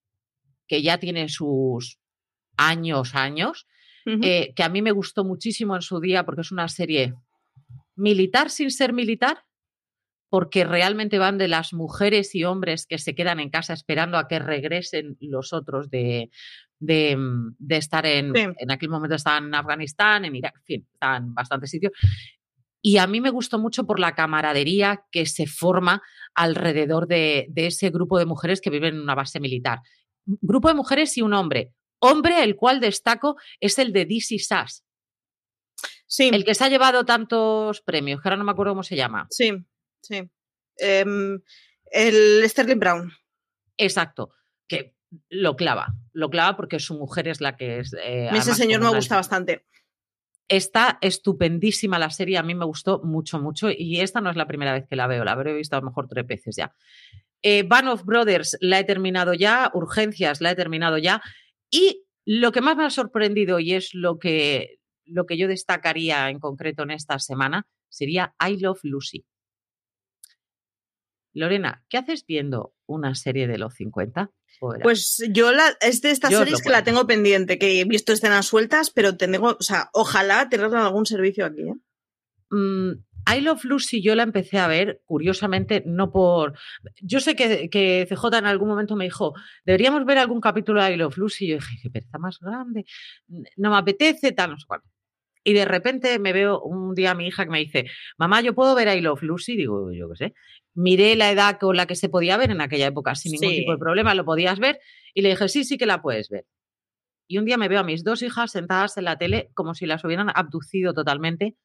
que 0.68 0.83
ya 0.83 0.99
tiene 0.99 1.28
sus 1.28 1.99
años, 2.56 3.14
años, 3.14 3.66
eh, 4.06 4.52
que 4.54 4.62
a 4.62 4.68
mí 4.68 4.83
me 4.83 4.92
gustó 4.92 5.25
muchísimo 5.25 5.75
en 5.75 5.83
su 5.83 5.99
día 5.99 6.25
porque 6.25 6.42
es 6.42 6.52
una 6.52 6.68
serie 6.68 7.14
militar 7.97 8.50
sin 8.50 8.71
ser 8.71 8.92
militar, 8.92 9.44
porque 10.28 10.64
realmente 10.64 11.18
van 11.18 11.38
de 11.38 11.49
las 11.49 11.73
mujeres 11.73 12.35
y 12.35 12.44
hombres 12.44 12.87
que 12.87 12.99
se 12.99 13.14
quedan 13.14 13.40
en 13.40 13.49
casa 13.49 13.73
esperando 13.73 14.18
a 14.18 14.28
que 14.28 14.40
regresen 14.40 15.16
los 15.21 15.54
otros 15.54 15.88
de, 15.88 16.30
de, 16.87 17.17
estar 17.69 18.07
en, 18.07 18.35
en 18.37 18.71
aquel 18.71 18.88
momento 18.88 19.17
estaban 19.17 19.47
en 19.47 19.55
Afganistán, 19.55 20.25
en 20.25 20.37
Irak, 20.37 20.57
en 20.57 20.64
fin, 20.64 20.88
estaban 20.93 21.25
en 21.25 21.35
bastantes 21.35 21.71
sitios. 21.71 21.93
Y 22.87 22.99
a 22.99 23.07
mí 23.07 23.23
me 23.23 23.31
gustó 23.31 23.59
mucho 23.59 23.87
por 23.87 23.99
la 23.99 24.14
camaradería 24.14 25.07
que 25.11 25.25
se 25.25 25.47
forma 25.47 26.03
alrededor 26.35 27.07
de, 27.07 27.50
ese 27.57 27.88
grupo 27.88 28.19
de 28.19 28.26
mujeres 28.26 28.61
que 28.61 28.69
viven 28.69 28.97
en 28.97 29.00
una 29.00 29.14
base 29.14 29.41
militar. 29.41 29.81
Grupo 30.26 30.69
de 30.69 30.75
mujeres 30.75 31.17
y 31.17 31.23
un 31.23 31.33
hombre. 31.33 31.73
Hombre, 31.99 32.45
el 32.45 32.57
cual 32.57 32.81
destaco, 32.81 33.37
es 33.59 33.79
el 33.79 33.91
de 33.95 34.05
DC 34.05 34.38
Sass. 34.38 34.85
Sí. 36.07 36.29
El 36.31 36.45
que 36.45 36.55
se 36.55 36.62
ha 36.62 36.69
llevado 36.69 37.07
tantos 37.07 37.81
premios, 37.81 38.21
que 38.21 38.29
ahora 38.29 38.37
no 38.37 38.45
me 38.45 38.53
acuerdo 38.53 38.73
cómo 38.73 38.83
se 38.83 38.97
llama. 38.97 39.29
Sí, 39.31 39.50
sí. 40.03 40.31
Em, 40.76 41.41
el 41.91 42.43
Sterling 42.47 42.81
Brown. 42.81 43.11
Exacto. 43.79 44.35
Que 44.69 44.94
lo 45.28 45.56
clava. 45.56 45.94
Lo 46.12 46.30
clava 46.30 46.56
porque 46.56 46.78
su 46.78 46.94
mujer 46.94 47.28
es 47.28 47.40
la 47.40 47.56
que 47.56 47.78
es. 47.80 47.94
Eh, 48.02 48.28
Ese 48.33 48.54
señor 48.54 48.80
me 48.80 48.94
gusta 48.94 49.16
bastante. 49.16 49.66
Está 50.49 50.99
estupendísima 51.00 51.99
la 51.99 52.11
serie, 52.11 52.37
a 52.37 52.42
mí 52.42 52.54
me 52.54 52.66
gustó 52.66 53.00
mucho, 53.02 53.40
mucho 53.40 53.68
y 53.71 54.00
esta 54.00 54.21
no 54.21 54.30
es 54.30 54.37
la 54.37 54.47
primera 54.47 54.75
vez 54.75 54.87
que 54.88 54.97
la 54.97 55.06
veo, 55.06 55.25
la 55.25 55.33
habré 55.33 55.54
visto 55.54 55.75
a 55.76 55.80
lo 55.80 55.87
mejor 55.87 56.06
tres 56.06 56.26
veces 56.26 56.56
ya. 56.56 56.75
Eh, 57.40 57.62
Band 57.62 57.88
of 57.88 58.04
Brothers 58.04 58.56
la 58.61 58.78
he 58.78 58.85
terminado 58.85 59.33
ya, 59.35 59.71
Urgencias 59.73 60.41
la 60.41 60.50
he 60.50 60.54
terminado 60.54 60.99
ya 60.99 61.23
y 61.71 62.04
lo 62.26 62.52
que 62.52 62.60
más 62.60 62.76
me 62.76 62.84
ha 62.84 62.91
sorprendido 62.91 63.58
y 63.58 63.75
es 63.75 63.95
lo 63.95 64.19
que, 64.19 64.80
lo 65.04 65.26
que 65.26 65.36
yo 65.36 65.49
destacaría 65.49 66.28
en 66.30 66.41
concreto 66.41 66.82
en 66.82 66.91
esta 66.91 67.19
semana 67.19 67.67
sería 67.89 68.34
I 68.47 68.58
Love 68.58 68.80
Lucy. 68.82 69.25
Lorena, 71.34 71.84
¿qué 71.88 71.99
haces 71.99 72.25
viendo 72.26 72.75
una 72.86 73.14
serie 73.14 73.47
de 73.47 73.58
los 73.58 73.75
50? 73.75 74.30
Pues 74.82 75.23
yo 75.30 75.52
la, 75.52 75.76
es 75.80 76.00
de 76.00 76.10
estas 76.10 76.32
series 76.32 76.62
que 76.62 76.70
la 76.70 76.84
tengo 76.84 77.06
pendiente, 77.06 77.58
que 77.58 77.80
he 77.80 77.84
visto 77.84 78.12
escenas 78.12 78.47
sueltas, 78.47 78.90
pero 78.90 79.16
tengo, 79.16 79.56
o 79.58 79.62
sea, 79.62 79.90
ojalá 79.92 80.49
tenerla 80.49 80.78
en 80.80 80.86
algún 80.86 81.06
servicio 81.06 81.44
aquí. 81.44 81.62
¿eh? 81.62 81.75
Mm, 82.50 82.92
I 83.26 83.40
Love 83.40 83.64
Lucy 83.64 84.02
yo 84.02 84.14
la 84.14 84.23
empecé 84.23 84.58
a 84.58 84.68
ver, 84.68 85.02
curiosamente, 85.04 85.82
no 85.86 86.12
por... 86.12 86.56
Yo 87.00 87.20
sé 87.20 87.34
que, 87.34 87.68
que, 87.68 88.06
CJ 88.08 88.38
en 88.38 88.47
algún 88.47 88.68
momento 88.68 88.97
me 88.97 89.04
dijo, 89.04 89.34
deberíamos 89.64 90.04
ver 90.04 90.18
algún 90.18 90.40
capítulo 90.40 90.82
de 90.82 90.92
I 90.92 90.97
Love 90.97 91.16
Lucy. 91.16 91.47
Y 91.47 91.49
yo 91.49 91.54
dije, 91.56 91.76
qué 91.82 91.90
pereza 91.90 92.18
más 92.18 92.38
grande, 92.38 92.84
no 93.56 93.70
me 93.70 93.76
apetece, 93.76 94.32
tal, 94.32 94.50
no 94.50 94.58
sé 94.58 94.66
cuál. 94.66 94.82
Y 95.47 95.52
de 95.52 95.66
repente 95.66 96.18
me 96.18 96.32
veo 96.32 96.60
un 96.62 96.94
día 96.94 97.10
a 97.10 97.14
mi 97.14 97.26
hija 97.26 97.44
que 97.44 97.50
me 97.50 97.58
dice, 97.58 97.86
mamá, 98.16 98.40
¿yo 98.40 98.54
puedo 98.54 98.75
ver 98.75 98.97
I 98.97 99.02
Love 99.02 99.23
Lucy? 99.23 99.56
Digo, 99.56 99.92
yo 99.92 100.08
qué 100.10 100.16
sé. 100.16 100.34
Miré 100.75 101.15
la 101.15 101.30
edad 101.30 101.58
con 101.58 101.76
la 101.76 101.87
que 101.87 101.95
se 101.95 102.08
podía 102.08 102.37
ver 102.37 102.50
en 102.50 102.60
aquella 102.60 102.87
época 102.87 103.15
sin 103.15 103.32
ningún 103.32 103.56
tipo 103.56 103.73
de 103.73 103.78
problema, 103.78 104.15
lo 104.15 104.25
podías 104.25 104.58
ver. 104.58 104.80
Y 105.15 105.23
le 105.23 105.30
dije, 105.30 105.49
sí, 105.49 105.65
sí 105.65 105.78
que 105.78 105.87
la 105.87 106.02
puedes 106.02 106.28
ver. 106.28 106.47
Y 107.28 107.39
un 107.39 107.45
día 107.45 107.56
me 107.56 107.69
veo 107.69 107.80
a 107.80 107.84
mis 107.84 108.04
dos 108.04 108.23
hijas 108.23 108.52
sentadas 108.52 108.97
en 108.97 109.04
la 109.04 109.17
tele 109.17 109.50
como 109.54 109.75
si 109.75 109.87
las 109.87 110.04
hubieran 110.04 110.30
abducido 110.34 110.93
totalmente, 110.93 111.56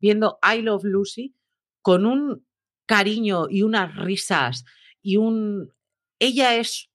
viendo 0.00 0.38
I 0.42 0.62
Love 0.62 0.84
Lucy 0.84 1.34
con 1.82 2.06
un 2.06 2.46
cariño 2.86 3.46
y 3.50 3.62
unas 3.62 3.96
risas 3.96 4.64
y 5.02 5.16
un... 5.16 5.72
Ella 6.18 6.56
es 6.56 6.88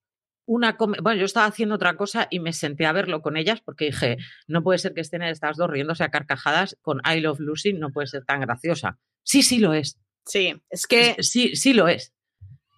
una... 0.45 0.77
Bueno, 0.79 1.15
yo 1.15 1.25
estaba 1.25 1.45
haciendo 1.45 1.75
otra 1.75 1.97
cosa 1.97 2.27
y 2.31 2.39
me 2.39 2.53
senté 2.53 2.85
a 2.85 2.93
verlo 2.93 3.21
con 3.21 3.35
ellas 3.35 3.61
porque 3.61 3.85
dije, 3.85 4.17
no 4.47 4.63
puede 4.63 4.79
ser 4.79 4.93
que 4.93 5.01
estén 5.01 5.21
estas 5.21 5.57
dos 5.57 5.69
riéndose 5.69 6.03
a 6.03 6.09
carcajadas 6.09 6.77
con 6.81 7.01
I 7.05 7.19
Love 7.19 7.41
Lucy, 7.41 7.73
no 7.73 7.91
puede 7.91 8.07
ser 8.07 8.23
tan 8.25 8.41
graciosa. 8.41 8.97
Sí, 9.23 9.43
sí 9.43 9.59
lo 9.59 9.73
es. 9.73 9.99
Sí, 10.27 10.53
es 10.69 10.87
que... 10.87 11.15
Sí, 11.21 11.55
sí 11.55 11.73
lo 11.73 11.87
es. 11.87 12.13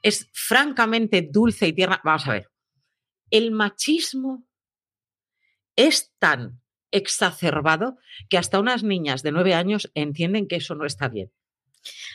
Es 0.01 0.29
francamente 0.33 1.27
dulce 1.29 1.67
y 1.67 1.73
tierna. 1.73 2.01
Vamos 2.03 2.27
a 2.27 2.33
ver. 2.33 2.49
El 3.31 3.51
machismo 3.51 4.47
es 5.75 6.12
tan 6.19 6.62
exacerbado 6.91 7.97
que 8.29 8.38
hasta 8.38 8.59
unas 8.59 8.83
niñas 8.83 9.23
de 9.23 9.31
nueve 9.31 9.53
años 9.53 9.91
entienden 9.93 10.47
que 10.47 10.57
eso 10.57 10.75
no 10.75 10.85
está 10.85 11.07
bien. 11.07 11.31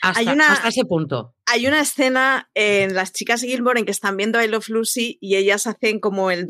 Hasta, 0.02 0.68
ese 0.68 0.84
punto. 0.84 1.34
Hay 1.46 1.66
una 1.66 1.80
escena 1.80 2.50
en 2.54 2.94
Las 2.94 3.12
chicas 3.12 3.40
Gilmore 3.40 3.80
en 3.80 3.86
que 3.86 3.92
están 3.92 4.16
viendo 4.16 4.42
I 4.42 4.48
Love 4.48 4.68
Lucy 4.68 5.18
y 5.20 5.36
ellas 5.36 5.66
hacen 5.66 6.00
como 6.00 6.30
el, 6.30 6.46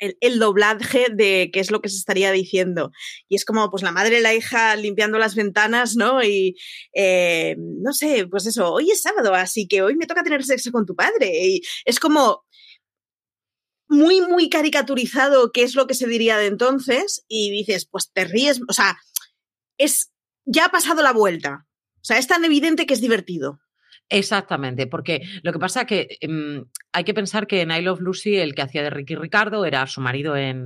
el, 0.00 0.38
doblaje 0.38 1.06
de 1.12 1.50
qué 1.52 1.60
es 1.60 1.70
lo 1.70 1.80
que 1.80 1.88
se 1.88 1.96
estaría 1.96 2.32
diciendo. 2.32 2.90
Y 3.28 3.36
es 3.36 3.44
como, 3.44 3.70
pues 3.70 3.82
la 3.82 3.92
madre 3.92 4.18
y 4.18 4.22
la 4.22 4.34
hija 4.34 4.74
limpiando 4.76 5.18
las 5.18 5.34
ventanas, 5.34 5.96
¿no? 5.96 6.22
Y 6.22 6.56
eh, 6.94 7.56
no 7.58 7.92
sé, 7.92 8.26
pues 8.26 8.46
eso, 8.46 8.72
hoy 8.72 8.90
es 8.90 9.02
sábado, 9.02 9.34
así 9.34 9.68
que 9.68 9.82
hoy 9.82 9.96
me 9.96 10.06
toca 10.06 10.22
tener 10.22 10.44
sexo 10.44 10.72
con 10.72 10.86
tu 10.86 10.94
padre. 10.94 11.46
Y 11.46 11.62
es 11.84 12.00
como 12.00 12.44
muy, 13.88 14.20
muy 14.20 14.48
caricaturizado 14.48 15.52
qué 15.52 15.62
es 15.62 15.74
lo 15.74 15.86
que 15.86 15.94
se 15.94 16.06
diría 16.06 16.38
de 16.38 16.46
entonces 16.46 17.24
y 17.28 17.50
dices, 17.50 17.86
pues 17.90 18.10
te 18.12 18.24
ríes, 18.24 18.60
o 18.68 18.72
sea, 18.72 18.96
es, 19.78 20.12
ya 20.44 20.66
ha 20.66 20.70
pasado 20.70 21.02
la 21.02 21.12
vuelta. 21.12 21.66
O 21.96 22.04
sea, 22.04 22.18
es 22.18 22.26
tan 22.26 22.44
evidente 22.44 22.86
que 22.86 22.94
es 22.94 23.00
divertido. 23.00 23.60
Exactamente, 24.12 24.88
porque 24.88 25.22
lo 25.44 25.52
que 25.52 25.60
pasa 25.60 25.82
es 25.82 25.86
que 25.86 26.08
em, 26.20 26.64
hay 26.92 27.04
que 27.04 27.14
pensar 27.14 27.46
que 27.46 27.60
en 27.60 27.70
I 27.70 27.80
Love 27.80 28.00
Lucy 28.00 28.36
el 28.38 28.56
que 28.56 28.62
hacía 28.62 28.82
de 28.82 28.90
Ricky 28.90 29.14
Ricardo 29.14 29.64
era 29.64 29.86
su 29.86 30.00
marido 30.00 30.36
en, 30.36 30.64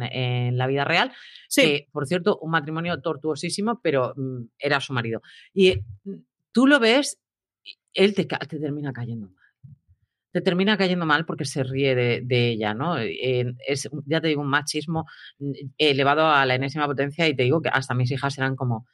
la 0.57 0.67
vida 0.67 0.85
real. 0.85 1.13
Sí. 1.47 1.87
por 1.93 2.07
cierto, 2.07 2.39
un 2.39 2.51
matrimonio 2.51 3.01
tortuosísimo, 3.03 3.81
pero 3.83 4.15
mm, 4.17 4.47
era 4.59 4.81
su 4.81 4.95
marido. 4.95 5.21
Y 5.53 5.75
mm, 6.05 6.15
tú 6.53 6.67
lo 6.67 6.81
ves, 6.81 7.21
él 7.93 8.15
te, 8.15 8.25
te, 8.25 8.59
termina 8.59 8.95
cayendo 8.95 9.29
mal. 9.29 9.45
Te 10.33 10.41
termina 10.41 10.79
cayendo 10.79 11.05
mal 11.05 11.27
porque 11.27 11.45
se 11.45 11.63
ríe 11.63 11.95
de, 11.95 12.49
ella, 12.49 12.73
¿no? 12.73 12.97
es, 12.99 13.91
ya 14.07 14.21
te 14.23 14.29
digo, 14.29 14.41
un 14.41 14.49
machismo 14.49 15.05
mm, 15.39 15.53
elevado 15.77 16.29
a 16.29 16.47
la 16.47 16.55
enésima 16.55 16.87
potencia 16.87 17.29
y 17.29 17.37
te 17.37 17.43
digo 17.43 17.61
que 17.61 17.69
hasta 17.69 17.95
mis 17.95 18.11
hijas 18.11 18.39
eran 18.39 18.57
como, 18.57 18.87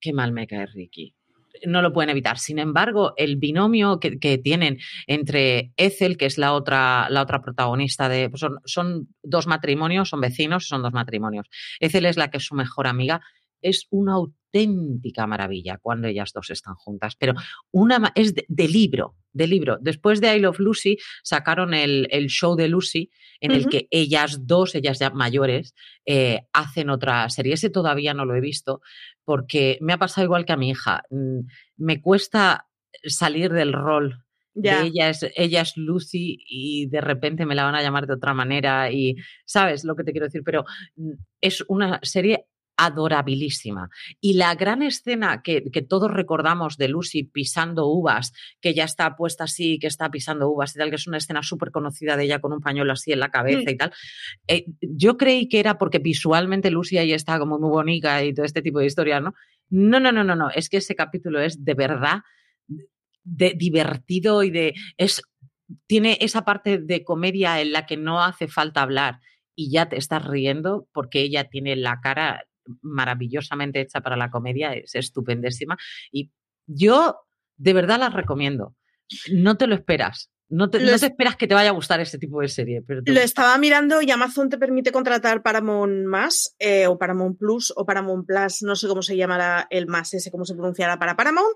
qué 0.00 0.12
mal 0.12 0.30
me 0.32 0.46
cae 0.46 0.66
Ricky 0.66 1.17
no 1.66 1.82
lo 1.82 1.92
pueden 1.92 2.10
evitar. 2.10 2.38
Sin 2.38 2.58
embargo, 2.58 3.14
el 3.16 3.36
binomio 3.36 4.00
que, 4.00 4.38
tienen 4.38 4.78
entre 5.06 5.72
Ethel, 5.76 6.16
que 6.16 6.26
es 6.26 6.38
la 6.38 6.52
otra, 6.52 7.08
la 7.10 7.22
otra 7.22 7.42
protagonista 7.42 8.08
de. 8.08 8.30
Pues 8.30 8.40
son, 8.40 8.58
son, 8.64 9.08
dos 9.22 9.46
matrimonios, 9.46 10.08
son 10.08 10.20
vecinos, 10.20 10.66
son 10.66 10.82
dos 10.82 10.92
matrimonios. 10.92 11.48
Ethel 11.80 12.06
es 12.06 12.16
la 12.16 12.30
que 12.30 12.38
es 12.38 12.44
su 12.44 12.54
mejor 12.54 12.86
amiga. 12.86 13.20
Es 13.60 13.86
una 13.90 14.18
auténtica 14.48 15.26
maravilla 15.26 15.78
cuando 15.80 16.08
ellas 16.08 16.32
dos 16.32 16.50
están 16.50 16.74
juntas, 16.74 17.14
pero 17.16 17.34
una 17.70 18.12
es 18.14 18.34
de, 18.34 18.68
libro, 18.68 19.16
de 19.32 19.46
libro. 19.46 19.78
Después 19.80 20.20
de 20.20 20.36
I 20.36 20.40
Love 20.40 20.60
Lucy 20.60 20.98
sacaron 21.22 21.74
el, 21.74 22.26
show 22.28 22.56
de 22.56 22.68
Lucy 22.68 23.10
en 23.40 23.52
el 23.52 23.68
que 23.68 23.88
ellas 23.90 24.46
dos, 24.46 24.74
ellas 24.74 24.98
ya 24.98 25.10
mayores, 25.10 25.74
eh, 26.06 26.46
hacen 26.52 26.90
otra 26.90 27.28
serie. 27.30 27.54
Ese 27.54 27.70
todavía 27.70 28.14
no 28.14 28.24
lo 28.24 28.34
he 28.34 28.40
visto, 28.40 28.80
porque 29.24 29.78
me 29.80 29.92
ha 29.92 29.98
pasado 29.98 30.24
igual 30.24 30.44
que 30.44 30.52
a 30.52 30.56
mi 30.56 30.70
hija. 30.70 31.02
Mm, 31.10 31.40
me 31.76 32.00
cuesta 32.00 32.66
salir 33.04 33.52
del 33.52 33.72
rol. 33.72 34.24
ella, 34.60 35.10
es, 35.10 35.24
ella 35.36 35.60
es 35.60 35.76
Lucy 35.76 36.42
y 36.48 36.86
de 36.86 37.00
repente 37.00 37.46
me 37.46 37.54
la 37.54 37.64
van 37.64 37.76
a 37.76 37.82
llamar 37.82 38.08
de 38.08 38.14
otra 38.14 38.34
manera 38.34 38.90
y 38.90 39.14
sabes 39.44 39.84
lo 39.84 39.94
que 39.94 40.02
te 40.02 40.10
quiero 40.10 40.26
decir, 40.26 40.42
pero 40.44 40.64
mm, 40.96 41.12
es 41.40 41.64
una 41.68 42.00
serie 42.02 42.46
adorabilísima. 42.78 43.90
Y 44.20 44.34
la 44.34 44.54
gran 44.54 44.82
escena 44.82 45.42
que, 45.42 45.60
todos 45.88 46.10
recordamos 46.10 46.76
de 46.76 46.88
Lucy 46.88 47.24
pisando 47.24 47.86
uvas, 47.88 48.32
que 48.60 48.72
ya 48.72 48.84
está 48.84 49.16
puesta 49.16 49.44
así, 49.44 49.78
que 49.78 49.88
está 49.88 50.10
pisando 50.10 50.48
uvas 50.48 50.74
y 50.74 50.78
tal, 50.78 50.88
que 50.88 50.96
es 50.96 51.06
una 51.06 51.18
escena 51.18 51.42
súper 51.42 51.72
conocida 51.72 52.16
de 52.16 52.24
ella 52.24 52.40
con 52.40 52.52
un 52.52 52.60
pañuelo 52.60 52.92
así 52.92 53.12
en 53.12 53.20
la 53.20 53.30
cabeza 53.30 53.70
mm. 53.70 53.74
y 53.74 53.76
tal, 53.76 53.92
eh, 54.46 54.64
yo 54.80 55.16
creí 55.16 55.48
que 55.48 55.58
era 55.60 55.76
porque 55.76 55.98
visualmente 55.98 56.70
Lucy 56.70 56.98
ahí 56.98 57.12
está 57.12 57.38
como 57.38 57.58
muy 57.58 57.70
bonita 57.70 58.22
y 58.22 58.32
todo 58.32 58.46
este 58.46 58.62
tipo 58.62 58.78
de 58.78 58.86
historias, 58.86 59.20
¿no? 59.20 59.34
No, 59.70 60.00
no, 60.00 60.12
no, 60.12 60.24
no, 60.24 60.36
no, 60.36 60.48
es 60.50 60.68
que 60.68 60.78
ese 60.78 60.94
capítulo 60.94 61.40
es 61.40 61.62
de 61.64 61.74
verdad 61.74 62.22
de 63.24 63.54
divertido 63.56 64.42
y 64.42 64.50
de... 64.50 64.74
Es, 64.96 65.20
tiene 65.86 66.16
esa 66.20 66.44
parte 66.44 66.78
de 66.78 67.04
comedia 67.04 67.60
en 67.60 67.72
la 67.72 67.84
que 67.84 67.98
no 67.98 68.22
hace 68.22 68.48
falta 68.48 68.82
hablar 68.82 69.20
y 69.54 69.70
ya 69.70 69.88
te 69.88 69.96
estás 69.96 70.24
riendo 70.24 70.86
porque 70.92 71.20
ella 71.20 71.48
tiene 71.50 71.76
la 71.76 72.00
cara 72.00 72.44
maravillosamente 72.82 73.80
hecha 73.80 74.00
para 74.00 74.16
la 74.16 74.30
comedia, 74.30 74.72
es 74.72 74.94
estupendísima. 74.94 75.76
Y 76.12 76.30
yo 76.66 77.16
de 77.56 77.72
verdad 77.72 77.98
la 77.98 78.10
recomiendo. 78.10 78.76
No 79.32 79.56
te 79.56 79.66
lo 79.66 79.74
esperas. 79.74 80.30
No 80.50 80.70
te, 80.70 80.78
esperas 80.94 81.36
que 81.36 81.46
te 81.46 81.52
vaya 81.52 81.68
a 81.68 81.74
gustar 81.74 82.00
ese 82.00 82.18
tipo 82.18 82.40
de 82.40 82.48
serie. 82.48 82.80
Pero 82.80 83.02
Lo 83.04 83.20
estaba 83.20 83.58
mirando 83.58 84.00
y 84.00 84.10
Amazon 84.10 84.48
te 84.48 84.56
permite 84.56 84.92
contratar 84.92 85.42
Paramount 85.42 86.06
Más 86.06 86.56
eh, 86.58 86.86
o 86.86 86.98
Paramount 86.98 87.38
Plus 87.38 87.72
o 87.76 87.84
Paramount 87.84 88.26
Plus, 88.26 88.62
no 88.62 88.74
sé 88.74 88.88
cómo 88.88 89.02
se 89.02 89.16
llamará 89.16 89.66
el 89.68 89.86
más 89.86 90.14
ese, 90.14 90.30
cómo 90.30 90.46
se 90.46 90.54
pronunciará 90.54 90.98
para 90.98 91.16
Paramount, 91.16 91.54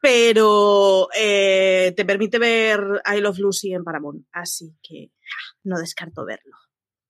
pero 0.00 1.08
eh, 1.14 1.92
te 1.94 2.06
permite 2.06 2.38
ver 2.38 3.02
I 3.04 3.20
Love 3.20 3.38
Lucy 3.38 3.74
en 3.74 3.84
Paramount. 3.84 4.24
Así 4.32 4.74
que 4.82 5.12
no 5.64 5.78
descarto 5.78 6.24
verlo. 6.24 6.56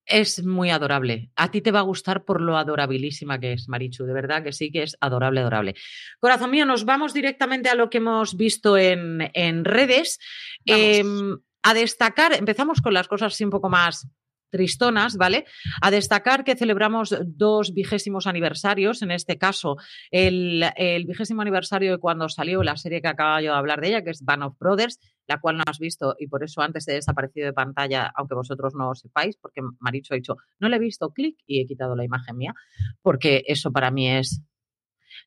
Es 0.05 0.45
muy 0.45 0.71
adorable. 0.71 1.31
A 1.37 1.51
ti 1.51 1.61
te 1.61 1.71
va 1.71 1.81
a 1.81 1.83
gustar 1.83 2.25
por 2.25 2.41
lo 2.41 2.57
adorabilísima 2.57 3.39
que 3.39 3.53
es, 3.53 3.69
Marichu. 3.69 4.05
De 4.05 4.13
verdad 4.13 4.43
que 4.43 4.53
sí 4.53 4.71
que 4.71 4.83
es 4.83 4.97
adorable, 5.01 5.41
adorable. 5.41 5.75
Corazón 6.19 6.51
mío, 6.51 6.67
nos 6.67 6.85
vamos 6.85 7.15
directamente 7.15 7.69
a 7.69 7.75
lo 7.75 7.89
que 7.89 7.99
hemos 7.99 8.37
visto 8.37 8.77
en, 8.77 9.65
redes. 9.65 10.19
Em, 10.65 11.39
a 11.63 11.75
destacar, 11.75 12.35
empezamos 12.35 12.81
con 12.81 12.93
las 12.93 13.07
cosas 13.07 13.33
así 13.33 13.45
un 13.45 13.51
poco 13.51 13.69
más 13.69 14.09
tristonas, 14.53 15.17
¿vale? 15.17 15.47
A 15.81 15.91
destacar 15.91 16.45
que 16.45 16.55
celebramos 16.55 17.17
dos 17.25 17.73
vigésimos 17.73 18.27
aniversarios, 18.29 19.03
en 19.03 19.11
este 19.11 19.39
caso 19.39 19.77
el, 20.11 20.65
vigésimo 21.07 21.43
aniversario 21.43 21.93
de 21.93 21.99
cuando 21.99 22.29
salió 22.29 22.63
la 22.63 22.77
serie 22.77 23.01
que 23.01 23.09
acaba 23.09 23.41
yo 23.41 23.53
de 23.53 23.59
hablar 23.59 23.81
de 23.81 23.89
ella, 23.89 24.05
que 24.05 24.11
es 24.11 24.23
Band 24.23 24.45
of 24.45 24.59
Brothers, 24.61 25.01
la 25.27 25.41
cual 25.41 25.57
no 25.57 25.65
has 25.67 25.79
visto 25.79 26.15
y 26.19 26.29
por 26.29 26.45
eso 26.45 26.61
antes 26.61 26.87
he 26.87 26.93
desaparecido 26.93 27.47
de 27.47 27.53
pantalla, 27.53 28.13
aunque 28.15 28.35
vosotros 28.35 28.75
no 28.75 28.89
lo 28.89 28.95
sepáis, 28.95 29.37
porque 29.37 29.63
Maricho 29.81 30.15
ha 30.15 30.17
dicho, 30.17 30.37
no 30.61 30.69
le 30.69 30.77
he 30.77 30.81
visto, 30.81 31.11
clic 31.11 31.39
y 31.47 31.61
he 31.61 31.67
quitado 31.67 31.97
la 31.97 32.05
imagen 32.05 32.37
mía, 32.37 32.55
porque 33.01 33.43
eso 33.47 33.73
para 33.73 33.91
mí 33.91 34.11
es 34.11 34.43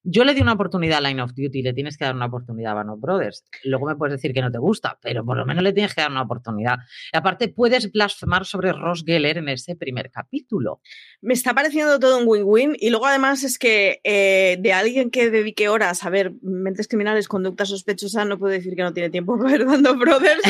yo 0.03 0.23
le 0.23 0.33
di 0.33 0.41
una 0.41 0.53
oportunidad 0.53 0.99
a 0.99 1.09
Line 1.09 1.21
of 1.21 1.33
Duty, 1.33 1.61
le 1.61 1.73
tienes 1.73 1.97
que 1.97 2.05
dar 2.05 2.15
una 2.15 2.25
oportunidad 2.25 2.71
a 2.73 2.75
Band 2.75 2.99
Brothers. 2.99 3.43
Luego 3.63 3.87
me 3.87 3.95
puedes 3.95 4.13
decir 4.13 4.33
que 4.33 4.41
no 4.41 4.51
te 4.51 4.57
gusta, 4.57 4.97
pero 5.01 5.25
por 5.25 5.37
lo 5.37 5.45
menos 5.45 5.63
le 5.63 5.73
tienes 5.73 5.93
que 5.93 6.01
dar 6.01 6.11
una 6.11 6.21
oportunidad. 6.21 6.77
Y 7.11 7.17
aparte, 7.17 7.49
puedes 7.49 7.91
blasfemar 7.91 8.45
sobre 8.45 8.71
Ross 8.71 9.03
Geller 9.05 9.37
en 9.37 9.49
ese 9.49 9.75
primer 9.75 10.11
capítulo. 10.11 10.81
Me 11.21 11.33
está 11.33 11.53
pareciendo 11.53 11.99
todo 11.99 12.19
un 12.19 12.23
win-win. 12.27 12.75
Y 12.79 12.89
luego, 12.89 13.05
además, 13.07 13.43
es 13.43 13.57
que 13.57 13.99
eh, 14.03 14.57
de 14.59 14.73
alguien 14.73 15.11
que 15.11 15.29
dedique 15.29 15.69
horas 15.69 16.03
a 16.03 16.09
ver 16.09 16.33
mentes 16.41 16.87
criminales, 16.87 17.27
conducta 17.27 17.65
sospechosa, 17.65 18.25
no 18.25 18.37
puedo 18.37 18.53
decir 18.53 18.75
que 18.75 18.83
no 18.83 18.93
tiene 18.93 19.09
tiempo 19.09 19.37
para 19.37 19.51
ver 19.51 19.65
Band 19.65 19.87
Brothers. 19.97 20.41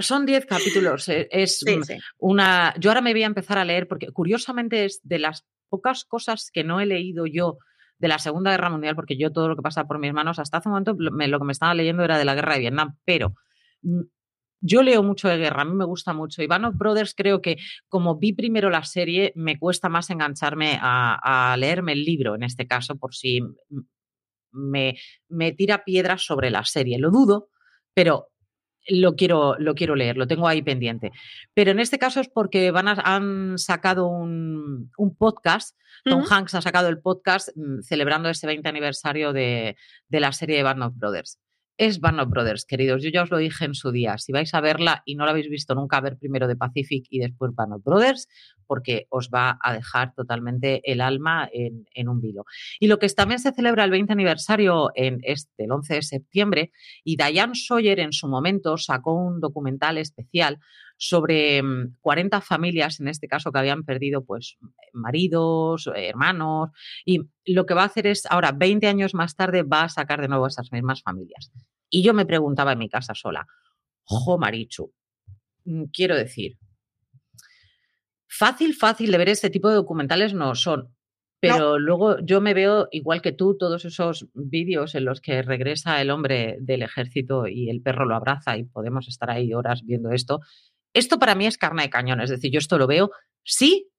Son 0.00 0.26
10 0.26 0.46
capítulos. 0.46 1.08
Eh, 1.08 1.28
es 1.30 1.64
una. 2.18 2.74
Yo 2.78 2.90
ahora 2.90 3.00
me 3.00 3.12
voy 3.12 3.22
a 3.22 3.26
empezar 3.26 3.58
a 3.58 3.64
leer, 3.64 3.88
porque 3.88 4.08
curiosamente 4.08 4.84
es 4.84 5.00
de 5.02 5.18
las 5.18 5.44
pocas 5.68 6.04
cosas 6.04 6.50
que 6.52 6.64
no 6.64 6.80
he 6.80 6.86
leído 6.86 7.26
yo 7.26 7.58
de 7.98 8.08
la 8.08 8.18
Segunda 8.18 8.50
Guerra 8.50 8.70
Mundial, 8.70 8.94
porque 8.96 9.16
yo 9.16 9.32
todo 9.32 9.48
lo 9.48 9.56
que 9.56 9.62
pasa 9.62 9.86
por 9.86 9.98
mis 9.98 10.12
manos, 10.12 10.38
hasta 10.38 10.58
hace 10.58 10.68
un 10.68 10.72
momento 10.72 10.96
lo 10.98 11.38
que 11.38 11.44
me 11.44 11.52
estaba 11.52 11.74
leyendo 11.74 12.04
era 12.04 12.18
de 12.18 12.24
la 12.24 12.34
guerra 12.34 12.54
de 12.54 12.60
Vietnam, 12.60 12.96
pero 13.04 13.34
mm, 13.82 14.02
yo 14.60 14.82
leo 14.82 15.02
mucho 15.02 15.28
de 15.28 15.36
guerra, 15.36 15.62
a 15.62 15.64
mí 15.66 15.74
me 15.74 15.84
gusta 15.84 16.14
mucho. 16.14 16.42
Of 16.42 16.76
Brothers 16.76 17.14
creo 17.14 17.42
que 17.42 17.58
como 17.88 18.16
vi 18.16 18.32
primero 18.32 18.70
la 18.70 18.82
serie, 18.82 19.32
me 19.36 19.58
cuesta 19.58 19.90
más 19.90 20.08
engancharme 20.08 20.78
a, 20.80 21.54
leerme 21.58 21.92
el 21.92 22.02
libro, 22.02 22.34
en 22.34 22.44
este 22.44 22.66
caso, 22.66 22.96
por 22.96 23.14
si 23.14 23.42
me, 24.52 24.96
me 25.28 25.52
tira 25.52 25.84
piedras 25.84 26.24
sobre 26.24 26.50
la 26.50 26.64
serie. 26.64 26.98
Lo 26.98 27.10
dudo, 27.10 27.50
pero 27.92 28.30
lo 28.86 29.16
quiero, 29.16 29.56
lo 29.58 29.74
quiero 29.74 29.94
leer, 29.94 30.16
lo 30.16 30.26
tengo 30.26 30.48
ahí 30.48 30.62
pendiente. 30.62 31.12
Pero 31.54 31.70
en 31.70 31.80
este 31.80 31.98
caso 31.98 32.20
es 32.20 32.28
porque 32.28 32.70
van 32.70 32.88
han 32.88 33.58
sacado 33.58 34.06
un, 34.06 34.90
podcast, 35.18 35.78
Tom 36.04 36.24
Hanks 36.28 36.54
ha 36.54 36.62
sacado 36.62 36.88
el 36.88 37.00
podcast 37.00 37.50
mm, 37.54 37.80
celebrando 37.82 38.28
ese 38.28 38.46
20 38.46 38.68
aniversario 38.68 39.32
de, 39.32 39.76
de 40.08 40.20
la 40.20 40.32
serie 40.32 40.56
de 40.56 40.62
Band 40.62 40.82
of 40.82 40.94
Brothers 40.96 41.38
es 41.76 42.00
Band 42.00 42.20
of 42.20 42.28
Brothers, 42.28 42.64
queridos. 42.64 43.02
Yo 43.02 43.10
ya 43.10 43.22
os 43.22 43.30
lo 43.30 43.38
dije 43.38 43.64
en 43.64 43.74
su 43.74 43.90
día. 43.90 44.18
Si 44.18 44.32
vais 44.32 44.52
a 44.54 44.60
verla 44.60 45.02
y 45.04 45.16
no 45.16 45.24
la 45.24 45.32
habéis 45.32 45.48
visto 45.48 45.74
nunca, 45.74 46.00
ver 46.00 46.16
primero 46.18 46.46
The 46.46 46.56
Pacific 46.56 47.06
y 47.10 47.18
después 47.18 47.54
Band 47.54 47.74
of 47.74 47.84
Brothers, 47.84 48.28
porque 48.66 49.06
os 49.10 49.30
va 49.30 49.58
a 49.60 49.72
dejar 49.72 50.14
totalmente 50.14 50.80
el 50.90 51.00
alma 51.00 51.48
en, 51.52 52.08
un 52.08 52.20
vilo. 52.20 52.44
Y 52.78 52.86
lo 52.86 52.98
que 52.98 53.08
también 53.08 53.40
se 53.40 53.52
celebra 53.52 53.84
el 53.84 53.90
20 53.90 54.12
aniversario 54.12 54.90
en 54.94 55.18
este, 55.22 55.64
el 55.64 55.72
11 55.72 55.94
de 55.94 56.02
septiembre, 56.02 56.72
y 57.02 57.16
Diane 57.16 57.54
Sawyer 57.54 58.00
en 58.00 58.12
su 58.12 58.28
momento 58.28 58.76
sacó 58.76 59.14
un 59.14 59.40
documental 59.40 59.98
especial 59.98 60.58
sobre 60.96 61.62
40 62.00 62.38
mm, 62.38 62.42
familias, 62.42 63.00
en 63.00 63.08
este 63.08 63.28
caso, 63.28 63.52
que 63.52 63.58
habían 63.58 63.84
perdido 63.84 64.24
pues 64.24 64.56
maridos, 64.92 65.90
hermanos, 65.94 66.70
y 67.04 67.20
lo 67.46 67.66
que 67.66 67.74
va 67.74 67.82
a 67.82 67.86
hacer 67.86 68.06
es, 68.06 68.26
ahora, 68.26 68.52
20 68.52 68.86
años 68.86 69.14
más 69.14 69.36
tarde, 69.36 69.62
va 69.62 69.84
a 69.84 69.88
sacar 69.88 70.20
de 70.20 70.28
nuevo 70.28 70.46
esas 70.46 70.72
mismas 70.72 71.02
familias. 71.02 71.52
Y 71.90 72.02
yo 72.02 72.14
me 72.14 72.26
preguntaba 72.26 72.72
en 72.72 72.78
mi 72.78 72.88
casa 72.88 73.14
sola, 73.14 73.46
jo, 74.04 74.38
Marichu, 74.38 74.92
mm, 75.64 75.84
quiero 75.92 76.16
decir, 76.16 76.58
fácil, 78.26 78.74
fácil 78.74 79.10
de 79.10 79.18
ver 79.18 79.28
este 79.28 79.50
tipo 79.50 79.68
de 79.68 79.76
documentales 79.76 80.34
no 80.34 80.54
son. 80.54 80.94
Pero 81.40 81.78
luego 81.78 82.18
yo 82.20 82.40
me 82.40 82.54
veo, 82.54 82.88
igual 82.90 83.20
que 83.20 83.32
tú, 83.32 83.56
todos 83.58 83.84
esos 83.84 84.26
vídeos 84.32 84.94
en 84.94 85.04
los 85.04 85.20
que 85.20 85.42
regresa 85.42 86.00
el 86.00 86.10
hombre 86.10 86.56
del 86.60 86.80
ejército 86.80 87.46
y 87.46 87.68
el 87.68 87.82
perro 87.82 88.06
lo 88.06 88.14
abraza 88.14 88.56
y 88.56 88.64
podemos 88.64 89.08
estar 89.08 89.30
ahí 89.30 89.52
horas 89.52 89.82
viendo 89.84 90.10
esto. 90.10 90.40
Esto 90.94 91.18
para 91.18 91.34
mí 91.34 91.46
es 91.46 91.58
carne 91.58 91.82
de 91.82 91.90
cañón, 91.90 92.20
es 92.20 92.30
decir, 92.30 92.50
yo 92.50 92.58
esto 92.58 92.78
lo 92.78 92.86
veo 92.86 93.10
sí 93.44 93.90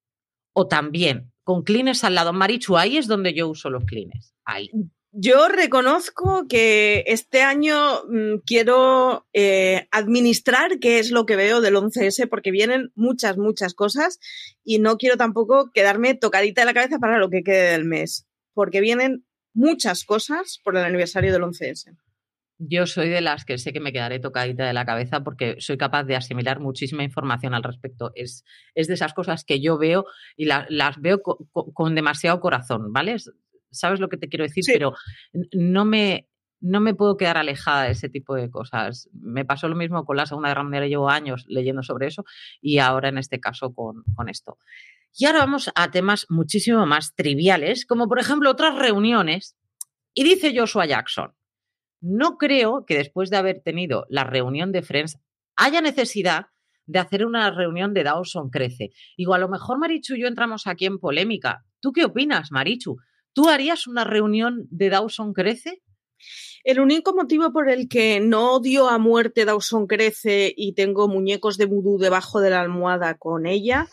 o 0.53 0.67
también, 0.67 1.31
con 1.43 1.63
clines 1.63 2.03
al 2.03 2.15
lado. 2.15 2.33
Marichu, 2.33 2.77
ahí 2.77 2.97
es 2.97 3.07
donde 3.07 3.33
yo 3.33 3.49
uso 3.49 3.69
los 3.69 3.85
clines. 3.85 4.33
Ahí. 4.45 4.71
Yo 5.11 5.47
reconozco 5.47 6.45
que 6.47 7.03
este 7.07 7.41
año 7.41 8.03
mm, 8.09 8.39
quiero 8.45 9.25
eh, 9.31 9.87
administrar 9.91 10.79
qué 10.79 10.99
es 10.99 11.11
lo 11.11 11.25
que 11.25 11.37
veo 11.37 11.61
del 11.61 11.75
11S 11.75 12.27
porque 12.27 12.51
vienen 12.51 12.91
muchas, 12.95 13.37
muchas 13.37 13.73
cosas 13.73 14.19
y 14.63 14.79
no 14.79 14.97
quiero 14.97 15.15
tampoco 15.15 15.71
quedarme 15.73 16.15
tocadita 16.15 16.61
de 16.61 16.65
la 16.65 16.73
cabeza 16.73 16.99
para 16.99 17.17
lo 17.17 17.29
que 17.29 17.43
quede 17.43 17.71
del 17.71 17.85
mes, 17.85 18.27
porque 18.53 18.81
vienen 18.81 19.25
muchas 19.53 20.03
cosas 20.03 20.59
por 20.63 20.75
el 20.75 20.83
aniversario 20.83 21.31
del 21.31 21.43
11S. 21.43 21.95
Yo 22.57 22.85
soy 22.85 23.09
de 23.09 23.21
las 23.21 23.43
que 23.43 23.57
sé 23.57 23.73
que 23.73 23.79
me 23.79 23.91
quedaré 23.91 24.19
tocadita 24.19 24.65
de 24.65 24.73
la 24.73 24.85
cabeza 24.85 25.23
porque 25.23 25.55
soy 25.59 25.77
capaz 25.77 26.03
de 26.03 26.15
asimilar 26.15 26.59
muchísima 26.59 27.03
información 27.03 27.53
al 27.53 27.63
respecto. 27.63 28.11
Es, 28.15 28.45
es 28.75 28.87
de 28.87 28.93
esas 28.93 29.13
cosas 29.13 29.43
que 29.43 29.59
yo 29.59 29.77
veo 29.77 30.05
y 30.37 30.45
las 30.45 31.01
veo 31.01 31.21
con 31.21 31.95
demasiado 31.95 32.39
corazón, 32.39 32.93
¿vale? 32.93 33.17
¿Sabes 33.71 33.99
lo 33.99 34.07
que 34.07 34.17
te 34.17 34.29
quiero 34.29 34.43
decir? 34.43 34.63
Pero 34.65 34.93
no 35.51 35.83
me, 35.83 36.29
no 36.61 36.79
me 36.79 36.95
puedo 36.95 37.17
quedar 37.17 37.37
alejada 37.37 37.83
de 37.83 37.91
ese 37.91 38.09
tipo 38.09 38.35
de 38.35 38.49
cosas. 38.49 39.09
Me 39.13 39.45
pasó 39.45 39.67
lo 39.67 39.75
mismo 39.75 40.05
con 40.05 40.17
la 40.17 40.25
Segunda 40.25 40.49
Guerra 40.49 40.63
Mundial, 40.63 40.87
llevo 40.87 41.09
años 41.09 41.45
leyendo 41.47 41.83
sobre 41.83 42.07
eso 42.07 42.23
y 42.61 42.79
ahora 42.79 43.09
en 43.09 43.17
este 43.17 43.39
caso 43.39 43.73
con, 43.73 44.03
con 44.15 44.29
esto. 44.29 44.57
Y 45.17 45.25
ahora 45.25 45.39
vamos 45.39 45.71
a 45.75 45.91
temas 45.91 46.25
muchísimo 46.29 46.85
más 46.85 47.15
triviales, 47.15 47.85
como 47.85 48.07
por 48.07 48.19
ejemplo 48.19 48.49
otras 48.49 48.77
reuniones. 48.77 49.55
Y 50.13 50.23
dice 50.23 50.53
Joshua 50.57 50.85
Jackson, 50.85 51.33
no 52.05 52.37
creo 52.37 52.85
que 52.85 52.97
después 52.97 53.31
de 53.31 53.37
haber 53.37 53.61
tenido 53.61 54.05
la 54.09 54.23
reunión 54.23 54.71
de 54.71 54.83
Friends 54.83 55.17
haya 55.55 55.81
necesidad 55.81 56.47
de 56.85 56.99
hacer 56.99 57.25
una 57.25 57.49
reunión 57.49 57.95
de 57.95 58.03
Dawson 58.03 58.51
Crece. 58.51 58.91
Igual 59.17 59.41
a 59.41 59.45
lo 59.45 59.49
mejor 59.49 59.79
Marichu 59.79 60.13
y 60.13 60.21
yo 60.21 60.27
entramos 60.27 60.67
aquí 60.67 60.85
en 60.85 60.99
polémica. 60.99 61.65
¿Tú 61.79 61.91
qué 61.93 62.05
opinas, 62.05 62.51
Marichu? 62.51 62.97
¿Tú 63.33 63.49
harías 63.49 63.87
una 63.87 64.03
reunión 64.03 64.67
de 64.69 64.89
Dawson 64.89 65.33
Crece? 65.33 65.81
El 66.63 66.79
único 66.79 67.15
motivo 67.15 67.51
por 67.51 67.69
el 67.69 67.89
que 67.89 68.19
no 68.19 68.53
odio 68.53 68.87
a 68.87 68.99
muerte 68.99 69.45
Dawson 69.45 69.87
Crece 69.87 70.53
y 70.55 70.73
tengo 70.73 71.07
muñecos 71.07 71.57
de 71.57 71.65
vudú 71.65 71.97
debajo 71.97 72.39
de 72.39 72.51
la 72.51 72.61
almohada 72.61 73.15
con 73.15 73.47
ella 73.47 73.87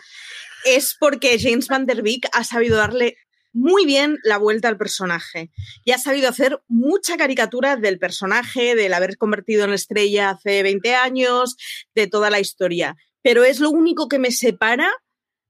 es 0.64 0.96
porque 0.98 1.38
James 1.40 1.68
Van 1.68 1.86
Der 1.86 2.02
Beek 2.02 2.28
ha 2.32 2.44
sabido 2.44 2.76
darle 2.76 3.16
muy 3.52 3.84
bien 3.86 4.18
la 4.24 4.38
vuelta 4.38 4.68
al 4.68 4.78
personaje 4.78 5.50
y 5.84 5.92
ha 5.92 5.98
sabido 5.98 6.28
hacer 6.28 6.62
mucha 6.68 7.16
caricatura 7.16 7.76
del 7.76 7.98
personaje, 7.98 8.74
del 8.74 8.94
haber 8.94 9.16
convertido 9.16 9.64
en 9.64 9.72
estrella 9.72 10.30
hace 10.30 10.62
20 10.62 10.94
años, 10.94 11.56
de 11.94 12.06
toda 12.06 12.30
la 12.30 12.40
historia. 12.40 12.96
Pero 13.22 13.44
es 13.44 13.60
lo 13.60 13.70
único 13.70 14.08
que 14.08 14.18
me 14.18 14.32
separa 14.32 14.90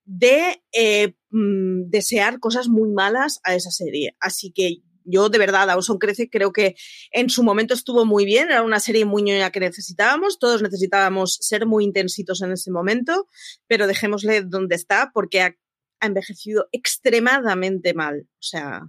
de 0.05 0.63
eh, 0.73 1.15
mm, 1.31 1.89
desear 1.89 2.41
cosas 2.41 2.69
muy 2.69 2.91
malas 2.91 3.41
a 3.45 3.55
esa 3.55 3.71
serie. 3.71 4.17
Así 4.21 4.53
que 4.53 4.83
yo 5.05 5.29
de 5.29 5.39
verdad, 5.39 5.67
Dawson 5.67 5.99
Crece 5.99 6.29
creo 6.31 6.53
que 6.53 6.75
en 7.11 7.31
su 7.31 7.43
momento 7.43 7.75
estuvo 7.75 8.05
muy 8.05 8.25
bien, 8.25 8.51
era 8.51 8.63
una 8.63 8.81
serie 8.81 9.05
muy 9.05 9.23
ñoña 9.23 9.51
que 9.51 9.61
necesitábamos, 9.61 10.39
todos 10.39 10.63
necesitábamos 10.63 11.39
ser 11.41 11.67
muy 11.67 11.85
intensitos 11.85 12.43
en 12.43 12.53
ese 12.53 12.71
momento, 12.71 13.27
pero 13.67 13.87
dejémosle 13.87 14.43
donde 14.43 14.77
está 14.77 15.11
porque 15.13 15.57
ha 16.03 16.07
envejecido 16.07 16.69
extremadamente 16.73 17.95
mal. 17.95 18.27
O 18.29 18.43
sea, 18.43 18.83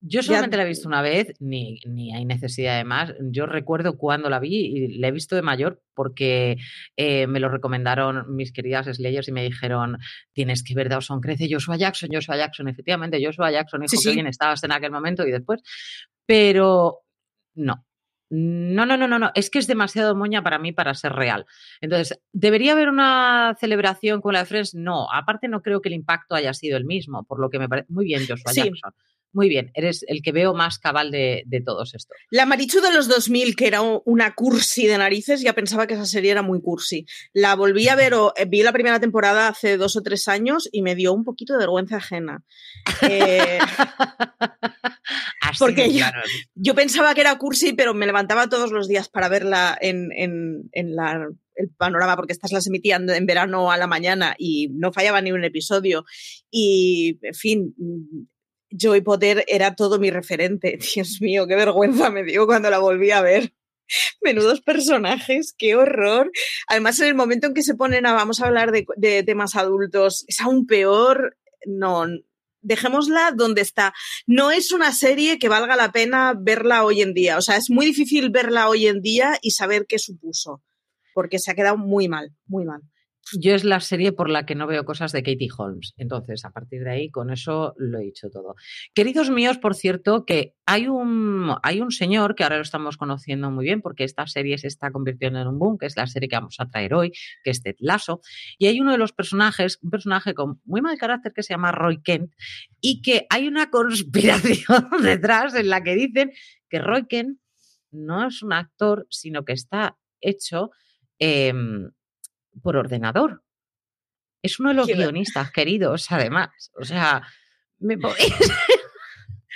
yo 0.00 0.22
solamente 0.22 0.56
la 0.56 0.62
he 0.62 0.68
visto 0.68 0.86
una 0.86 1.02
vez, 1.02 1.34
ni, 1.40 1.80
ni, 1.84 2.14
hay 2.14 2.24
necesidad 2.24 2.78
de 2.78 2.84
más. 2.84 3.14
Yo 3.20 3.46
recuerdo 3.46 3.98
cuando 3.98 4.30
la 4.30 4.38
vi 4.38 4.54
y 4.54 4.98
la 4.98 5.08
he 5.08 5.12
visto 5.12 5.34
de 5.34 5.42
mayor 5.42 5.82
porque 5.92 6.56
eh, 6.96 7.26
me 7.26 7.40
lo 7.40 7.48
recomendaron 7.48 8.34
mis 8.34 8.52
queridas 8.52 8.86
Slayers 8.86 9.26
y 9.26 9.32
me 9.32 9.42
dijeron, 9.42 9.98
tienes 10.32 10.62
que 10.62 10.74
ver 10.74 10.88
Dawson 10.88 11.20
Crece, 11.20 11.48
Joshua 11.50 11.76
Jackson, 11.76 12.10
Joshua 12.12 12.36
Jackson. 12.36 12.68
Efectivamente, 12.68 13.24
Joshua 13.24 13.50
Jackson, 13.50 13.82
hijo, 13.82 13.96
sí, 13.96 14.08
que 14.08 14.14
bien 14.14 14.28
estabas 14.28 14.62
en 14.62 14.72
aquel 14.72 14.92
momento 14.92 15.26
y 15.26 15.32
después. 15.32 15.62
Pero 16.24 17.00
no, 17.54 17.84
no, 18.30 18.84
no, 18.84 18.96
no, 18.96 19.08
no, 19.08 19.18
no, 19.18 19.30
es 19.34 19.48
que 19.48 19.58
es 19.58 19.66
demasiado 19.66 20.14
moña 20.14 20.42
para 20.42 20.58
mí 20.58 20.72
para 20.72 20.94
ser 20.94 21.12
real. 21.12 21.46
Entonces, 21.80 22.20
¿debería 22.32 22.72
haber 22.72 22.88
una 22.88 23.56
celebración 23.58 24.20
con 24.20 24.34
la 24.34 24.40
de 24.40 24.46
Friends? 24.46 24.74
No, 24.74 25.10
aparte 25.12 25.48
no 25.48 25.62
creo 25.62 25.80
que 25.80 25.88
el 25.88 25.94
impacto 25.94 26.34
haya 26.34 26.52
sido 26.52 26.76
el 26.76 26.84
mismo, 26.84 27.24
por 27.24 27.40
lo 27.40 27.48
que 27.48 27.58
me 27.58 27.68
parece 27.68 27.86
muy 27.90 28.04
bien 28.04 28.26
Joshua 28.28 28.52
sí. 28.52 28.62
Jackson. 28.64 28.92
Muy 29.38 29.48
bien, 29.48 29.70
eres 29.74 30.04
el 30.08 30.20
que 30.20 30.32
veo 30.32 30.52
más 30.52 30.80
cabal 30.80 31.12
de, 31.12 31.44
de, 31.46 31.60
todos 31.60 31.94
estos. 31.94 32.16
La 32.28 32.44
Marichu 32.44 32.80
de 32.80 32.92
los 32.92 33.06
2000, 33.06 33.54
que 33.54 33.68
era 33.68 33.82
una 33.82 34.34
cursi 34.34 34.88
de 34.88 34.98
narices, 34.98 35.42
ya 35.42 35.52
pensaba 35.52 35.86
que 35.86 35.94
esa 35.94 36.06
serie 36.06 36.32
era 36.32 36.42
muy 36.42 36.60
cursi. 36.60 37.06
La 37.32 37.54
volví 37.54 37.86
a 37.86 37.94
ver, 37.94 38.14
o, 38.14 38.32
eh, 38.36 38.46
vi 38.46 38.64
la 38.64 38.72
primera 38.72 38.98
temporada 38.98 39.46
hace 39.46 39.76
dos 39.76 39.94
o 39.94 40.02
tres 40.02 40.26
años 40.26 40.68
y 40.72 40.82
me 40.82 40.96
dio 40.96 41.12
un 41.12 41.22
poquito 41.22 41.52
de 41.52 41.60
vergüenza 41.60 41.98
ajena. 41.98 42.42
Eh, 43.08 43.60
Así 45.42 45.58
porque 45.60 45.94
yo, 45.94 46.04
yo, 46.56 46.74
pensaba 46.74 47.14
que 47.14 47.20
era 47.20 47.38
cursi, 47.38 47.74
pero 47.74 47.94
me 47.94 48.06
levantaba 48.06 48.48
todos 48.48 48.72
los 48.72 48.88
días 48.88 49.08
para 49.08 49.28
verla 49.28 49.78
en, 49.80 50.10
en, 50.16 50.68
en 50.72 50.96
la 50.96 51.28
el 51.58 51.70
panorama 51.70 52.16
porque 52.16 52.32
estas 52.32 52.52
las 52.52 52.66
emitían 52.66 53.10
en 53.10 53.26
verano 53.26 53.70
a 53.70 53.76
la 53.76 53.86
mañana 53.86 54.34
y 54.38 54.68
no 54.68 54.92
fallaba 54.92 55.20
ni 55.20 55.32
un 55.32 55.44
episodio. 55.44 56.04
Y, 56.50 57.18
en 57.22 57.34
fin, 57.34 57.74
Joy 58.70 59.00
Potter 59.00 59.44
era 59.48 59.74
todo 59.74 59.98
mi 59.98 60.10
referente. 60.10 60.78
Dios 60.94 61.18
mío, 61.20 61.46
qué 61.46 61.56
vergüenza 61.56 62.10
me 62.10 62.24
dio 62.24 62.46
cuando 62.46 62.70
la 62.70 62.78
volví 62.78 63.10
a 63.10 63.22
ver. 63.22 63.54
Menudos 64.22 64.60
personajes, 64.60 65.54
qué 65.56 65.74
horror. 65.74 66.30
Además, 66.66 67.00
en 67.00 67.08
el 67.08 67.14
momento 67.14 67.46
en 67.46 67.54
que 67.54 67.62
se 67.62 67.74
ponen 67.74 68.06
a, 68.06 68.12
vamos 68.12 68.40
a 68.40 68.46
hablar 68.46 68.72
de, 68.72 68.86
de 68.96 69.22
temas 69.22 69.56
adultos, 69.56 70.24
es 70.28 70.40
aún 70.40 70.66
peor. 70.66 71.36
No, 71.66 72.06
dejémosla 72.60 73.32
donde 73.34 73.62
está. 73.62 73.94
No 74.26 74.50
es 74.50 74.72
una 74.72 74.92
serie 74.92 75.38
que 75.38 75.48
valga 75.48 75.76
la 75.76 75.92
pena 75.92 76.34
verla 76.38 76.84
hoy 76.84 77.02
en 77.02 77.14
día. 77.14 77.38
O 77.38 77.42
sea, 77.42 77.56
es 77.56 77.70
muy 77.70 77.86
difícil 77.86 78.30
verla 78.30 78.68
hoy 78.68 78.86
en 78.86 79.00
día 79.00 79.38
y 79.42 79.52
saber 79.52 79.86
qué 79.88 79.98
supuso, 79.98 80.62
porque 81.14 81.38
se 81.38 81.50
ha 81.50 81.54
quedado 81.54 81.78
muy 81.78 82.08
mal, 82.08 82.34
muy 82.46 82.64
mal 82.64 82.82
yo 83.38 83.54
es 83.54 83.64
la 83.64 83.80
serie 83.80 84.12
por 84.12 84.30
la 84.30 84.46
que 84.46 84.54
no 84.54 84.66
veo 84.66 84.84
cosas 84.84 85.12
de 85.12 85.22
Katie 85.22 85.48
Holmes. 85.56 85.94
Entonces, 85.96 86.44
a 86.44 86.50
partir 86.50 86.84
de 86.84 86.90
ahí, 86.90 87.10
con 87.10 87.30
eso 87.30 87.74
lo 87.76 87.98
he 87.98 88.04
dicho 88.04 88.30
todo. 88.30 88.54
Queridos 88.94 89.30
míos, 89.30 89.58
por 89.58 89.74
cierto, 89.74 90.24
que 90.24 90.54
hay 90.66 90.88
un, 90.88 91.54
hay 91.62 91.80
un 91.80 91.90
señor 91.90 92.34
que 92.34 92.44
ahora 92.44 92.56
lo 92.56 92.62
estamos 92.62 92.96
conociendo 92.96 93.50
muy 93.50 93.64
bien 93.64 93.80
porque 93.80 94.04
esta 94.04 94.26
serie 94.26 94.58
se 94.58 94.68
está 94.68 94.90
convirtiendo 94.90 95.40
en 95.40 95.48
un 95.48 95.58
boom, 95.58 95.78
que 95.78 95.86
es 95.86 95.96
la 95.96 96.06
serie 96.06 96.28
que 96.28 96.36
vamos 96.36 96.56
a 96.58 96.68
traer 96.68 96.94
hoy, 96.94 97.12
que 97.42 97.50
es 97.50 97.62
Ted 97.62 97.76
Lasso. 97.78 98.20
Y 98.58 98.66
hay 98.66 98.80
uno 98.80 98.92
de 98.92 98.98
los 98.98 99.12
personajes, 99.12 99.78
un 99.82 99.90
personaje 99.90 100.34
con 100.34 100.60
muy 100.64 100.80
mal 100.80 100.96
carácter 100.98 101.32
que 101.32 101.42
se 101.42 101.54
llama 101.54 101.72
Roy 101.72 102.02
Kent, 102.02 102.32
y 102.80 103.02
que 103.02 103.26
hay 103.30 103.48
una 103.48 103.70
conspiración 103.70 104.88
detrás 105.02 105.54
en 105.54 105.68
la 105.68 105.82
que 105.82 105.94
dicen 105.94 106.32
que 106.68 106.78
Roy 106.78 107.06
Kent 107.06 107.38
no 107.90 108.26
es 108.26 108.42
un 108.42 108.52
actor, 108.52 109.06
sino 109.10 109.44
que 109.44 109.52
está 109.52 109.96
hecho. 110.20 110.70
Eh, 111.18 111.52
por 112.62 112.76
ordenador. 112.76 113.42
Es 114.42 114.60
uno 114.60 114.70
de 114.70 114.76
los 114.76 114.86
Qué 114.86 114.94
guionistas 114.94 115.50
queridos, 115.50 116.10
además. 116.10 116.70
O 116.74 116.84
sea, 116.84 117.22
me 117.78 117.98
podéis... 117.98 118.32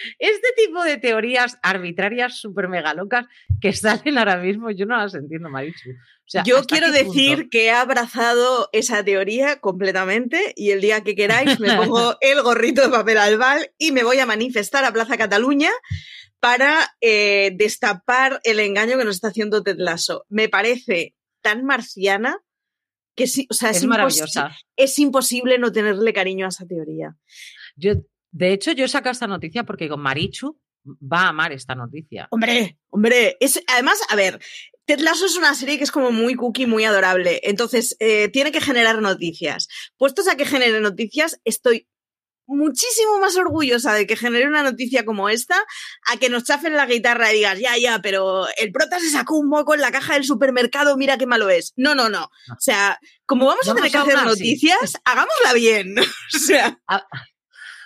Este 0.18 0.48
tipo 0.56 0.82
de 0.82 0.96
teorías 0.96 1.58
arbitrarias 1.62 2.38
súper 2.38 2.68
mega 2.68 2.94
locas 2.94 3.26
que 3.60 3.72
salen 3.72 4.18
ahora 4.18 4.36
mismo, 4.36 4.70
yo 4.70 4.86
no 4.86 4.96
las 4.96 5.14
entiendo, 5.14 5.48
Marichu. 5.48 5.90
O 5.90 6.28
sea, 6.32 6.42
yo 6.44 6.64
quiero 6.64 6.90
decir 6.90 7.36
punto? 7.36 7.48
que 7.50 7.66
he 7.66 7.70
abrazado 7.70 8.68
esa 8.72 9.04
teoría 9.04 9.60
completamente 9.60 10.52
y 10.56 10.70
el 10.70 10.80
día 10.80 11.02
que 11.02 11.14
queráis 11.14 11.60
me 11.60 11.76
pongo 11.76 12.16
el 12.20 12.42
gorrito 12.42 12.82
de 12.82 12.88
papel 12.88 13.18
albal 13.18 13.70
y 13.78 13.92
me 13.92 14.04
voy 14.04 14.18
a 14.18 14.26
manifestar 14.26 14.84
a 14.84 14.92
Plaza 14.92 15.16
Cataluña 15.16 15.70
para 16.40 16.94
eh, 17.00 17.52
destapar 17.54 18.40
el 18.44 18.60
engaño 18.60 18.98
que 18.98 19.04
nos 19.04 19.16
está 19.16 19.28
haciendo 19.28 19.62
Ted 19.62 19.76
Lasso. 19.78 20.24
Me 20.28 20.48
parece 20.48 21.14
tan 21.40 21.64
marciana 21.64 22.38
que 23.14 23.26
sí, 23.26 23.46
o 23.50 23.54
sea, 23.54 23.70
es, 23.70 23.78
es 23.78 23.84
maravillosa. 23.84 24.56
Es 24.76 24.98
imposible 24.98 25.58
no 25.58 25.72
tenerle 25.72 26.12
cariño 26.12 26.46
a 26.46 26.48
esa 26.48 26.66
teoría. 26.66 27.16
Yo, 27.76 27.94
de 28.30 28.52
hecho, 28.52 28.72
yo 28.72 28.88
saco 28.88 29.10
esta 29.10 29.26
noticia 29.26 29.64
porque 29.64 29.88
con 29.88 30.00
Marichu 30.00 30.58
va 30.84 31.22
a 31.22 31.28
amar 31.28 31.52
esta 31.52 31.74
noticia. 31.74 32.28
Hombre, 32.30 32.78
hombre, 32.90 33.36
es 33.40 33.62
además, 33.68 34.00
a 34.08 34.16
ver, 34.16 34.40
Ted 34.84 35.00
Lasso 35.00 35.26
es 35.26 35.36
una 35.36 35.54
serie 35.54 35.78
que 35.78 35.84
es 35.84 35.92
como 35.92 36.10
muy 36.10 36.34
cookie, 36.34 36.66
muy 36.66 36.84
adorable. 36.84 37.40
Entonces, 37.44 37.96
eh, 38.00 38.28
tiene 38.28 38.50
que 38.50 38.60
generar 38.60 39.00
noticias. 39.00 39.68
Puestos 39.96 40.28
a 40.28 40.36
que 40.36 40.44
genere 40.44 40.80
noticias, 40.80 41.40
estoy 41.44 41.88
muchísimo 42.52 43.18
más 43.20 43.36
orgullosa 43.36 43.94
de 43.94 44.06
que 44.06 44.16
genere 44.16 44.46
una 44.46 44.62
noticia 44.62 45.04
como 45.04 45.28
esta 45.28 45.56
a 46.06 46.16
que 46.18 46.28
nos 46.28 46.44
chafen 46.44 46.76
la 46.76 46.86
guitarra 46.86 47.32
y 47.32 47.36
digas, 47.36 47.58
ya, 47.58 47.76
ya, 47.76 48.00
pero 48.00 48.46
el 48.58 48.72
prota 48.72 48.98
se 49.00 49.10
sacó 49.10 49.38
un 49.38 49.48
moco 49.48 49.74
en 49.74 49.80
la 49.80 49.92
caja 49.92 50.14
del 50.14 50.24
supermercado, 50.24 50.96
mira 50.96 51.18
qué 51.18 51.26
malo 51.26 51.50
es. 51.50 51.72
No, 51.76 51.94
no, 51.94 52.08
no. 52.08 52.24
O 52.24 52.60
sea, 52.60 52.98
como 53.26 53.46
vamos, 53.46 53.66
vamos 53.66 53.82
a 53.82 53.84
tener 53.84 53.92
que 53.92 54.10
hacer 54.10 54.26
noticias, 54.26 54.78
sí. 54.84 54.98
hagámosla 55.04 55.52
bien. 55.54 55.98
o 55.98 56.38
sea. 56.38 56.78
A 56.86 57.04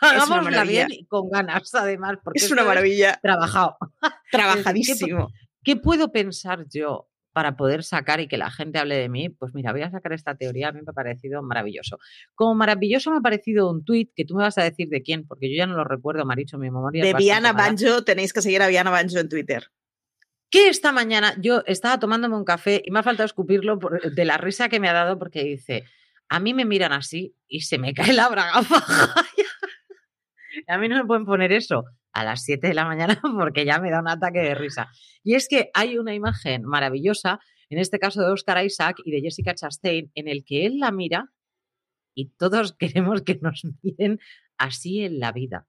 hagámosla 0.00 0.64
bien 0.64 0.88
y 0.90 1.07
con 1.07 1.31
ganas, 1.31 1.74
además, 1.74 2.18
porque 2.22 2.44
es 2.44 2.50
una 2.50 2.64
maravilla. 2.64 3.18
Trabajado. 3.22 3.76
Trabajadísimo. 4.31 5.29
¿Qué, 5.64 5.74
¿Qué 5.74 5.81
puedo 5.81 6.12
pensar 6.12 6.66
yo 6.68 7.09
para 7.37 7.55
poder 7.55 7.85
sacar 7.85 8.18
y 8.20 8.29
que 8.29 8.38
la 8.38 8.51
gente 8.51 8.79
hable 8.79 8.96
de 8.96 9.11
mí, 9.11 9.29
pues 9.29 9.53
mira, 9.53 9.70
voy 9.70 9.83
a 9.83 9.90
sacar 9.90 10.14
esta 10.14 10.37
teoría, 10.37 10.68
a 10.68 10.72
mí 10.72 10.81
me 10.81 10.88
ha 10.88 10.94
parecido 10.94 11.42
maravilloso. 11.42 11.99
Como 12.35 12.55
maravilloso 12.55 13.11
me 13.11 13.18
ha 13.18 13.20
parecido 13.20 13.70
un 13.70 13.85
tuit 13.85 14.11
que 14.16 14.25
tú 14.25 14.37
me 14.37 14.42
vas 14.42 14.57
a 14.57 14.62
decir 14.62 14.88
de 14.88 15.03
quién, 15.03 15.27
porque 15.27 15.51
yo 15.51 15.59
ya 15.59 15.66
no 15.66 15.77
lo 15.77 15.85
recuerdo, 15.85 16.25
Maricho, 16.25 16.57
mi 16.57 16.70
memoria. 16.70 17.05
De 17.05 17.12
Viana 17.12 17.53
Banjo, 17.53 18.05
tenéis 18.05 18.33
que 18.33 18.40
seguir 18.40 18.62
a 18.62 18.68
Viana 18.68 18.88
Banjo 18.88 19.18
en 19.18 19.29
Twitter. 19.29 19.64
Que 20.49 20.70
esta 20.70 20.92
mañana 20.92 21.35
yo 21.38 21.62
estaba 21.66 22.01
tomándome 22.01 22.38
un 22.38 22.44
café 22.46 22.81
y 22.83 22.90
me 22.90 23.01
ha 23.01 23.03
faltado 23.03 23.27
escupirlo 23.27 23.79
por, 23.79 24.01
de 24.01 24.25
la 24.25 24.38
risa 24.38 24.70
que 24.70 24.81
me 24.81 24.88
ha 24.88 24.94
dado 24.94 25.18
porque 25.18 25.44
dice, 25.44 25.85
a 26.31 26.40
mí 26.40 26.55
me 26.55 26.64
miran 26.64 26.94
así 26.94 27.35
y 27.46 27.61
se 27.61 27.77
me 27.77 27.92
cae 27.92 28.14
la 28.14 28.31
braga 28.31 28.62
A 30.68 30.79
mí 30.79 30.88
no 30.88 30.96
me 30.96 31.05
pueden 31.05 31.27
poner 31.27 31.53
eso 31.53 31.85
a 32.16 32.24
las 32.24 32.44
7 32.44 32.68
de 32.68 32.74
la 32.74 32.87
mañana 32.87 33.20
porque 33.38 33.66
ya 33.66 33.79
me 33.79 33.90
da 33.90 34.00
un 34.00 34.09
ataque 34.09 34.40
de 34.40 34.55
risa. 34.55 34.88
Y 35.22 35.35
es 35.35 35.48
que 35.48 35.70
hay 35.74 35.98
una 35.98 36.14
imagen 36.14 36.64
maravillosa, 36.64 37.38
en 37.68 37.79
este 37.79 37.98
caso 37.98 38.22
de 38.22 38.33
Oscar 38.33 38.64
Isaac 38.64 38.96
y 39.05 39.11
de 39.11 39.20
Jessica 39.20 39.55
Chastain, 39.55 40.11
en 40.14 40.29
el 40.29 40.44
que 40.44 40.64
él 40.64 40.79
la 40.79 40.90
mira 40.92 41.31
y 42.14 42.31
todos 42.38 42.74
queremos 42.79 43.22
que 43.22 43.38
nos 43.40 43.62
miren 43.83 44.18
así 44.57 45.00
en 45.00 45.20
la 45.20 45.33
vida. 45.33 45.66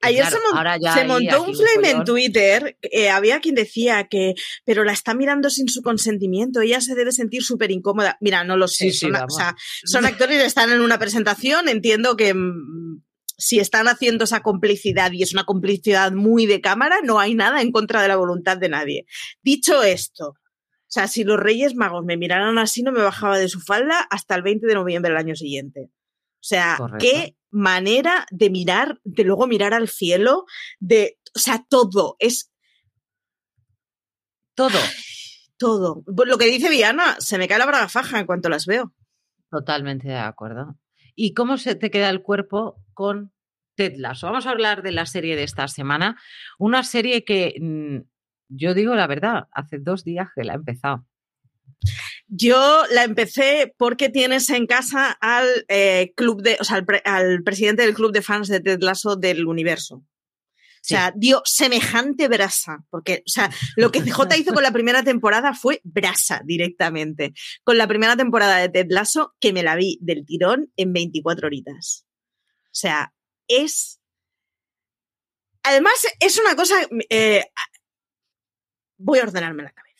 Ayer 0.00 0.24
claro, 0.24 0.36
se, 0.38 0.78
mon 0.78 0.94
se 0.94 1.04
montó 1.04 1.42
un 1.42 1.56
flame 1.56 1.90
en 1.90 2.04
Twitter, 2.04 2.78
eh, 2.82 3.10
había 3.10 3.40
quien 3.40 3.56
decía 3.56 4.06
que, 4.06 4.34
pero 4.64 4.84
la 4.84 4.92
está 4.92 5.14
mirando 5.14 5.50
sin 5.50 5.68
su 5.68 5.82
consentimiento, 5.82 6.60
ella 6.60 6.80
se 6.80 6.94
debe 6.94 7.10
sentir 7.10 7.42
súper 7.42 7.72
incómoda. 7.72 8.18
Mira, 8.20 8.44
no 8.44 8.56
lo 8.56 8.68
sé, 8.68 8.84
Sí, 8.84 8.92
sí, 8.92 9.06
son, 9.06 9.16
o 9.16 9.30
sea, 9.30 9.56
son 9.84 10.06
actores 10.06 10.38
que 10.38 10.46
están 10.46 10.70
en 10.70 10.80
una 10.80 11.00
presentación, 11.00 11.68
entiendo 11.68 12.16
que 12.16 12.32
mm, 12.32 13.02
si 13.42 13.58
están 13.58 13.88
haciendo 13.88 14.22
esa 14.22 14.40
complicidad 14.40 15.10
y 15.10 15.24
es 15.24 15.32
una 15.34 15.42
complicidad 15.44 16.12
muy 16.12 16.46
de 16.46 16.60
cámara, 16.60 16.98
no 17.02 17.18
hay 17.18 17.34
nada 17.34 17.60
en 17.60 17.72
contra 17.72 18.00
de 18.00 18.06
la 18.06 18.14
voluntad 18.14 18.56
de 18.56 18.68
nadie. 18.68 19.04
Dicho 19.42 19.82
esto, 19.82 20.28
o 20.28 20.86
sea, 20.86 21.08
si 21.08 21.24
los 21.24 21.40
Reyes 21.40 21.74
Magos 21.74 22.04
me 22.04 22.16
miraran 22.16 22.56
así, 22.58 22.84
no 22.84 22.92
me 22.92 23.02
bajaba 23.02 23.38
de 23.38 23.48
su 23.48 23.60
falda 23.60 23.98
hasta 24.10 24.36
el 24.36 24.42
20 24.42 24.64
de 24.64 24.74
noviembre 24.74 25.10
del 25.10 25.18
año 25.18 25.34
siguiente. 25.34 25.90
O 25.90 26.44
sea, 26.44 26.76
Correcto. 26.78 26.98
qué 27.00 27.36
manera 27.50 28.26
de 28.30 28.48
mirar, 28.48 29.00
de 29.02 29.24
luego 29.24 29.48
mirar 29.48 29.74
al 29.74 29.88
cielo, 29.88 30.44
de, 30.78 31.18
o 31.34 31.40
sea, 31.40 31.66
todo, 31.68 32.14
es 32.20 32.52
Todo. 34.54 34.78
todo. 35.56 36.04
Pues 36.04 36.28
Lo 36.28 36.38
que 36.38 36.46
dice 36.46 36.70
Viana, 36.70 37.16
se 37.18 37.38
me 37.38 37.48
cae 37.48 37.58
la 37.58 37.66
braga 37.66 37.88
faja 37.88 38.20
en 38.20 38.26
cuanto 38.26 38.48
las 38.48 38.66
veo. 38.66 38.92
Totalmente 39.50 40.06
de 40.08 40.16
acuerdo. 40.16 40.76
¿Y 41.16 41.34
cómo 41.34 41.58
se 41.58 41.74
te 41.74 41.90
queda 41.90 42.08
el 42.08 42.22
cuerpo 42.22 42.76
con 42.94 43.31
Ted 43.74 43.94
Lasso. 43.96 44.26
Vamos 44.26 44.46
a 44.46 44.50
hablar 44.50 44.82
de 44.82 44.92
la 44.92 45.06
serie 45.06 45.36
de 45.36 45.44
esta 45.44 45.68
semana. 45.68 46.20
Una 46.58 46.82
serie 46.82 47.24
que 47.24 47.54
mm, 47.60 47.98
yo 48.48 48.74
digo 48.74 48.94
la 48.94 49.06
verdad, 49.06 49.48
hace 49.52 49.78
dos 49.78 50.04
días 50.04 50.28
que 50.34 50.44
la 50.44 50.52
he 50.52 50.56
empezado. 50.56 51.06
Yo 52.28 52.84
la 52.90 53.04
empecé 53.04 53.74
porque 53.76 54.08
tienes 54.08 54.48
en 54.50 54.66
casa 54.66 55.10
al 55.20 55.46
eh, 55.68 56.12
club 56.16 56.42
de, 56.42 56.56
o 56.60 56.64
sea, 56.64 56.84
al, 57.04 57.42
presidente 57.42 57.82
del 57.82 57.94
club 57.94 58.12
de 58.12 58.22
fans 58.22 58.48
de 58.48 58.60
Ted 58.60 58.80
Lasso 58.80 59.16
del 59.16 59.46
universo. 59.46 59.96
O 59.96 60.84
sea, 60.84 61.12
dio 61.14 61.42
semejante 61.44 62.26
brasa, 62.26 62.84
porque, 62.90 63.22
o 63.24 63.30
sea, 63.30 63.52
lo 63.76 63.92
que 63.92 64.00
CJ 64.00 64.36
hizo 64.36 64.52
con 64.52 64.64
la 64.64 64.72
primera 64.72 65.04
temporada 65.04 65.54
fue 65.54 65.80
brasa 65.84 66.42
directamente. 66.44 67.34
Con 67.62 67.78
la 67.78 67.86
primera 67.86 68.16
temporada 68.16 68.56
de 68.56 68.68
Ted 68.68 68.86
Lasso, 68.88 69.32
que 69.38 69.52
me 69.52 69.62
la 69.62 69.76
vi 69.76 69.98
del 70.00 70.26
tirón 70.26 70.72
en 70.76 70.92
24 70.92 71.46
horitas. 71.46 72.04
O 72.64 72.74
sea, 72.74 73.12
es. 73.56 74.00
Además, 75.62 75.94
es 76.20 76.38
una 76.38 76.56
cosa. 76.56 76.74
Eh, 77.08 77.44
voy 78.98 79.18
a 79.18 79.24
ordenarme 79.24 79.62
la 79.62 79.72
cabeza. 79.72 79.92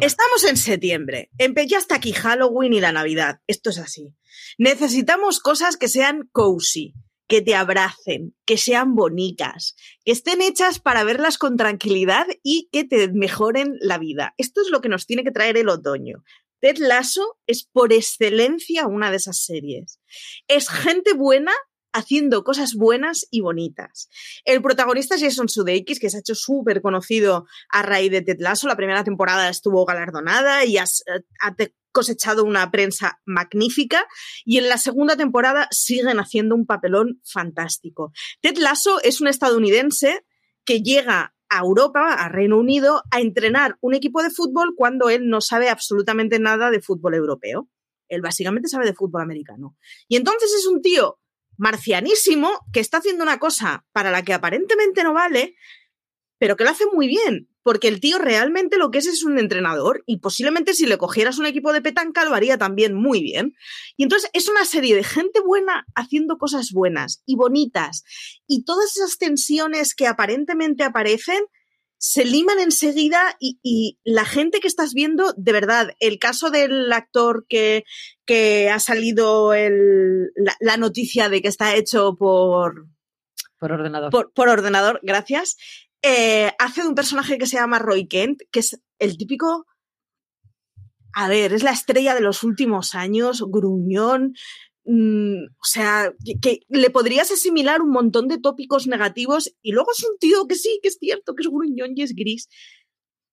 Estamos 0.00 0.44
en 0.44 0.56
septiembre. 0.56 1.30
Ya 1.66 1.78
hasta 1.78 1.96
aquí 1.96 2.12
Halloween 2.12 2.72
y 2.72 2.80
la 2.80 2.92
Navidad. 2.92 3.40
Esto 3.46 3.70
es 3.70 3.78
así. 3.78 4.14
Necesitamos 4.56 5.40
cosas 5.40 5.76
que 5.76 5.88
sean 5.88 6.28
cozy, 6.32 6.94
que 7.28 7.42
te 7.42 7.54
abracen, 7.54 8.34
que 8.44 8.56
sean 8.56 8.94
bonitas, 8.94 9.76
que 10.04 10.12
estén 10.12 10.42
hechas 10.42 10.80
para 10.80 11.04
verlas 11.04 11.38
con 11.38 11.56
tranquilidad 11.56 12.26
y 12.42 12.68
que 12.72 12.84
te 12.84 13.12
mejoren 13.12 13.76
la 13.80 13.98
vida. 13.98 14.34
Esto 14.38 14.62
es 14.62 14.70
lo 14.70 14.80
que 14.80 14.88
nos 14.88 15.06
tiene 15.06 15.22
que 15.22 15.30
traer 15.30 15.56
el 15.56 15.68
otoño. 15.68 16.24
Ted 16.60 16.78
Lasso 16.78 17.38
es 17.46 17.64
por 17.64 17.92
excelencia 17.92 18.86
una 18.86 19.10
de 19.10 19.18
esas 19.18 19.44
series. 19.44 20.00
Es 20.48 20.68
gente 20.68 21.12
buena 21.12 21.52
haciendo 21.92 22.44
cosas 22.44 22.74
buenas 22.74 23.26
y 23.30 23.40
bonitas. 23.40 24.08
El 24.44 24.62
protagonista 24.62 25.14
es 25.14 25.22
Jason 25.22 25.48
Sudeikis, 25.48 26.00
que 26.00 26.10
se 26.10 26.18
ha 26.18 26.20
hecho 26.20 26.34
súper 26.34 26.82
conocido 26.82 27.46
a 27.70 27.82
raíz 27.82 28.10
de 28.10 28.22
Ted 28.22 28.38
Lasso. 28.40 28.68
La 28.68 28.76
primera 28.76 29.04
temporada 29.04 29.48
estuvo 29.48 29.84
galardonada 29.84 30.64
y 30.64 30.76
ha 30.78 30.84
cosechado 31.92 32.44
una 32.44 32.70
prensa 32.70 33.20
magnífica 33.24 34.06
y 34.44 34.58
en 34.58 34.68
la 34.68 34.78
segunda 34.78 35.16
temporada 35.16 35.68
siguen 35.70 36.18
haciendo 36.20 36.54
un 36.54 36.66
papelón 36.66 37.20
fantástico. 37.24 38.12
Ted 38.40 38.56
Lasso 38.58 39.00
es 39.02 39.20
un 39.20 39.28
estadounidense 39.28 40.24
que 40.64 40.82
llega 40.82 41.34
a 41.48 41.58
Europa, 41.60 42.12
a 42.12 42.28
Reino 42.28 42.58
Unido, 42.58 43.02
a 43.10 43.20
entrenar 43.20 43.78
un 43.80 43.94
equipo 43.94 44.22
de 44.22 44.30
fútbol 44.30 44.74
cuando 44.76 45.08
él 45.08 45.28
no 45.28 45.40
sabe 45.40 45.70
absolutamente 45.70 46.38
nada 46.38 46.70
de 46.70 46.80
fútbol 46.82 47.14
europeo. 47.14 47.68
Él 48.08 48.20
básicamente 48.20 48.68
sabe 48.68 48.86
de 48.86 48.94
fútbol 48.94 49.22
americano. 49.22 49.76
Y 50.08 50.16
entonces 50.16 50.52
es 50.52 50.66
un 50.66 50.82
tío 50.82 51.18
marcianísimo 51.58 52.50
que 52.72 52.80
está 52.80 52.98
haciendo 52.98 53.24
una 53.24 53.38
cosa 53.38 53.84
para 53.92 54.10
la 54.10 54.22
que 54.22 54.32
aparentemente 54.32 55.02
no 55.02 55.12
vale, 55.12 55.56
pero 56.38 56.56
que 56.56 56.64
lo 56.64 56.70
hace 56.70 56.84
muy 56.92 57.08
bien, 57.08 57.50
porque 57.62 57.88
el 57.88 58.00
tío 58.00 58.18
realmente 58.18 58.78
lo 58.78 58.90
que 58.90 58.98
es 58.98 59.06
es 59.06 59.24
un 59.24 59.38
entrenador 59.38 60.04
y 60.06 60.20
posiblemente 60.20 60.72
si 60.72 60.86
le 60.86 60.96
cogieras 60.96 61.38
un 61.38 61.46
equipo 61.46 61.72
de 61.72 61.82
petanca 61.82 62.24
lo 62.24 62.34
haría 62.34 62.56
también 62.56 62.94
muy 62.94 63.22
bien. 63.22 63.54
Y 63.96 64.04
entonces 64.04 64.30
es 64.32 64.48
una 64.48 64.64
serie 64.64 64.94
de 64.94 65.04
gente 65.04 65.40
buena 65.40 65.84
haciendo 65.94 66.38
cosas 66.38 66.70
buenas 66.72 67.22
y 67.26 67.36
bonitas 67.36 68.04
y 68.46 68.64
todas 68.64 68.96
esas 68.96 69.18
tensiones 69.18 69.94
que 69.94 70.06
aparentemente 70.06 70.84
aparecen 70.84 71.44
se 71.98 72.24
liman 72.24 72.60
enseguida 72.60 73.36
y, 73.40 73.98
la 74.04 74.24
gente 74.24 74.60
que 74.60 74.68
estás 74.68 74.94
viendo, 74.94 75.34
de 75.36 75.52
verdad, 75.52 75.90
el 75.98 76.18
caso 76.18 76.50
del 76.50 76.92
actor 76.92 77.44
que, 77.48 77.84
que 78.24 78.70
ha 78.70 78.78
salido 78.78 79.52
el, 79.52 80.30
la, 80.60 80.76
noticia 80.76 81.28
de 81.28 81.42
que 81.42 81.48
está 81.48 81.74
hecho 81.74 82.14
por... 82.16 82.86
Por 83.58 83.72
ordenador. 83.72 84.32
Por, 84.32 84.48
ordenador, 84.48 85.00
gracias. 85.02 85.56
Eh, 86.02 86.52
hace 86.60 86.82
de 86.82 86.88
un 86.88 86.94
personaje 86.94 87.36
que 87.36 87.46
se 87.46 87.56
llama 87.56 87.80
Roy 87.80 88.06
Kent, 88.06 88.42
que 88.52 88.60
es 88.60 88.80
el 88.98 89.18
típico... 89.18 89.66
A 91.14 91.26
ver, 91.28 91.52
es 91.52 91.64
la 91.64 91.72
estrella 91.72 92.14
de 92.14 92.20
los 92.20 92.44
últimos 92.44 92.94
años, 92.94 93.42
gruñón, 93.48 94.34
Mm, 94.90 95.44
o 95.60 95.64
sea, 95.64 96.14
que, 96.40 96.60
le 96.68 96.88
podrías 96.88 97.30
asimilar 97.30 97.82
un 97.82 97.90
montón 97.90 98.26
de 98.26 98.38
tópicos 98.38 98.86
negativos 98.86 99.52
y 99.60 99.72
luego 99.72 99.90
es 99.92 100.02
un 100.02 100.16
tío 100.18 100.46
que 100.48 100.54
sí, 100.54 100.80
que 100.82 100.88
es 100.88 100.96
cierto, 100.98 101.34
que 101.34 101.42
es 101.42 101.48
gruñón 101.48 101.92
y 101.94 102.00
es 102.02 102.14
gris, 102.14 102.48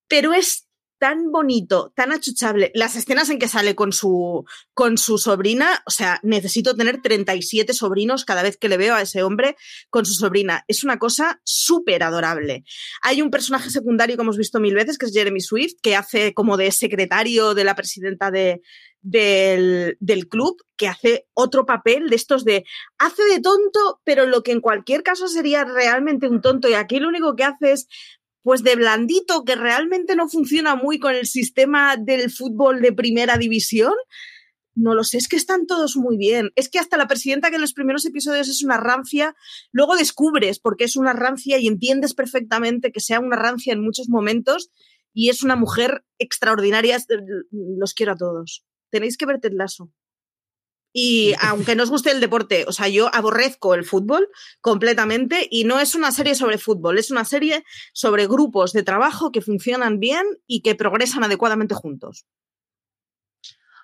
pero 0.09 0.33
es 0.33 0.67
tan 0.97 1.31
bonito, 1.31 1.91
tan 1.95 2.11
achuchable. 2.11 2.71
Las 2.73 2.95
escenas 2.95 3.29
en 3.29 3.39
que 3.39 3.47
sale 3.47 3.75
con 3.75 3.91
su, 3.91 4.45
con 4.73 4.97
su 4.97 5.17
sobrina, 5.17 5.83
o 5.85 5.91
sea, 5.91 6.19
necesito 6.23 6.75
tener 6.75 7.01
37 7.01 7.73
sobrinos 7.73 8.25
cada 8.25 8.43
vez 8.43 8.57
que 8.57 8.69
le 8.69 8.77
veo 8.77 8.95
a 8.95 9.01
ese 9.01 9.23
hombre 9.23 9.55
con 9.89 10.05
su 10.05 10.13
sobrina. 10.13 10.63
Es 10.67 10.83
una 10.83 10.97
cosa 10.97 11.41
súper 11.43 12.03
adorable. 12.03 12.63
Hay 13.01 13.21
un 13.21 13.31
personaje 13.31 13.69
secundario 13.69 14.15
que 14.15 14.21
hemos 14.21 14.37
visto 14.37 14.59
mil 14.59 14.75
veces, 14.75 14.97
que 14.97 15.05
es 15.05 15.13
Jeremy 15.13 15.41
Swift, 15.41 15.75
que 15.81 15.95
hace 15.95 16.33
como 16.33 16.57
de 16.57 16.71
secretario 16.71 17.53
de 17.53 17.63
la 17.63 17.75
presidenta 17.75 18.31
de, 18.31 18.61
del, 19.01 19.97
del, 19.99 20.27
club 20.27 20.57
que 20.77 20.87
hace 20.87 21.27
otro 21.33 21.65
papel 21.65 22.09
de 22.09 22.15
estos 22.15 22.43
de 22.43 22.65
hace 22.97 23.23
de 23.25 23.39
tonto, 23.39 24.01
pero 24.03 24.25
lo 24.25 24.41
que 24.41 24.51
en 24.51 24.61
cualquier 24.61 25.03
caso 25.03 25.27
sería 25.27 25.63
realmente 25.63 26.27
un 26.27 26.41
tonto 26.41 26.67
y 26.69 26.73
aquí 26.73 26.99
lo 26.99 27.09
único 27.09 27.35
que 27.35 27.43
hace 27.43 27.73
es 27.73 27.87
pues 28.45 28.61
de 28.61 28.75
blandito 28.75 29.43
que 29.43 29.55
realmente 29.55 30.15
no 30.15 30.29
funciona 30.29 30.75
muy 30.75 30.99
con 30.99 31.15
el 31.15 31.25
sistema 31.25 31.97
del 31.97 32.29
fútbol 32.29 32.79
de 32.79 32.93
primera 32.93 33.39
división. 33.39 33.95
No 34.75 34.93
lo 34.93 35.03
sé, 35.03 35.17
es 35.17 35.27
que 35.27 35.35
están 35.35 35.65
todos 35.65 35.97
muy 35.97 36.15
bien. 36.15 36.51
Es 36.55 36.69
que 36.69 36.77
hasta 36.77 36.95
la 36.95 37.07
presidenta 37.07 37.49
que 37.49 37.55
en 37.55 37.61
los 37.61 37.73
primeros 37.73 38.05
episodios 38.05 38.47
es 38.47 38.61
una 38.61 38.77
rancia, 38.77 39.35
luego 39.71 39.95
descubres 39.95 40.59
por 40.59 40.77
qué 40.77 40.83
es 40.83 40.95
una 40.95 41.13
rancia 41.13 41.57
y 41.57 41.65
entiendes 41.65 42.13
perfectamente 42.13 42.91
que 42.91 42.99
sea 42.99 43.19
una 43.19 43.35
rancia 43.35 43.73
en 43.73 43.81
muchos 43.81 44.09
momentos 44.09 44.69
y 45.11 45.29
es 45.29 45.41
una 45.41 45.55
mujer 45.55 46.05
extraordinaria. 46.19 46.99
Los 47.49 47.95
quiero 47.95 48.11
a 48.11 48.17
todos 48.17 48.63
tenéis 48.95 49.17
que 49.17 49.25
ver 49.25 49.41
Ted 49.41 49.51
Lasso. 49.51 49.91
Y 50.97 51.33
aunque 51.41 51.75
no 51.75 51.83
os 51.83 51.89
guste 51.89 52.11
el 52.11 52.21
deporte, 52.21 52.63
o 52.67 52.71
sea, 52.71 52.87
yo 52.87 53.13
aborrezco 53.13 53.75
el 53.75 53.83
fútbol 53.83 54.29
completamente 54.61 55.45
y 55.51 55.65
no 55.65 55.81
es 55.81 55.93
una 55.93 56.11
serie 56.11 56.35
sobre 56.35 56.57
fútbol, 56.57 56.97
es 56.97 57.11
una 57.11 57.25
serie 57.25 57.65
sobre 57.91 58.27
grupos 58.27 58.71
de 58.71 58.83
trabajo 58.83 59.33
que 59.33 59.41
funcionan 59.41 59.99
bien 59.99 60.25
y 60.47 60.61
que 60.61 60.73
progresan 60.73 61.25
adecuadamente 61.25 61.75
juntos. 61.75 62.25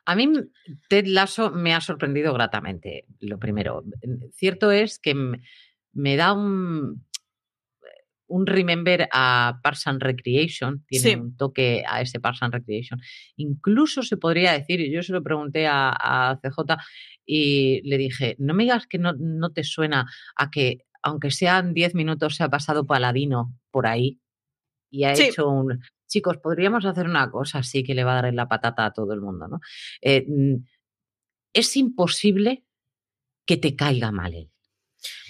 A 0.05 0.15
mí 0.15 0.31
Ted 0.87 1.05
Lasso 1.05 1.51
me 1.51 1.75
ha 1.75 1.81
sorprendido 1.81 2.33
gratamente, 2.33 3.05
lo 3.19 3.37
primero. 3.37 3.83
Cierto 4.33 4.71
es 4.71 4.97
que 4.97 5.13
me 5.93 6.15
da 6.15 6.33
un, 6.33 7.05
un 8.31 8.47
remember 8.47 9.09
a 9.11 9.59
Parks 9.61 9.87
and 9.87 10.01
Recreation, 10.01 10.85
tiene 10.87 11.17
un 11.17 11.35
toque 11.35 11.83
a 11.87 12.01
ese 12.01 12.19
Parks 12.19 12.41
and 12.43 12.53
Recreation. 12.53 12.99
Incluso 13.35 14.03
se 14.03 14.17
podría 14.17 14.53
decir, 14.53 14.79
y 14.79 14.91
yo 14.91 15.03
se 15.03 15.11
lo 15.11 15.21
pregunté 15.21 15.67
a, 15.67 16.39
CJ 16.41 16.77
y 17.25 17.81
le 17.87 17.97
dije, 17.97 18.35
no 18.39 18.53
me 18.53 18.63
digas 18.63 18.87
que 18.87 18.97
no, 18.99 19.13
te 19.51 19.63
suena 19.63 20.09
a 20.35 20.49
que, 20.49 20.85
aunque 21.03 21.29
sean 21.29 21.73
10 21.73 21.93
minutos, 21.93 22.35
se 22.35 22.43
ha 22.43 22.49
pasado 22.49 22.85
Paladino 22.85 23.53
por 23.69 23.85
ahí 23.85 24.21
y 24.89 25.03
ha 25.03 25.13
hecho 25.13 25.49
un... 25.49 25.81
Chicos, 26.07 26.37
podríamos 26.37 26.85
hacer 26.85 27.07
una 27.07 27.31
cosa 27.31 27.59
así 27.59 27.83
que 27.83 27.95
le 27.95 28.03
va 28.03 28.11
a 28.11 28.15
dar 28.15 28.25
en 28.25 28.35
la 28.35 28.47
patata 28.47 28.85
a 28.85 28.91
todo 28.91 29.13
el 29.13 29.21
mundo, 29.21 29.47
¿no? 29.47 29.59
Eh, 30.01 30.25
mm, 30.27 30.65
es 31.53 31.77
imposible 31.77 32.65
que 33.45 33.57
te 33.57 33.75
caiga 33.75 34.11
mal 34.11 34.33
él. 34.33 34.50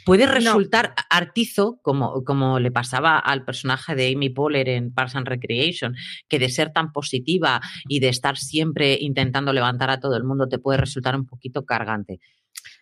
Puede 0.06 0.26
resultar 0.26 0.96
artizo, 1.10 1.80
como, 1.82 2.24
como 2.24 2.60
le 2.60 2.72
pasaba 2.72 3.20
al 3.20 3.46
personaje 3.46 3.96
de 3.96 4.12
Amy 4.14 4.30
Poehler 4.30 4.70
en 4.70 4.94
Parks 4.94 5.16
and 5.16 5.28
Recreation, 5.28 5.96
que 6.28 6.40
de 6.40 6.50
ser 6.50 6.74
tan 6.74 6.92
positiva 6.92 7.62
y 7.88 8.00
de 8.00 8.10
estar 8.10 8.38
siempre 8.38 8.98
intentando 9.00 9.54
levantar 9.54 9.90
a 9.90 10.00
todo 10.00 10.18
el 10.18 10.24
mundo 10.24 10.48
te 10.48 10.60
puede 10.60 10.80
resultar 10.80 11.16
un 11.16 11.26
poquito 11.26 11.66
cargante. 11.66 12.20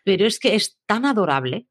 Pero 0.04 0.25
es 0.25 0.39
que 0.39 0.56
es 0.56 0.78
tan 0.86 1.06
adorable 1.06 1.67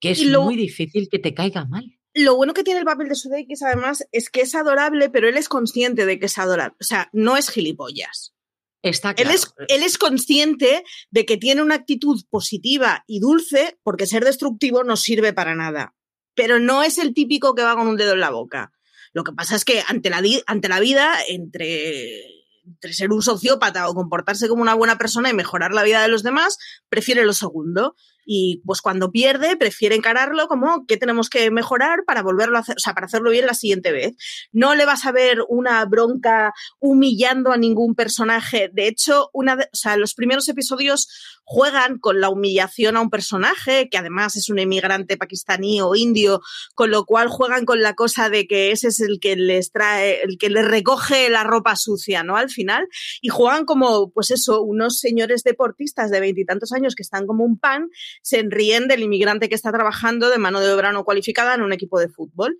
que 0.00 0.10
es 0.10 0.26
muy 0.26 0.56
difícil 0.56 1.08
que 1.10 1.18
te 1.18 1.32
caiga 1.32 1.64
mal. 1.64 1.98
Lo 2.14 2.36
bueno 2.36 2.52
que 2.52 2.64
tiene 2.64 2.80
el 2.80 2.86
papel 2.86 3.08
de 3.08 3.14
Sudeikis, 3.14 3.62
además, 3.62 4.04
es 4.12 4.28
que 4.28 4.42
es 4.42 4.54
adorable, 4.54 5.08
pero 5.08 5.28
él 5.28 5.36
es 5.36 5.48
consciente 5.48 6.04
de 6.04 6.18
que 6.18 6.26
es 6.26 6.36
adorable. 6.38 6.76
O 6.78 6.84
sea, 6.84 7.08
no 7.12 7.36
es 7.36 7.48
gilipollas. 7.48 8.34
Está 8.82 9.14
él, 9.16 9.30
es, 9.30 9.54
él 9.68 9.82
es 9.82 9.96
consciente 9.96 10.84
de 11.10 11.24
que 11.24 11.36
tiene 11.36 11.62
una 11.62 11.76
actitud 11.76 12.20
positiva 12.28 13.04
y 13.06 13.20
dulce 13.20 13.78
porque 13.84 14.06
ser 14.06 14.24
destructivo 14.24 14.82
no 14.82 14.96
sirve 14.96 15.32
para 15.32 15.54
nada. 15.54 15.94
Pero 16.34 16.58
no 16.58 16.82
es 16.82 16.98
el 16.98 17.14
típico 17.14 17.54
que 17.54 17.62
va 17.62 17.76
con 17.76 17.86
un 17.86 17.96
dedo 17.96 18.14
en 18.14 18.20
la 18.20 18.30
boca. 18.30 18.72
Lo 19.12 19.24
que 19.24 19.32
pasa 19.32 19.54
es 19.54 19.64
que 19.64 19.82
ante 19.86 20.10
la, 20.10 20.22
ante 20.46 20.68
la 20.68 20.80
vida, 20.80 21.14
entre, 21.28 22.24
entre 22.64 22.92
ser 22.92 23.12
un 23.12 23.22
sociópata 23.22 23.88
o 23.88 23.94
comportarse 23.94 24.48
como 24.48 24.62
una 24.62 24.74
buena 24.74 24.98
persona 24.98 25.30
y 25.30 25.34
mejorar 25.34 25.72
la 25.72 25.82
vida 25.82 26.02
de 26.02 26.08
los 26.08 26.22
demás, 26.22 26.58
prefiere 26.88 27.24
lo 27.24 27.34
segundo. 27.34 27.94
Y 28.24 28.62
pues 28.64 28.80
cuando 28.80 29.10
pierde, 29.10 29.56
prefiere 29.56 29.94
encararlo 29.94 30.48
como 30.48 30.86
que 30.86 30.96
tenemos 30.96 31.28
que 31.28 31.50
mejorar 31.50 32.04
para 32.06 32.22
volverlo 32.22 32.56
a 32.56 32.60
hacer, 32.60 32.76
o 32.76 32.80
sea, 32.80 32.94
para 32.94 33.06
hacerlo 33.06 33.30
bien 33.30 33.46
la 33.46 33.54
siguiente 33.54 33.92
vez. 33.92 34.14
No 34.52 34.74
le 34.74 34.84
vas 34.84 35.06
a 35.06 35.12
ver 35.12 35.38
una 35.48 35.84
bronca 35.84 36.52
humillando 36.78 37.52
a 37.52 37.56
ningún 37.56 37.94
personaje. 37.94 38.70
De 38.72 38.86
hecho, 38.86 39.30
una 39.32 39.54
o 39.54 39.76
sea, 39.76 39.96
los 39.96 40.14
primeros 40.14 40.48
episodios 40.48 41.08
juegan 41.44 41.98
con 41.98 42.20
la 42.20 42.30
humillación 42.30 42.96
a 42.96 43.00
un 43.00 43.10
personaje, 43.10 43.88
que 43.90 43.98
además 43.98 44.36
es 44.36 44.48
un 44.48 44.58
emigrante 44.58 45.16
pakistaní 45.16 45.80
o 45.80 45.94
indio, 45.94 46.40
con 46.74 46.90
lo 46.90 47.04
cual 47.04 47.28
juegan 47.28 47.64
con 47.64 47.82
la 47.82 47.94
cosa 47.94 48.30
de 48.30 48.46
que 48.46 48.70
ese 48.70 48.88
es 48.88 49.00
el 49.00 49.18
que 49.20 49.36
les 49.36 49.70
trae, 49.72 50.22
el 50.22 50.38
que 50.38 50.50
les 50.50 50.64
recoge 50.64 51.28
la 51.28 51.44
ropa 51.44 51.76
sucia, 51.76 52.22
¿no? 52.22 52.36
Al 52.36 52.50
final. 52.50 52.88
Y 53.20 53.28
juegan 53.28 53.64
como, 53.64 54.10
pues 54.10 54.30
eso, 54.30 54.62
unos 54.62 54.98
señores 54.98 55.42
deportistas 55.42 56.10
de 56.10 56.20
veintitantos 56.20 56.72
años 56.72 56.94
que 56.94 57.02
están 57.02 57.26
como 57.26 57.44
un 57.44 57.58
pan 57.58 57.90
se 58.22 58.42
ríen 58.48 58.88
del 58.88 59.02
inmigrante 59.02 59.48
que 59.48 59.54
está 59.54 59.72
trabajando 59.72 60.28
de 60.28 60.38
mano 60.38 60.60
de 60.60 60.72
obra 60.72 60.92
no 60.92 61.04
cualificada 61.04 61.54
en 61.54 61.62
un 61.62 61.72
equipo 61.72 61.98
de 61.98 62.08
fútbol. 62.08 62.56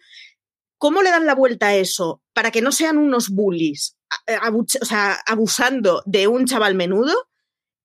¿Cómo 0.79 1.03
le 1.03 1.11
dan 1.11 1.27
la 1.27 1.35
vuelta 1.35 1.69
a 1.69 1.77
eso 1.77 2.23
para 2.33 2.51
que 2.51 2.63
no 2.63 2.73
sean 2.73 2.99
unos 2.99 3.29
bullies, 3.29 3.97
sea, 4.83 5.17
abusando 5.27 6.03
de 6.07 6.27
un 6.27 6.45
chaval 6.47 6.75
menudo? 6.75 7.15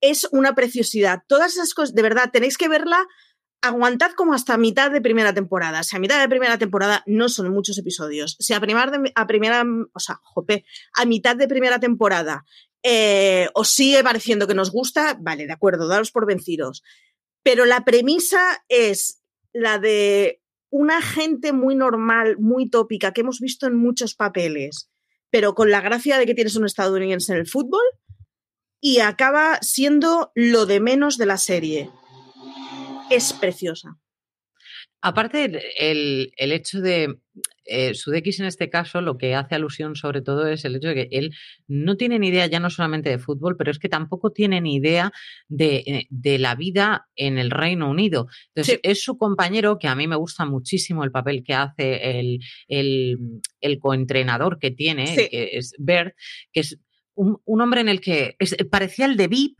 Es 0.01 0.27
una 0.31 0.55
preciosidad. 0.55 1.21
Todas 1.27 1.53
esas 1.53 1.73
cosas, 1.73 1.93
de 1.93 2.01
verdad, 2.01 2.31
tenéis 2.31 2.57
que 2.57 2.67
verla. 2.67 3.05
Aguantad 3.61 4.11
como 4.11 4.33
hasta 4.33 4.57
mitad 4.57 4.91
de 4.91 5.01
primera 5.01 5.33
temporada. 5.33 5.83
Si 5.83 5.95
a 5.95 5.99
mitad 5.99 6.19
de 6.19 6.29
primera 6.29 6.57
temporada 6.57 7.03
no 7.05 7.29
son 7.29 7.51
muchos 7.51 7.77
episodios. 7.77 8.35
Si 8.39 8.53
a, 8.53 8.57
a 8.57 9.27
primera, 9.27 9.63
o 9.93 9.99
sea, 9.99 10.19
jope, 10.23 10.65
a 10.95 11.05
mitad 11.05 11.35
de 11.35 11.47
primera 11.47 11.79
temporada 11.79 12.45
eh, 12.83 13.49
os 13.53 13.69
sigue 13.69 14.03
pareciendo 14.03 14.47
que 14.47 14.53
nos 14.53 14.71
gusta, 14.71 15.17
vale, 15.19 15.45
de 15.45 15.53
acuerdo, 15.53 15.87
daros 15.87 16.11
por 16.11 16.25
vencidos. 16.25 16.83
Pero 17.47 17.63
la 17.63 17.85
premisa 17.85 18.61
es 18.67 19.23
la 19.53 19.79
de 19.79 20.41
una 20.69 21.01
gente 21.01 21.53
muy 21.53 21.75
normal, 21.75 22.35
muy 22.39 22.69
tópica, 22.69 23.13
que 23.13 23.21
hemos 23.21 23.39
visto 23.39 23.67
en 23.67 23.77
muchos 23.77 24.15
papeles, 24.15 24.91
pero 25.29 25.55
con 25.55 25.71
la 25.71 25.79
gracia 25.79 26.17
de 26.17 26.25
que 26.25 26.33
tienes 26.33 26.57
un 26.57 26.65
estadounidense 26.65 27.31
en 27.31 27.39
el 27.39 27.47
fútbol, 27.47 27.85
y 28.81 28.99
acaba 28.99 29.59
siendo 29.61 30.33
lo 30.35 30.65
de 30.65 30.81
menos 30.81 31.17
de 31.17 31.25
la 31.25 31.37
serie. 31.37 31.89
Es 33.09 33.31
preciosa. 33.31 33.97
Aparte, 34.99 35.45
el, 35.77 36.33
el 36.35 36.51
hecho 36.51 36.81
de 36.81 37.17
eh, 37.67 37.93
Sudeikis 37.93 38.39
en 38.39 38.45
este 38.45 38.69
caso 38.69 39.01
lo 39.01 39.17
que 39.17 39.35
hace 39.35 39.55
alusión 39.55 39.95
sobre 39.95 40.21
todo 40.21 40.47
es 40.47 40.65
el 40.65 40.75
hecho 40.75 40.89
de 40.89 40.95
que 40.95 41.07
él 41.11 41.35
no 41.67 41.97
tiene 41.97 42.19
ni 42.19 42.29
idea 42.29 42.47
ya 42.47 42.59
no 42.59 42.69
solamente 42.69 43.09
de 43.09 43.19
fútbol, 43.19 43.55
pero 43.57 43.71
es 43.71 43.79
que 43.79 43.89
tampoco 43.89 44.31
tiene 44.31 44.61
ni 44.61 44.75
idea 44.75 45.11
de, 45.47 46.07
eh, 46.23 46.39
la 46.39 46.55
vida 46.55 47.07
en 47.15 47.37
el 47.37 47.51
Reino 47.51 47.89
Unido. 47.89 48.27
Entonces, 48.53 48.79
es 48.83 49.03
su 49.03 49.17
compañero, 49.17 49.79
que 49.79 49.87
a 49.87 49.95
mí 49.95 50.07
me 50.07 50.15
gusta 50.15 50.45
muchísimo 50.45 51.03
el 51.03 51.11
papel 51.11 51.43
que 51.43 51.53
hace 51.53 52.19
el, 52.19 52.39
el, 52.67 53.79
coentrenador 53.79 54.59
que 54.59 54.71
tiene, 54.71 55.15
que 55.15 55.49
es 55.53 55.73
Bert, 55.77 56.15
que 56.51 56.61
es 56.61 56.79
un, 57.17 57.61
hombre 57.61 57.81
en 57.81 57.89
el 57.89 57.99
que 57.99 58.37
parecía 58.69 59.05
el 59.05 59.17
de 59.17 59.27
VIP, 59.27 59.57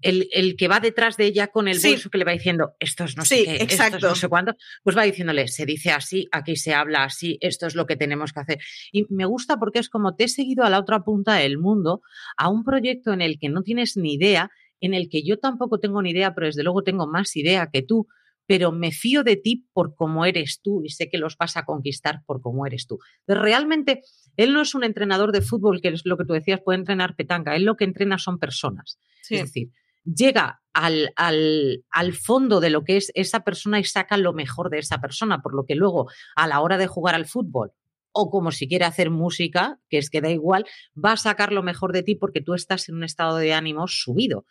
el, 0.00 0.56
que 0.56 0.68
va 0.68 0.80
detrás 0.80 1.16
de 1.16 1.26
ella 1.26 1.48
con 1.48 1.68
el 1.68 1.80
bolso 1.80 2.10
que 2.10 2.18
le 2.18 2.24
va 2.24 2.32
diciendo, 2.32 2.74
esto 2.78 3.04
es 3.04 3.16
no 3.16 3.24
sé 3.24 3.44
qué, 3.44 3.56
esto 3.68 3.96
es 3.96 4.02
no 4.02 4.14
sé 4.14 4.28
cuándo, 4.28 4.54
pues 4.82 4.96
va 4.96 5.02
diciéndole, 5.02 5.48
se 5.48 5.66
dice 5.66 5.90
así, 5.90 6.28
aquí 6.30 6.56
se 6.56 6.74
habla 6.74 7.04
así, 7.04 7.38
esto 7.40 7.66
es 7.66 7.74
lo 7.74 7.86
que 7.86 7.96
tenemos 7.96 8.32
que 8.32 8.40
hacer. 8.40 8.58
Y 8.92 9.06
me 9.10 9.24
gusta 9.24 9.58
porque 9.58 9.80
es 9.80 9.88
como 9.88 10.14
te 10.14 10.24
he 10.24 10.28
seguido 10.28 10.64
a 10.64 10.70
la 10.70 10.78
otra 10.78 11.00
punta 11.00 11.34
del 11.34 11.58
mundo, 11.58 12.02
a 12.36 12.48
un 12.48 12.64
proyecto 12.64 13.12
en 13.12 13.22
el 13.22 13.38
que 13.38 13.48
no 13.48 13.62
tienes 13.62 13.96
ni 13.96 14.14
idea, 14.14 14.50
en 14.80 14.94
el 14.94 15.08
que 15.08 15.24
yo 15.24 15.38
tampoco 15.38 15.80
tengo 15.80 16.00
ni 16.02 16.10
idea, 16.10 16.34
pero 16.34 16.46
desde 16.46 16.62
luego 16.62 16.82
tengo 16.82 17.06
más 17.08 17.34
idea 17.36 17.68
que 17.72 17.82
tú, 17.82 18.06
pero 18.46 18.72
me 18.72 18.92
fío 18.92 19.24
de 19.24 19.36
ti 19.36 19.66
por 19.72 19.94
cómo 19.94 20.24
eres 20.24 20.60
tú 20.62 20.82
y 20.82 20.88
sé 20.88 21.10
que 21.10 21.18
los 21.18 21.36
vas 21.36 21.56
a 21.56 21.64
conquistar 21.64 22.22
por 22.24 22.40
cómo 22.40 22.66
eres 22.66 22.86
tú. 22.86 22.98
realmente, 23.26 24.00
él 24.36 24.54
no 24.54 24.62
es 24.62 24.74
un 24.74 24.84
entrenador 24.84 25.32
de 25.32 25.42
fútbol, 25.42 25.80
que 25.82 25.88
es 25.88 26.06
lo 26.06 26.16
que 26.16 26.24
tú 26.24 26.32
decías, 26.32 26.60
puede 26.64 26.78
entrenar 26.78 27.14
petanca, 27.14 27.56
él 27.56 27.64
lo 27.64 27.76
que 27.76 27.84
entrena 27.84 28.16
son 28.16 28.38
personas. 28.38 28.98
Es 29.28 29.40
decir, 29.40 29.68
llega 30.14 30.60
al, 30.72 31.12
al, 31.16 32.12
fondo 32.14 32.60
de 32.60 32.70
lo 32.70 32.84
que 32.84 32.96
es 32.96 33.10
esa 33.14 33.40
persona 33.40 33.80
y 33.80 33.84
saca 33.84 34.16
lo 34.16 34.32
mejor 34.32 34.70
de 34.70 34.78
esa 34.78 35.00
persona, 35.00 35.42
por 35.42 35.54
lo 35.54 35.64
que 35.66 35.74
luego 35.74 36.08
a 36.36 36.46
la 36.46 36.60
hora 36.60 36.78
de 36.78 36.86
jugar 36.86 37.14
al 37.14 37.26
fútbol 37.26 37.72
o 38.12 38.30
como 38.30 38.52
si 38.52 38.68
quiere 38.68 38.84
hacer 38.84 39.10
música, 39.10 39.78
que 39.88 39.98
es 39.98 40.10
que 40.10 40.20
da 40.20 40.30
igual, 40.30 40.66
va 40.96 41.12
a 41.12 41.16
sacar 41.16 41.52
lo 41.52 41.62
mejor 41.62 41.92
de 41.92 42.02
ti 42.02 42.14
porque 42.14 42.40
tú 42.40 42.54
estás 42.54 42.88
en 42.88 42.96
un 42.96 43.04
estado 43.04 43.36
de 43.36 43.52
ánimo 43.52 43.86
subido. 43.86 44.46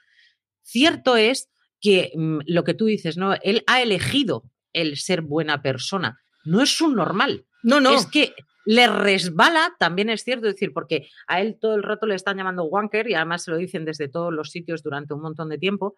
Cierto 0.61 1.17
es 1.17 1.49
que 1.81 2.11
mm, 2.15 2.39
lo 2.45 2.63
que 2.63 2.73
tú 2.73 2.85
dices, 2.85 3.17
¿no? 3.17 3.33
Él 3.41 3.63
ha 3.67 3.81
elegido 3.81 4.43
el 4.73 4.97
ser 4.97 5.21
buena 5.21 5.61
persona. 5.61 6.19
No 6.45 6.61
es 6.61 6.79
un 6.81 6.95
normal. 6.95 7.45
No, 7.63 7.79
no. 7.81 7.93
Es 7.93 8.05
que 8.05 8.33
le 8.67 8.85
resbala, 8.87 9.73
también 9.79 10.09
es 10.09 10.25
cierto, 10.25 10.45
decir, 10.45 10.73
porque 10.73 11.07
a 11.25 11.39
él 11.39 11.57
todo 11.57 11.75
el 11.75 11.83
rato 11.83 12.05
le 12.05 12.15
están 12.15 12.35
llamando 12.35 12.65
wanker 12.65 13.09
y 13.09 13.13
además 13.13 13.45
se 13.45 13.51
lo 13.51 13.55
dicen 13.55 13.85
desde 13.85 14.09
todos 14.09 14.33
los 14.33 14.51
sitios 14.51 14.83
durante 14.83 15.13
un 15.13 15.21
montón 15.21 15.47
de 15.47 15.57
tiempo. 15.57 15.95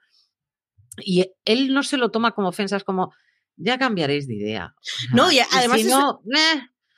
Y 1.03 1.31
él 1.45 1.73
no 1.73 1.81
se 1.81 1.97
lo 1.97 2.11
toma 2.11 2.33
como 2.33 2.49
ofensas, 2.49 2.83
como 2.83 3.11
ya 3.57 3.79
cambiaréis 3.79 4.27
de 4.27 4.35
idea. 4.35 4.75
No, 5.11 5.31
y 5.31 5.39
además 5.39 5.81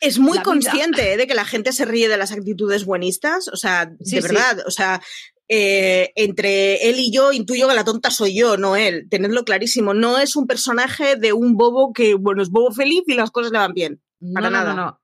es, 0.02 0.20
muy 0.20 0.40
consciente 0.40 1.16
de 1.16 1.26
que 1.26 1.36
la 1.36 1.46
gente 1.46 1.72
se 1.72 1.86
ríe 1.86 2.10
de 2.10 2.18
las 2.18 2.34
actitudes 2.34 2.84
buenistas, 2.84 3.48
o 3.48 3.56
sea, 3.56 3.86
de 3.86 4.20
verdad, 4.20 4.64
o 4.68 4.72
sea, 4.72 5.02
eh, 5.48 6.12
entre 6.18 6.90
él 6.90 7.00
y 7.00 7.14
yo 7.14 7.32
intuyo 7.32 7.70
que 7.70 7.76
la 7.76 7.86
tonta 7.86 8.12
soy 8.12 8.38
yo, 8.38 8.58
no 8.58 8.76
él. 8.76 9.08
Tenedlo 9.10 9.46
clarísimo. 9.46 9.94
No 9.94 10.18
es 10.18 10.36
un 10.36 10.48
personaje 10.48 11.16
de 11.16 11.32
un 11.32 11.56
bobo 11.56 11.94
que, 11.94 12.16
bueno, 12.16 12.42
es 12.42 12.50
bobo 12.50 12.74
feliz 12.74 13.04
y 13.08 13.14
las 13.14 13.32
cosas 13.32 13.54
le 13.54 13.60
van 13.60 13.74
bien. 13.74 14.02
Para 14.34 14.50
nada. 14.50 14.74
No, 14.74 14.86
no. 14.86 15.01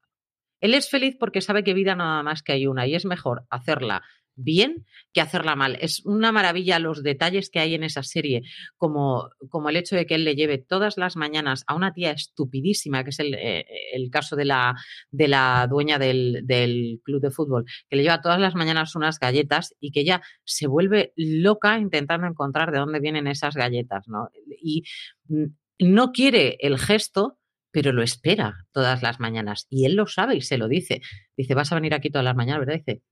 Él 0.61 0.73
es 0.73 0.89
feliz 0.89 1.15
porque 1.19 1.41
sabe 1.41 1.63
que 1.63 1.73
vida 1.73 1.95
nada 1.95 2.23
más 2.23 2.43
que 2.43 2.53
hay 2.53 2.67
una 2.67 2.87
y 2.87 2.95
es 2.95 3.05
mejor 3.05 3.43
hacerla 3.49 4.03
bien 4.37 4.85
que 5.13 5.19
hacerla 5.19 5.55
mal. 5.55 5.77
Es 5.81 6.05
una 6.05 6.31
maravilla 6.31 6.79
los 6.79 7.03
detalles 7.03 7.49
que 7.49 7.59
hay 7.59 7.73
en 7.73 7.83
esa 7.83 8.03
serie, 8.03 8.43
como, 8.77 9.29
como 9.49 9.69
el 9.69 9.75
hecho 9.75 9.95
de 9.95 10.05
que 10.05 10.15
él 10.15 10.23
le 10.23 10.35
lleve 10.35 10.59
todas 10.59 10.97
las 10.97 11.17
mañanas 11.17 11.63
a 11.67 11.75
una 11.75 11.91
tía 11.91 12.11
estupidísima, 12.11 13.03
que 13.03 13.09
es 13.09 13.19
el, 13.19 13.33
eh, 13.33 13.65
el 13.93 14.09
caso 14.09 14.35
de 14.35 14.45
la, 14.45 14.75
de 15.09 15.27
la 15.27 15.67
dueña 15.69 15.99
del, 15.99 16.41
del, 16.43 17.01
club 17.03 17.21
de 17.21 17.31
fútbol, 17.31 17.65
que 17.89 17.95
le 17.97 18.03
lleva 18.03 18.21
todas 18.21 18.39
las 18.39 18.55
mañanas 18.55 18.95
unas 18.95 19.19
galletas 19.19 19.75
y 19.79 19.91
que 19.91 20.01
ella 20.01 20.21
se 20.45 20.67
vuelve 20.67 21.13
loca 21.15 21.79
intentando 21.79 22.27
encontrar 22.27 22.71
de 22.71 22.79
dónde 22.79 22.99
vienen 22.99 23.27
esas 23.27 23.55
galletas, 23.55 24.07
¿no? 24.07 24.29
Y 24.61 24.83
mm, 25.27 25.45
no 25.79 26.11
quiere 26.11 26.57
el 26.59 26.77
gesto 26.77 27.39
pero 27.71 27.91
lo 27.91 28.01
espera 28.01 28.65
todas 28.71 29.03
las 29.03 29.19
mañanas 29.19 29.67
y 29.69 29.85
él 29.85 29.95
lo 29.95 30.07
sabe 30.07 30.35
y 30.35 30.41
se 30.41 30.57
lo 30.57 30.67
dice. 30.67 31.01
Dice, 31.35 31.53
vas 31.53 31.71
a 31.71 31.75
venir 31.75 31.93
aquí 31.93 32.09
todas 32.09 32.25
las 32.25 32.35
mañanas, 32.35 32.65
¿verdad? 32.65 32.83
Dice, 32.85 33.03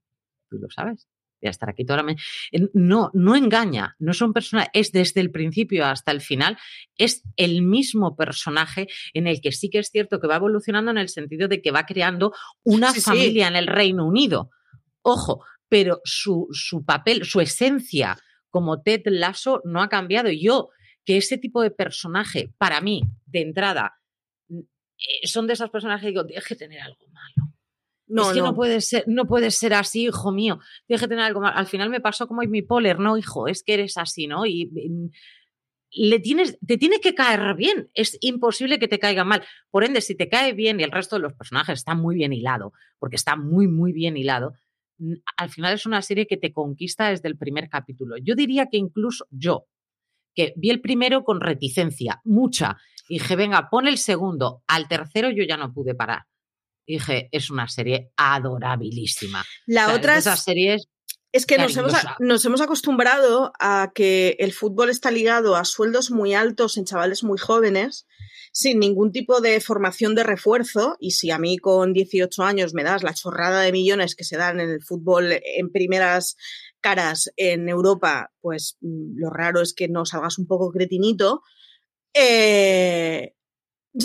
tú 0.50 0.58
lo 0.58 0.70
sabes. 0.70 1.08
Voy 1.42 1.48
a 1.48 1.52
estar 1.52 1.70
aquí 1.70 1.86
toda 1.86 1.98
la 1.98 2.04
mañana. 2.04 2.24
No, 2.74 3.12
no 3.14 3.36
engaña, 3.36 3.96
no 4.00 4.14
son 4.14 4.34
personas, 4.34 4.68
es 4.74 4.92
desde 4.92 5.22
el 5.22 5.32
principio 5.32 5.86
hasta 5.86 6.12
el 6.12 6.22
final, 6.22 6.58
es 6.98 7.24
el 7.36 7.62
mismo 7.62 8.16
personaje 8.16 8.88
en 9.14 9.28
el 9.28 9.42
que 9.42 9.52
sí 9.52 9.70
que 9.70 9.80
es 9.80 9.90
cierto 9.90 10.20
que 10.20 10.28
va 10.28 10.38
evolucionando 10.38 10.92
en 10.92 10.98
el 10.98 11.10
sentido 11.10 11.48
de 11.48 11.62
que 11.62 11.72
va 11.72 11.86
creando 11.86 12.34
una 12.64 12.94
familia 12.94 13.48
en 13.48 13.58
el 13.58 13.68
Reino 13.68 14.08
Unido. 14.08 14.50
Ojo, 15.02 15.44
pero 15.68 16.00
su, 16.04 16.48
su 16.52 16.86
papel, 16.86 17.26
su 17.26 17.42
esencia 17.42 18.18
como 18.50 18.82
Ted 18.82 19.02
Lasso 19.06 19.62
no 19.66 19.82
ha 19.82 19.90
cambiado. 19.90 20.30
Yo, 20.32 20.70
que 21.04 21.18
ese 21.18 21.38
tipo 21.38 21.62
de 21.62 21.72
personaje, 21.72 22.54
para 22.58 22.80
mí, 22.80 23.02
de 23.26 23.42
entrada, 23.42 24.00
son 25.24 25.48
de 25.48 25.54
esas 25.54 25.70
personas 25.70 26.02
que 26.02 26.08
digo, 26.08 26.24
deje 26.24 26.56
tener 26.56 26.82
algo 26.82 27.08
malo. 27.12 27.54
No, 28.08 28.30
es 28.30 28.36
que 28.36 28.42
no. 28.42 28.54
puede 28.54 28.82
ser, 28.82 29.04
no 29.08 29.26
puede 29.26 29.52
ser 29.52 29.74
así, 29.74 30.04
hijo 30.04 30.32
mío. 30.32 30.60
Deje 30.88 31.08
tener 31.08 31.24
algo 31.24 31.42
malo. 31.42 31.58
Al 31.58 31.66
final 31.66 31.90
me 31.90 32.02
pasó 32.02 32.28
como 32.28 32.44
en 32.44 32.52
mi 32.52 32.62
poler, 32.62 33.00
no, 33.00 33.18
hijo, 33.18 33.48
es 33.48 33.64
que 33.64 33.74
eres 33.74 33.98
así, 33.98 34.28
¿no? 34.28 34.46
Y, 34.46 34.72
le 35.98 36.20
tienes, 36.20 36.60
te 36.60 36.78
tiene 36.78 37.00
que 37.00 37.16
caer 37.16 37.56
bien. 37.56 37.90
Es 37.94 38.18
imposible 38.20 38.80
que 38.80 38.88
te 38.88 39.00
caiga 39.00 39.24
mal. 39.24 39.44
Por 39.72 39.86
ende, 39.86 40.02
si 40.02 40.14
te 40.14 40.28
cae 40.28 40.54
bien 40.54 40.80
y 40.80 40.84
el 40.84 40.92
resto 40.92 41.16
de 41.16 41.22
los 41.22 41.34
personajes 41.34 41.80
está 41.80 41.96
muy 41.96 42.16
bien 42.16 42.34
hilado, 42.34 42.74
porque 43.00 43.16
está 43.16 43.38
muy, 43.38 43.68
muy 43.68 43.94
bien 43.94 44.18
hilado, 44.18 44.54
al 45.38 45.50
final 45.50 45.74
es 45.74 45.86
una 45.86 46.02
serie 46.02 46.28
que 46.28 46.38
te 46.38 46.54
conquista 46.54 47.10
desde 47.10 47.30
el 47.30 47.38
primer 47.38 47.70
capítulo. 47.70 48.18
Yo 48.18 48.36
diría 48.36 48.68
que 48.68 48.78
incluso 48.78 49.26
yo, 49.32 49.68
que 50.34 50.54
vi 50.58 50.70
el 50.70 50.82
primero 50.82 51.24
con 51.24 51.40
reticencia, 51.40 52.22
mucha, 52.24 52.78
y 53.08 53.20
dije, 53.20 53.36
venga, 53.36 53.70
pon 53.70 53.88
el 53.88 53.98
segundo. 53.98 54.64
Al 54.68 54.88
tercero 54.88 55.30
yo 55.30 55.44
ya 55.48 55.58
no 55.58 55.74
pude 55.74 55.96
parar. 55.96 56.24
dije, 56.88 57.30
es 57.32 57.50
una 57.50 57.68
serie 57.68 58.12
adorabilísima. 58.18 59.44
La 59.66 59.94
otra 59.94 60.18
es, 60.18 60.26
esas 60.26 60.44
series 60.44 60.88
es 61.36 61.46
que 61.46 61.58
nos 61.58 61.76
hemos, 61.76 61.94
nos 62.20 62.46
hemos, 62.46 62.62
acostumbrado 62.62 63.52
a 63.60 63.92
que 63.94 64.38
el 64.40 64.54
fútbol 64.54 64.90
está 64.90 65.12
ligado 65.12 65.58
a 65.58 65.66
sueldos 65.66 66.10
muy 66.10 66.34
altos 66.34 66.78
en 66.78 66.86
chavales 66.86 67.26
muy 67.26 67.38
jóvenes, 67.38 68.08
sin 68.54 68.80
ningún 68.80 69.12
tipo 69.12 69.42
de 69.42 69.60
formación 69.60 70.16
de 70.16 70.24
refuerzo. 70.24 70.96
Y 70.98 71.12
si 71.12 71.32
a 71.32 71.38
mí 71.38 71.58
con 71.58 71.92
18 71.92 72.42
años 72.42 72.74
me 72.74 72.84
das 72.86 73.04
la 73.04 73.14
chorrada 73.14 73.60
de 73.60 73.74
millones 73.74 74.16
que 74.16 74.24
se 74.24 74.38
dan 74.38 74.62
en 74.62 74.70
el 74.70 74.82
fútbol 74.82 75.34
en 75.44 75.72
primeras 75.74 76.38
caras 76.80 77.30
en 77.36 77.68
Europa, 77.68 78.32
pues 78.40 78.78
mm, 78.80 79.18
lo 79.18 79.30
raro 79.30 79.60
es 79.60 79.74
que 79.74 79.90
no 79.90 80.06
salgas 80.06 80.38
un 80.38 80.48
poco 80.48 80.72
cretinito 80.72 81.42
eh, 82.16 83.34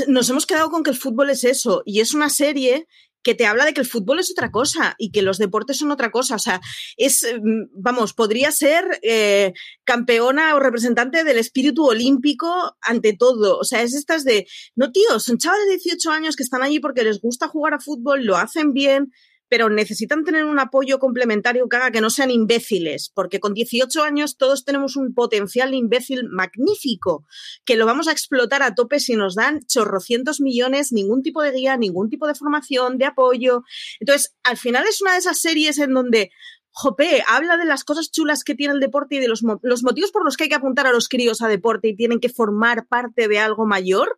nos 0.06 0.28
hemos 0.28 0.46
quedado 0.46 0.70
con 0.70 0.82
que 0.82 0.90
el 0.90 0.96
fútbol 0.96 1.30
es 1.30 1.44
eso, 1.44 1.82
y 1.86 2.00
es 2.00 2.12
una 2.12 2.28
serie 2.28 2.86
que 3.22 3.34
te 3.34 3.46
habla 3.46 3.64
de 3.64 3.74
que 3.74 3.80
el 3.80 3.86
fútbol 3.86 4.18
es 4.18 4.30
otra 4.30 4.50
cosa 4.50 4.94
y 4.98 5.10
que 5.10 5.22
los 5.22 5.38
deportes 5.38 5.76
son 5.76 5.90
otra 5.90 6.10
cosa. 6.10 6.36
O 6.36 6.38
sea, 6.38 6.60
es, 6.96 7.22
mm, 7.22 7.70
vamos, 7.72 8.14
podría 8.14 8.50
ser 8.50 8.84
eh, 9.02 9.52
campeona 9.84 10.54
o 10.54 10.60
representante 10.60 11.24
del 11.24 11.38
espíritu 11.38 11.86
olímpico 11.86 12.76
ante 12.80 13.14
todo. 13.14 13.58
O 13.58 13.64
sea, 13.64 13.82
es 13.82 13.94
estas 13.94 14.24
de, 14.24 14.46
no, 14.74 14.90
tío, 14.90 15.20
son 15.20 15.38
chavales 15.38 15.66
de 15.66 15.76
18 15.76 16.10
años 16.10 16.36
que 16.36 16.42
están 16.42 16.62
allí 16.62 16.80
porque 16.80 17.04
les 17.04 17.20
gusta 17.20 17.48
jugar 17.48 17.74
a 17.74 17.80
fútbol, 17.80 18.24
lo 18.24 18.36
hacen 18.36 18.72
bien, 18.72 19.12
pero 19.50 19.68
necesitan 19.68 20.22
tener 20.22 20.44
un 20.44 20.60
apoyo 20.60 21.00
complementario 21.00 21.68
que 21.68 21.76
haga 21.76 21.90
que 21.90 22.00
no 22.00 22.08
sean 22.08 22.30
imbéciles, 22.30 23.10
porque 23.12 23.40
con 23.40 23.52
18 23.52 24.02
años 24.04 24.36
todos 24.36 24.64
tenemos 24.64 24.94
un 24.94 25.12
potencial 25.12 25.74
imbécil 25.74 26.28
magnífico, 26.30 27.26
que 27.64 27.76
lo 27.76 27.84
vamos 27.84 28.06
a 28.06 28.12
explotar 28.12 28.62
a 28.62 28.76
tope 28.76 29.00
si 29.00 29.16
nos 29.16 29.34
dan 29.34 29.60
chorrocientos 29.66 30.40
millones, 30.40 30.92
ningún 30.92 31.24
tipo 31.24 31.42
de 31.42 31.50
guía, 31.50 31.76
ningún 31.76 32.08
tipo 32.08 32.28
de 32.28 32.36
formación, 32.36 32.96
de 32.96 33.06
apoyo. 33.06 33.64
Entonces, 33.98 34.36
al 34.44 34.56
final 34.56 34.84
es 34.88 35.02
una 35.02 35.12
de 35.12 35.18
esas 35.18 35.40
series 35.40 35.78
en 35.78 35.94
donde 35.94 36.30
Jope, 36.70 37.24
habla 37.26 37.56
de 37.56 37.64
las 37.64 37.82
cosas 37.82 38.12
chulas 38.12 38.44
que 38.44 38.54
tiene 38.54 38.74
el 38.74 38.80
deporte 38.80 39.16
y 39.16 39.18
de 39.18 39.26
los, 39.26 39.42
los, 39.62 39.82
motivos 39.82 40.12
por 40.12 40.24
los 40.24 40.36
que 40.36 40.44
hay 40.44 40.48
que 40.48 40.54
apuntar 40.54 40.86
a 40.86 40.92
los 40.92 41.08
críos 41.08 41.42
a 41.42 41.48
deporte 41.48 41.88
y 41.88 41.96
tienen 41.96 42.20
que 42.20 42.28
formar 42.28 42.86
parte 42.86 43.26
de 43.26 43.40
algo 43.40 43.66
mayor, 43.66 44.16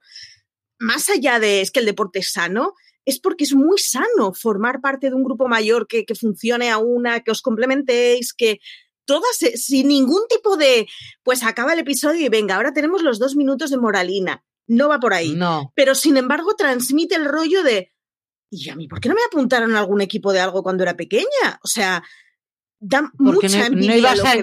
más 0.78 1.08
allá 1.08 1.40
de 1.40 1.62
es 1.62 1.70
que 1.70 1.80
el 1.80 1.86
deporte 1.86 2.18
es 2.18 2.32
sano, 2.32 2.74
es 3.04 3.18
porque 3.20 3.44
es 3.44 3.54
muy 3.54 3.78
sano 3.78 4.32
formar 4.34 4.80
parte 4.80 5.08
de 5.08 5.14
un 5.14 5.24
grupo 5.24 5.48
mayor 5.48 5.86
que, 5.86 6.04
funcione 6.18 6.70
a 6.70 6.78
una, 6.78 7.20
que 7.20 7.30
os 7.30 7.42
complementéis, 7.42 8.32
que 8.32 8.60
todas, 9.04 9.42
eh, 9.42 9.56
sin 9.56 9.88
ningún 9.88 10.22
tipo 10.28 10.56
de, 10.56 10.86
pues 11.22 11.42
acaba 11.42 11.72
el 11.72 11.80
episodio 11.80 12.26
y 12.26 12.28
venga, 12.28 12.56
ahora 12.56 12.72
tenemos 12.72 13.02
los 13.02 13.18
dos 13.18 13.36
minutos 13.36 13.70
de 13.70 13.78
moralina. 13.78 14.44
No 14.66 14.88
va 14.88 15.00
por 15.00 15.12
ahí. 15.12 15.34
No. 15.34 15.72
Pero 15.74 15.94
sin 15.94 16.16
embargo 16.16 16.54
transmite 16.54 17.16
el 17.16 17.24
rollo 17.24 17.62
de, 17.62 17.92
¿y 18.50 18.70
a 18.70 18.76
mí 18.76 18.86
por 18.86 19.00
qué 19.00 19.08
no 19.08 19.14
me 19.14 19.24
apuntaron 19.26 19.74
a 19.74 19.80
algún 19.80 20.00
equipo 20.00 20.32
de 20.32 20.40
algo 20.40 20.62
cuando 20.62 20.84
era 20.84 20.96
pequeña? 20.96 21.58
O 21.62 21.68
sea, 21.68 22.02
da 22.78 23.10
mucha 23.18 23.66
envidia 23.66 24.14
lo 24.14 24.24
que 24.24 24.42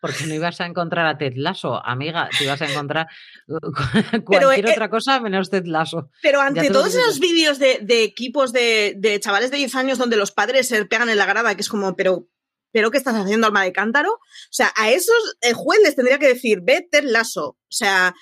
porque 0.00 0.26
no 0.26 0.34
ibas 0.34 0.60
a 0.60 0.66
encontrar 0.66 1.06
a 1.06 1.18
Ted 1.18 1.34
Lasso, 1.36 1.84
amiga, 1.84 2.28
te 2.36 2.44
ibas 2.44 2.60
a 2.62 2.70
encontrar 2.70 3.08
cualquier 4.24 4.68
eh, 4.68 4.72
otra 4.72 4.90
cosa 4.90 5.20
menos 5.20 5.50
Ted 5.50 5.66
Lasso. 5.66 6.10
Pero 6.22 6.40
ante 6.40 6.70
todos 6.70 6.94
esos 6.94 7.20
vídeos 7.20 7.58
de, 7.58 7.80
equipos 8.02 8.52
de, 8.52 9.18
chavales 9.20 9.50
de 9.50 9.58
10 9.58 9.74
años 9.76 9.98
donde 9.98 10.16
los 10.16 10.32
padres 10.32 10.68
se 10.68 10.84
pegan 10.86 11.10
en 11.10 11.18
la 11.18 11.26
grada, 11.26 11.54
que 11.54 11.60
es 11.60 11.68
como, 11.68 11.94
pero, 11.96 12.28
pero 12.72 12.90
¿qué 12.90 12.98
estás 12.98 13.14
haciendo, 13.14 13.46
alma 13.46 13.64
de 13.64 13.72
cántaro? 13.72 14.12
O 14.12 14.52
sea, 14.52 14.72
a 14.76 14.90
esos 14.90 15.36
el 15.42 15.54
juez 15.54 15.80
les 15.82 15.96
tendría 15.96 16.18
que 16.18 16.28
decir, 16.28 16.60
ve 16.62 16.88
Ted 16.90 17.04
Lasso, 17.04 17.48
o 17.48 17.58
sea, 17.68 18.14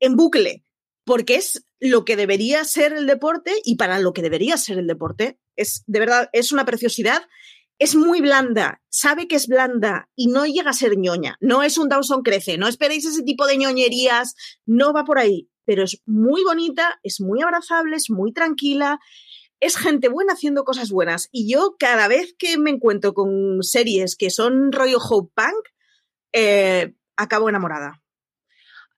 en 0.00 0.16
bucle, 0.16 0.64
porque 1.04 1.36
es 1.36 1.66
lo 1.78 2.04
que 2.04 2.16
debería 2.16 2.64
ser 2.64 2.94
el 2.94 3.06
deporte 3.06 3.52
y 3.64 3.76
para 3.76 3.98
lo 3.98 4.12
que 4.12 4.22
debería 4.22 4.56
ser 4.56 4.78
el 4.78 4.86
deporte. 4.86 5.38
Es, 5.56 5.84
de 5.86 6.00
verdad, 6.00 6.30
es 6.32 6.50
una 6.50 6.64
preciosidad 6.64 7.22
es 7.78 7.94
muy 7.94 8.20
blanda, 8.20 8.80
sabe 8.88 9.26
que 9.26 9.36
es 9.36 9.48
blanda 9.48 10.08
y 10.14 10.28
no 10.28 10.46
llega 10.46 10.70
a 10.70 10.74
ser 10.74 10.96
ñoña. 10.96 11.36
No 11.40 11.62
es 11.62 11.78
un 11.78 11.88
Dawson 11.88 12.22
Crece, 12.22 12.56
no 12.58 12.68
esperéis 12.68 13.04
ese 13.04 13.22
tipo 13.22 13.46
de 13.46 13.56
ñoñerías, 13.56 14.34
no 14.66 14.92
va 14.92 15.04
por 15.04 15.18
ahí, 15.18 15.48
pero 15.64 15.82
es 15.84 16.00
muy 16.06 16.44
bonita, 16.44 17.00
es 17.02 17.20
muy 17.20 17.42
abrazable, 17.42 17.96
es 17.96 18.10
muy 18.10 18.32
tranquila, 18.32 19.00
es 19.60 19.76
gente 19.76 20.08
buena 20.08 20.34
haciendo 20.34 20.64
cosas 20.64 20.90
buenas. 20.90 21.28
Y 21.32 21.50
yo 21.50 21.76
cada 21.78 22.06
vez 22.08 22.34
que 22.38 22.58
me 22.58 22.70
encuentro 22.70 23.14
con 23.14 23.62
series 23.62 24.16
que 24.16 24.30
son 24.30 24.72
rollo 24.72 24.98
Hope 24.98 25.32
Punk, 25.34 25.68
eh, 26.32 26.94
acabo 27.16 27.48
enamorada. 27.48 28.03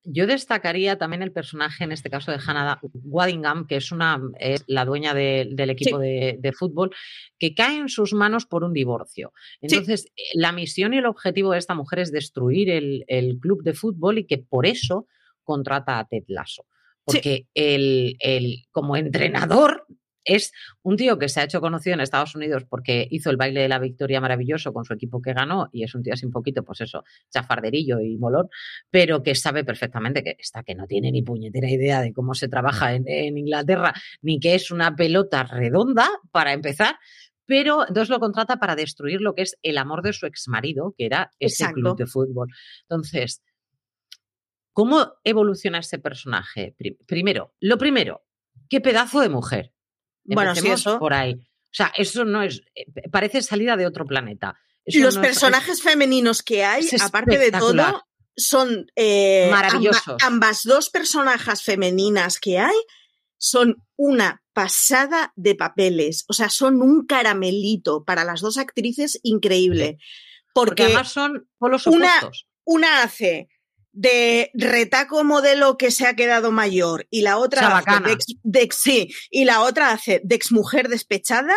Yo 0.09 0.27
destacaría 0.27 0.97
también 0.99 1.23
el 1.23 1.33
personaje, 1.33 1.85
en 1.85 1.93
este 1.93 2.11
caso 2.11 2.31
de 2.31 2.39
Hannah 2.45 2.81
Waddingham, 3.05 3.67
que 3.67 3.77
es 3.77 3.91
una 3.91 4.21
es 4.39 4.63
la 4.67 4.85
dueña 4.85 5.15
del 5.15 5.71
equipo 5.71 5.99
de, 5.99 6.53
fútbol, 6.57 6.91
que 7.39 7.55
cae 7.55 7.79
en 7.79 7.89
sus 7.89 8.13
manos 8.13 8.47
por 8.47 8.63
un 8.63 8.73
divorcio. 8.73 9.33
Entonces, 9.61 10.07
eh, 10.17 10.23
la 10.35 10.53
misión 10.53 10.95
y 10.95 10.99
el 10.99 11.07
objetivo 11.07 11.53
de 11.53 11.59
esta 11.59 11.75
mujer 11.75 11.99
es 11.99 12.13
destruir 12.13 12.71
el, 12.71 13.05
el, 13.09 13.39
club 13.39 13.63
de 13.63 13.75
fútbol 13.75 14.19
y 14.19 14.27
que 14.27 14.39
por 14.39 14.67
eso 14.67 15.07
contrata 15.43 15.99
a 15.99 16.07
Ted 16.07 16.25
Lasso. 16.29 16.67
Porque 17.05 17.47
el, 17.55 18.17
el, 18.19 18.65
como 18.73 18.97
entrenador 18.97 19.86
es 20.27 20.53
un 20.83 20.97
tío 20.97 21.19
que 21.19 21.29
se 21.29 21.41
ha 21.41 21.45
hecho 21.45 21.61
conocido 21.61 21.95
en 21.95 22.01
Estados 22.01 22.35
Unidos 22.35 22.65
porque 22.69 23.07
hizo 23.11 23.31
el 23.31 23.37
baile 23.37 23.63
de 23.63 23.69
la 23.69 23.79
victoria 23.79 24.21
maravilloso 24.21 24.73
con 24.73 24.85
su 24.85 24.93
equipo 24.93 25.23
que 25.23 25.33
ganó 25.33 25.71
y 25.73 25.85
es 25.85 25.95
un 25.95 26.03
tío 26.03 26.13
así 26.13 26.27
un 26.27 26.33
poquito, 26.33 26.65
pues 26.65 26.81
eso, 26.81 27.05
chafarderillo 27.31 28.01
y 28.01 28.19
molón, 28.19 28.49
pero 28.91 29.23
que 29.23 29.35
sabe 29.35 29.65
perfectamente 29.65 30.23
que 30.23 30.37
está 30.39 30.63
que 30.63 30.75
no 30.75 30.87
tiene 30.87 31.11
ni 31.13 31.23
puñetera 31.23 31.71
idea 31.71 32.01
de 32.01 32.13
cómo 32.13 32.35
se 32.35 32.49
trabaja 32.49 32.95
en, 32.95 33.39
Inglaterra, 33.39 33.95
ni 34.21 34.41
que 34.41 34.55
es 34.55 34.71
una 34.71 34.97
pelota 34.97 35.45
redonda 35.45 36.09
para 36.33 36.53
empezar, 36.53 36.97
pero 37.45 37.87
entonces 37.87 38.09
lo 38.09 38.19
contrata 38.19 38.57
para 38.57 38.75
destruir 38.75 39.21
lo 39.21 39.35
que 39.35 39.43
es 39.43 39.57
el 39.63 39.79
amor 39.79 40.03
de 40.03 40.13
su 40.13 40.27
exmarido, 40.27 40.95
que 40.99 41.07
era 41.07 41.31
ese 41.39 41.73
club 41.73 41.97
de 41.97 42.07
fútbol. 42.07 42.49
Entonces, 42.83 43.43
¿cómo 44.73 45.13
evoluciona 45.23 45.79
ese 45.79 45.99
personaje? 45.99 46.75
Primero, 47.07 47.55
lo 47.61 47.79
primero, 47.79 48.25
qué 48.69 48.81
pedazo 48.81 49.21
de 49.21 49.29
mujer. 49.29 49.76
Bueno, 50.27 50.55
sí, 50.55 50.69
eso. 50.69 50.99
Por 50.99 51.15
ahí. 51.15 51.35
O 51.35 51.77
sea, 51.77 51.93
eso 51.97 52.25
no 52.25 52.43
es. 52.43 52.63
Eh, 52.75 52.87
parece 53.11 53.43
salida 53.43 53.77
de 53.77 53.87
otro 53.87 54.05
planeta. 54.05 54.59
Los 54.87 55.19
personajes 55.19 55.83
femeninos 55.83 56.43
que 56.43 56.65
hay, 56.65 56.89
aparte 57.01 57.39
de 57.39 57.51
todo, 57.51 58.05
son. 58.37 58.87
Eh, 58.95 59.49
Maravillosos. 59.51 60.23
ambas 60.23 60.63
dos 60.63 60.91
personajes 60.91 61.63
femeninas 61.63 62.39
que 62.39 62.59
hay 62.59 62.77
son 63.39 63.83
una 63.97 64.43
pasada 64.53 65.33
de 65.37 65.55
papeles. 65.55 66.25
O 66.29 66.33
sea, 66.33 66.49
son 66.49 66.81
un 66.81 67.07
caramelito 67.07 68.05
para 68.05 68.25
las 68.25 68.41
dos 68.41 68.57
actrices 68.57 69.21
increíble. 69.23 69.99
Porque, 70.55 70.85
además 70.85 71.13
son 71.13 71.49
polos 71.59 71.87
opuestos. 71.87 72.47
Una, 72.65 72.89
una 72.89 73.03
hace 73.03 73.49
de 73.97 74.51
retaco 74.53 75.25
modelo 75.25 75.79
que 75.79 75.91
se 75.91 76.07
ha 76.07 76.15
quedado 76.15 76.53
mayor 76.53 77.07
y 77.11 77.23
la 77.23 77.39
otra 77.39 77.79
hace 77.79 78.19
de, 78.43 78.61
ex, 78.61 78.77
sí, 78.77 79.09
y 79.31 79.47
la 79.47 79.63
otra 79.63 79.91
hace 79.91 80.21
de 80.23 80.35
exmujer 80.35 80.91
despechada 80.91 81.55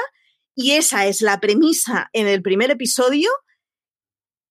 y 0.55 0.71
esa 0.71 1.05
es 1.05 1.21
la 1.21 1.41
premisa 1.41 2.09
en 2.13 2.27
el 2.27 2.41
primer 2.41 2.71
episodio 2.71 3.29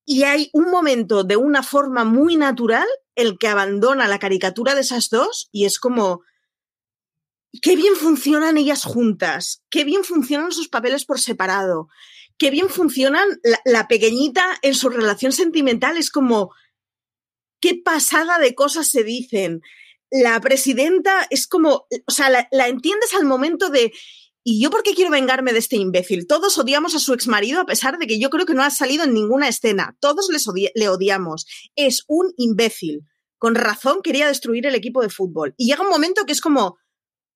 y 0.04 0.24
hay 0.24 0.50
un 0.52 0.70
momento 0.70 1.24
de 1.24 1.38
una 1.38 1.62
forma 1.62 2.04
muy 2.04 2.36
natural 2.36 2.86
el 3.14 3.38
que 3.38 3.48
abandona 3.48 4.06
la 4.06 4.18
caricatura 4.18 4.74
de 4.74 4.82
esas 4.82 5.08
dos 5.08 5.48
y 5.50 5.64
es 5.64 5.80
como 5.80 6.20
qué 7.62 7.74
bien 7.74 7.96
funcionan 7.96 8.58
ellas 8.58 8.84
juntas, 8.84 9.62
qué 9.70 9.84
bien 9.84 10.04
funcionan 10.04 10.52
sus 10.52 10.68
papeles 10.68 11.06
por 11.06 11.18
separado, 11.20 11.88
qué 12.36 12.50
bien 12.50 12.68
funcionan 12.68 13.26
la, 13.42 13.58
la 13.64 13.88
pequeñita 13.88 14.44
en 14.60 14.74
su 14.74 14.90
relación 14.90 15.32
sentimental, 15.32 15.96
es 15.96 16.10
como 16.10 16.52
qué 17.60 17.80
pasada 17.82 18.38
de 18.38 18.54
cosas 18.54 18.88
se 18.88 19.04
dicen. 19.04 19.60
La 20.10 20.40
presidenta 20.40 21.26
es 21.30 21.46
como, 21.46 21.86
o 22.06 22.10
sea, 22.10 22.30
la, 22.30 22.68
entiendes 22.68 23.12
al 23.14 23.26
momento 23.26 23.68
de, 23.68 23.92
¿y 24.42 24.62
yo 24.62 24.70
por 24.70 24.82
qué 24.82 24.94
quiero 24.94 25.10
vengarme 25.10 25.52
de 25.52 25.58
este 25.58 25.76
imbécil? 25.76 26.26
Todos 26.26 26.56
odiamos 26.58 26.94
a 26.94 26.98
su 26.98 27.12
exmarido 27.12 27.60
a 27.60 27.66
pesar 27.66 27.98
de 27.98 28.06
que 28.06 28.18
yo 28.18 28.30
creo 28.30 28.46
que 28.46 28.54
no 28.54 28.62
ha 28.62 28.70
salido 28.70 29.04
en 29.04 29.12
ninguna 29.12 29.48
escena. 29.48 29.96
Todos 30.00 30.28
les 30.30 30.46
le 30.74 30.88
odiamos. 30.88 31.46
Es 31.76 32.04
un 32.06 32.32
imbécil. 32.36 33.02
Con 33.36 33.54
razón 33.54 34.00
quería 34.02 34.26
destruir 34.26 34.66
el 34.66 34.74
equipo 34.74 35.02
de 35.02 35.10
fútbol. 35.10 35.54
Y 35.56 35.66
llega 35.66 35.82
un 35.82 35.90
momento 35.90 36.24
que 36.24 36.32
es 36.32 36.40
como, 36.40 36.78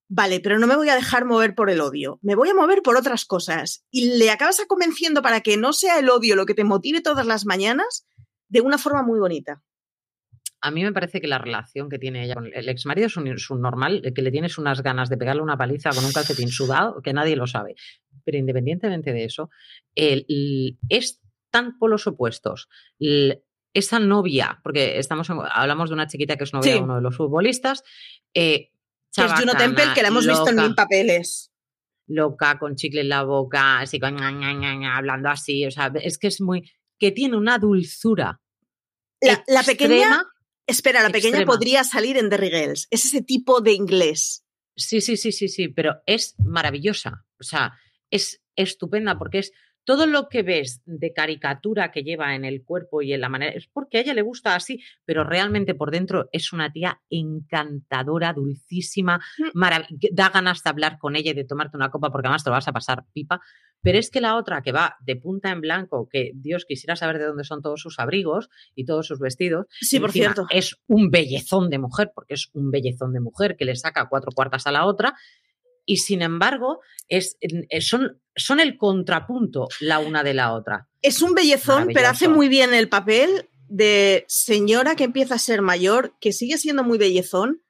vale, 0.09 0.41
pero 0.41 0.59
no 0.59 0.67
me 0.67 0.77
voy 0.77 0.89
a 0.89 0.97
dejar 0.97 1.27
mover 1.27 1.55
por 1.55 1.71
el 1.71 1.81
odio, 1.81 2.19
me 2.23 2.35
voy 2.35 2.49
a 2.49 2.55
mover 2.55 2.83
por 2.83 2.97
otras 2.97 3.25
cosas. 3.25 3.85
Y 3.91 4.17
le 4.17 4.31
acabas 4.31 4.61
convenciendo 4.67 5.23
para 5.23 5.43
que 5.43 5.57
no 5.57 5.73
sea 5.73 5.99
el 5.99 6.09
odio 6.09 6.37
lo 6.37 6.47
que 6.47 6.55
te 6.55 6.65
motive 6.65 7.03
todas 7.03 7.27
las 7.27 7.45
mañanas 7.45 8.07
de 8.49 8.63
una 8.63 8.79
forma 8.79 9.03
muy 9.03 9.21
bonita 9.21 9.63
a 10.63 10.71
mí 10.71 10.85
me 10.85 10.93
parece 10.93 11.21
que 11.21 11.27
la 11.27 11.39
relación 11.39 11.89
que 11.89 11.99
tiene 11.99 12.25
ella 12.25 12.35
con 12.35 12.47
el 12.53 12.69
ex 12.69 12.87
marido 12.87 13.09
es 13.09 13.17
un, 13.17 13.61
normal, 13.61 14.01
que 14.15 14.23
le 14.23 14.31
tienes 14.31 14.59
unas 14.59 14.81
ganas 14.81 15.09
de 15.09 15.17
pegarle 15.17 15.43
una 15.43 15.59
paliza 15.59 15.91
con 15.91 16.05
un 16.05 16.13
calcetín 16.13 16.49
sudado 16.49 17.03
que 17.03 17.13
nadie 17.13 17.35
lo 17.35 17.49
sabe. 17.49 17.75
Pero 18.25 18.39
independientemente 18.39 19.13
de 19.13 19.25
eso, 19.25 19.51
es 19.97 21.21
tan 21.51 21.79
por 21.79 21.91
los 21.91 22.07
opuestos. 22.07 22.69
esa 23.75 23.99
novia, 23.99 24.61
porque 24.63 24.99
estamos 24.99 25.29
hablamos 25.31 25.91
de 25.91 25.95
una 25.95 26.07
chiquita 26.07 26.37
que 26.37 26.45
es 26.45 26.53
novia 26.53 26.75
de 26.75 26.81
uno 26.81 26.97
de 26.97 27.03
los 27.03 27.17
futbolistas. 27.17 27.83
Eh, 28.33 28.71
que 29.15 29.25
es 29.25 29.33
Juno 29.33 29.55
Temple, 29.55 29.85
que 29.95 30.03
la 30.03 30.09
hemos 30.09 30.27
visto 30.27 30.49
en 30.49 30.57
mil 30.57 30.75
papeles. 30.77 31.51
Loca, 32.07 32.59
con 32.59 32.77
chicle 32.77 33.01
en 33.01 33.09
la 33.09 33.25
boca, 33.25 33.81
así 33.81 33.99
con 33.99 34.17
hablando 34.23 35.29
así. 35.29 35.67
O 35.67 35.73
sea, 35.73 35.93
es 36.01 36.19
que 36.19 36.29
es 36.29 36.41
muy. 36.41 36.71
que 37.01 37.11
tiene 37.11 37.37
una 37.37 37.59
dulzura. 37.59 38.41
La, 39.21 39.43
la 39.47 39.63
pequeña 39.63 40.25
Espera, 40.67 41.03
la 41.03 41.11
pequeña 41.11 41.45
podría 41.45 41.85
salir 41.85 42.17
en 42.17 42.31
Derry 42.31 42.51
Girls. 42.51 42.87
Es 42.91 43.05
ese 43.05 43.23
tipo 43.23 43.61
de 43.61 43.73
inglés. 43.73 44.45
Sí, 44.77 45.01
sí, 45.01 45.17
sí, 45.17 45.33
sí, 45.33 45.49
sí, 45.49 45.69
pero 45.69 46.03
es 46.07 46.35
maravillosa. 46.39 47.27
O 47.39 47.45
sea, 47.45 47.73
es 48.11 48.43
estupenda 48.57 49.19
porque 49.19 49.41
es 49.41 49.53
todo 49.85 50.07
lo 50.07 50.29
que 50.29 50.43
ves 50.43 50.83
de 50.85 51.13
caricatura 51.13 51.91
que 51.91 52.03
lleva 52.03 52.35
en 52.35 52.45
el 52.45 52.65
cuerpo 52.65 53.03
y 53.03 53.13
en 53.13 53.21
la 53.21 53.29
manera, 53.29 53.53
es 53.53 53.67
porque 53.67 53.99
a 53.99 54.01
ella 54.01 54.15
le 54.15 54.23
gusta 54.23 54.55
así, 54.55 54.83
pero 55.05 55.25
realmente 55.25 55.75
por 55.75 55.91
dentro 55.91 56.29
es 56.33 56.53
una 56.53 56.73
tía 56.73 57.01
encantadora, 57.11 58.33
dulcísima, 58.33 59.21
mm. 59.39 59.61
da 60.13 60.29
ganas 60.31 60.63
de 60.63 60.71
hablar 60.71 60.99
con 60.99 61.17
ella 61.17 61.33
y 61.33 61.35
de 61.35 61.45
tomarte 61.45 61.77
una 61.77 61.91
copa 61.91 62.11
porque 62.11 62.29
además 62.29 62.45
te 62.45 62.51
lo 62.51 62.55
vas 62.55 62.69
a 62.69 62.73
pasar 62.73 63.05
pipa. 63.13 63.41
Pero 63.83 63.99
es 63.99 64.11
que 64.11 64.21
la 64.21 64.37
otra 64.37 64.63
que 64.63 64.71
va 64.71 64.97
de 65.01 65.17
punta 65.17 65.51
en 65.51 65.61
blanco, 65.61 66.09
que 66.09 66.31
Dios 66.35 66.65
quisiera 66.65 66.95
saber 66.95 67.19
de 67.19 67.27
dónde 67.27 67.43
son 67.43 67.63
todos 67.63 67.81
sus 67.81 67.99
abrigos 67.99 68.49
y 68.77 68.85
todos 68.85 69.09
sus 69.09 69.19
vestidos. 69.19 69.67
Sí, 69.81 69.99
por 69.99 70.13
cierto. 70.13 70.47
Es 70.51 70.81
un 70.87 71.11
bellezón 71.11 71.69
de 71.69 71.81
mujer, 71.81 72.13
porque 72.15 72.35
es 72.35 72.49
un 72.53 72.71
bellezón 72.71 73.13
de 73.13 73.19
mujer 73.19 73.57
que 73.57 73.65
le 73.65 73.75
saca 73.75 74.09
cuatro 74.09 74.31
cuartas 74.33 74.69
a 74.69 74.73
la 74.73 74.87
otra 74.87 75.17
y 75.85 75.99
sin 75.99 76.23
embargo 76.23 76.81
es, 77.09 77.37
eh, 77.41 77.81
son, 77.81 78.21
son 78.37 78.61
el 78.61 78.77
contrapunto 78.77 79.69
la 79.81 79.99
una 79.99 80.23
de 80.23 80.35
la 80.35 80.53
otra. 80.53 80.89
Es 81.03 81.23
un 81.23 81.35
bellezón, 81.35 81.89
pero 81.93 82.09
hace 82.09 82.29
muy 82.29 82.49
bien 82.49 82.75
el 82.75 82.89
papel 82.89 83.49
de 83.69 84.25
señora 84.29 84.97
que 84.97 85.05
empieza 85.05 85.35
a 85.35 85.39
ser 85.39 85.63
mayor, 85.63 86.15
que 86.21 86.33
sigue 86.33 86.59
siendo 86.59 86.85
muy 86.85 86.99
bellezón, 86.99 87.63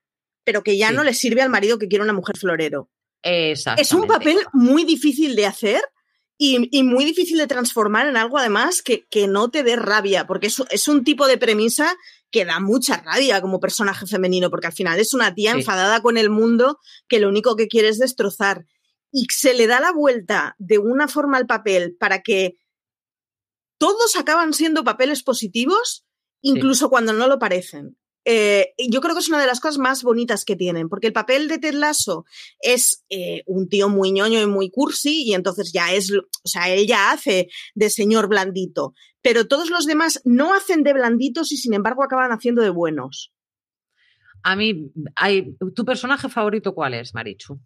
pero 0.45 0.63
que 0.63 0.77
ya 0.77 0.91
no 0.91 1.05
le 1.05 1.15
sirve 1.15 1.43
al 1.43 1.51
marido 1.51 1.79
que 1.79 1.89
quiere 1.89 2.05
una 2.05 2.13
mujer 2.13 2.37
florero. 2.37 2.91
Es 3.23 3.93
un 3.93 4.07
papel 4.07 4.39
muy 4.53 4.85
difícil 4.85 5.37
de 5.37 5.47
hacer 5.47 5.81
y, 6.37 6.83
muy 6.83 7.05
difícil 7.05 7.39
de 7.39 7.47
transformar 7.47 8.09
en 8.09 8.17
algo 8.17 8.37
además 8.37 8.83
que, 8.83 9.07
que 9.09 9.29
no 9.29 9.51
te 9.51 9.63
dé 9.63 9.77
rabia, 9.77 10.27
porque 10.27 10.49
es, 10.49 10.61
es, 10.71 10.89
un 10.89 11.05
tipo 11.05 11.29
de 11.29 11.39
premisa 11.39 11.97
que 12.33 12.45
da 12.45 12.59
mucha 12.59 12.97
rabia 12.97 13.41
como 13.41 13.61
personaje 13.61 14.07
femenino, 14.07 14.51
porque 14.51 14.67
al 14.67 14.73
final 14.73 14.99
es 14.99 15.15
una 15.15 15.35
tía 15.35 15.53
enfadada 15.53 16.01
con 16.01 16.17
el 16.17 16.31
mundo 16.31 16.79
que 17.07 17.21
lo 17.21 17.29
único 17.29 17.55
que 17.55 17.69
quiere 17.69 17.89
es 17.89 17.99
destrozar. 17.99 18.67
Y 19.13 19.27
se 19.31 19.55
le 19.55 19.67
da 19.67 19.79
la 19.79 19.93
vuelta 19.93 20.57
de 20.59 20.79
una 20.79 21.07
forma 21.07 21.37
al 21.37 21.47
papel 21.47 21.95
para 22.01 22.23
que 22.23 22.57
todos 23.79 24.17
acaban 24.17 24.55
siendo 24.55 24.83
papeles 24.83 25.23
positivos, 25.23 26.07
incluso 26.41 26.89
cuando 26.89 27.13
no 27.13 27.29
lo 27.29 27.39
parecen. 27.39 27.99
Eh, 28.25 28.73
yo 28.89 29.01
creo 29.01 29.15
que 29.15 29.21
es 29.21 29.29
una 29.29 29.41
de 29.41 29.49
las 29.49 29.61
cosas 29.61 29.79
más 29.79 30.03
bonitas 30.03 30.45
que 30.45 30.57
tienen, 30.57 30.89
porque 30.89 31.09
el 31.09 31.13
papel 31.13 31.49
de 31.49 31.59
Ted 31.59 31.75
Lasso 31.75 32.25
es 32.61 33.05
eh, 33.11 33.43
un 33.47 33.69
tío 33.69 33.89
muy 33.89 34.13
ñoño 34.13 34.41
y 34.41 34.47
muy 34.47 34.71
cursi, 34.71 35.25
y 35.25 35.35
entonces 35.35 35.73
ya 35.73 35.93
es, 35.93 36.13
o 36.13 36.49
sea, 36.49 36.73
él 36.73 36.87
ya 36.87 37.11
hace 37.11 37.49
de 37.75 37.91
señor 37.91 38.29
blandito, 38.29 38.95
pero 39.23 39.47
todos 39.47 39.71
los 39.71 39.87
demás 39.87 40.21
no 40.25 40.55
hacen 40.55 40.83
de 40.83 40.93
blanditos 40.93 41.53
y 41.53 41.57
sin 41.57 41.75
embargo 41.75 42.03
acaban 42.03 42.33
haciendo 42.33 42.61
de 42.63 42.71
buenos. 42.71 43.33
A 44.43 44.57
mí, 44.57 44.91
hay, 45.15 45.57
¿tu 45.75 45.85
personaje 45.85 46.29
favorito 46.29 46.75
cuál 46.75 46.95
es, 46.95 47.15
Marichu? 47.15 47.61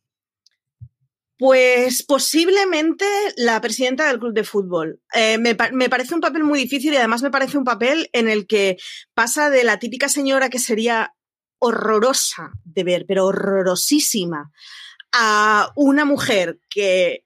Pues 1.38 2.02
posiblemente 2.02 3.04
la 3.36 3.60
presidenta 3.60 4.06
del 4.06 4.18
club 4.18 4.32
de 4.32 4.44
fútbol. 4.44 5.00
Eh, 5.12 5.36
me, 5.38 5.54
parece 5.54 6.14
un 6.14 6.20
papel 6.20 6.44
muy 6.44 6.60
difícil 6.60 6.94
y 6.94 6.96
además 6.96 7.22
me 7.22 7.30
parece 7.30 7.58
un 7.58 7.64
papel 7.64 8.08
en 8.12 8.28
el 8.28 8.46
que 8.46 8.78
pasa 9.12 9.50
de 9.50 9.64
la 9.64 9.78
típica 9.78 10.08
señora 10.08 10.48
que 10.48 10.58
sería 10.58 11.14
horrorosa 11.58 12.52
de 12.64 12.84
ver, 12.84 13.04
pero 13.06 13.26
horrorosísima, 13.26 14.50
a 15.12 15.72
una 15.76 16.06
mujer 16.06 16.58
que 16.70 17.25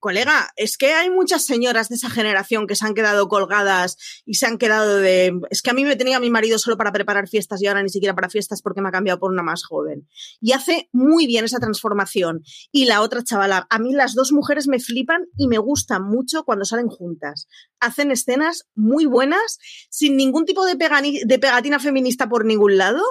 colega, 0.00 0.50
es 0.56 0.76
que 0.76 0.94
hay 0.94 1.10
muchas 1.10 1.44
señoras 1.44 1.88
de 1.88 1.94
esa 1.94 2.10
generación 2.10 2.66
que 2.66 2.74
se 2.74 2.86
han 2.86 2.94
quedado 2.94 3.28
colgadas 3.28 3.96
y 4.24 4.34
se 4.34 4.46
han 4.46 4.58
quedado 4.58 4.96
de... 4.96 5.38
Es 5.50 5.62
que 5.62 5.70
a 5.70 5.74
mí 5.74 5.84
me 5.84 5.96
tenía 5.96 6.18
mi 6.18 6.30
marido 6.30 6.58
solo 6.58 6.76
para 6.76 6.90
preparar 6.90 7.28
fiestas 7.28 7.62
y 7.62 7.66
ahora 7.66 7.82
ni 7.82 7.90
siquiera 7.90 8.14
para 8.14 8.28
fiestas 8.28 8.62
porque 8.62 8.80
me 8.80 8.88
ha 8.88 8.92
cambiado 8.92 9.20
por 9.20 9.30
una 9.30 9.42
más 9.42 9.64
joven. 9.64 10.08
Y 10.40 10.52
hace 10.52 10.88
muy 10.92 11.26
bien 11.26 11.44
esa 11.44 11.60
transformación. 11.60 12.42
Y 12.72 12.86
la 12.86 13.02
otra 13.02 13.22
chavala, 13.22 13.66
a 13.70 13.78
mí 13.78 13.92
las 13.92 14.14
dos 14.14 14.32
mujeres 14.32 14.66
me 14.66 14.80
flipan 14.80 15.26
y 15.36 15.46
me 15.46 15.58
gustan 15.58 16.02
mucho 16.02 16.44
cuando 16.44 16.64
salen 16.64 16.88
juntas. 16.88 17.46
Hacen 17.78 18.10
escenas 18.10 18.68
muy 18.74 19.04
buenas, 19.04 19.58
sin 19.90 20.16
ningún 20.16 20.46
tipo 20.46 20.64
de, 20.64 20.74
de 20.74 21.38
pegatina 21.38 21.78
feminista 21.78 22.28
por 22.28 22.44
ningún 22.44 22.78
lado. 22.78 23.02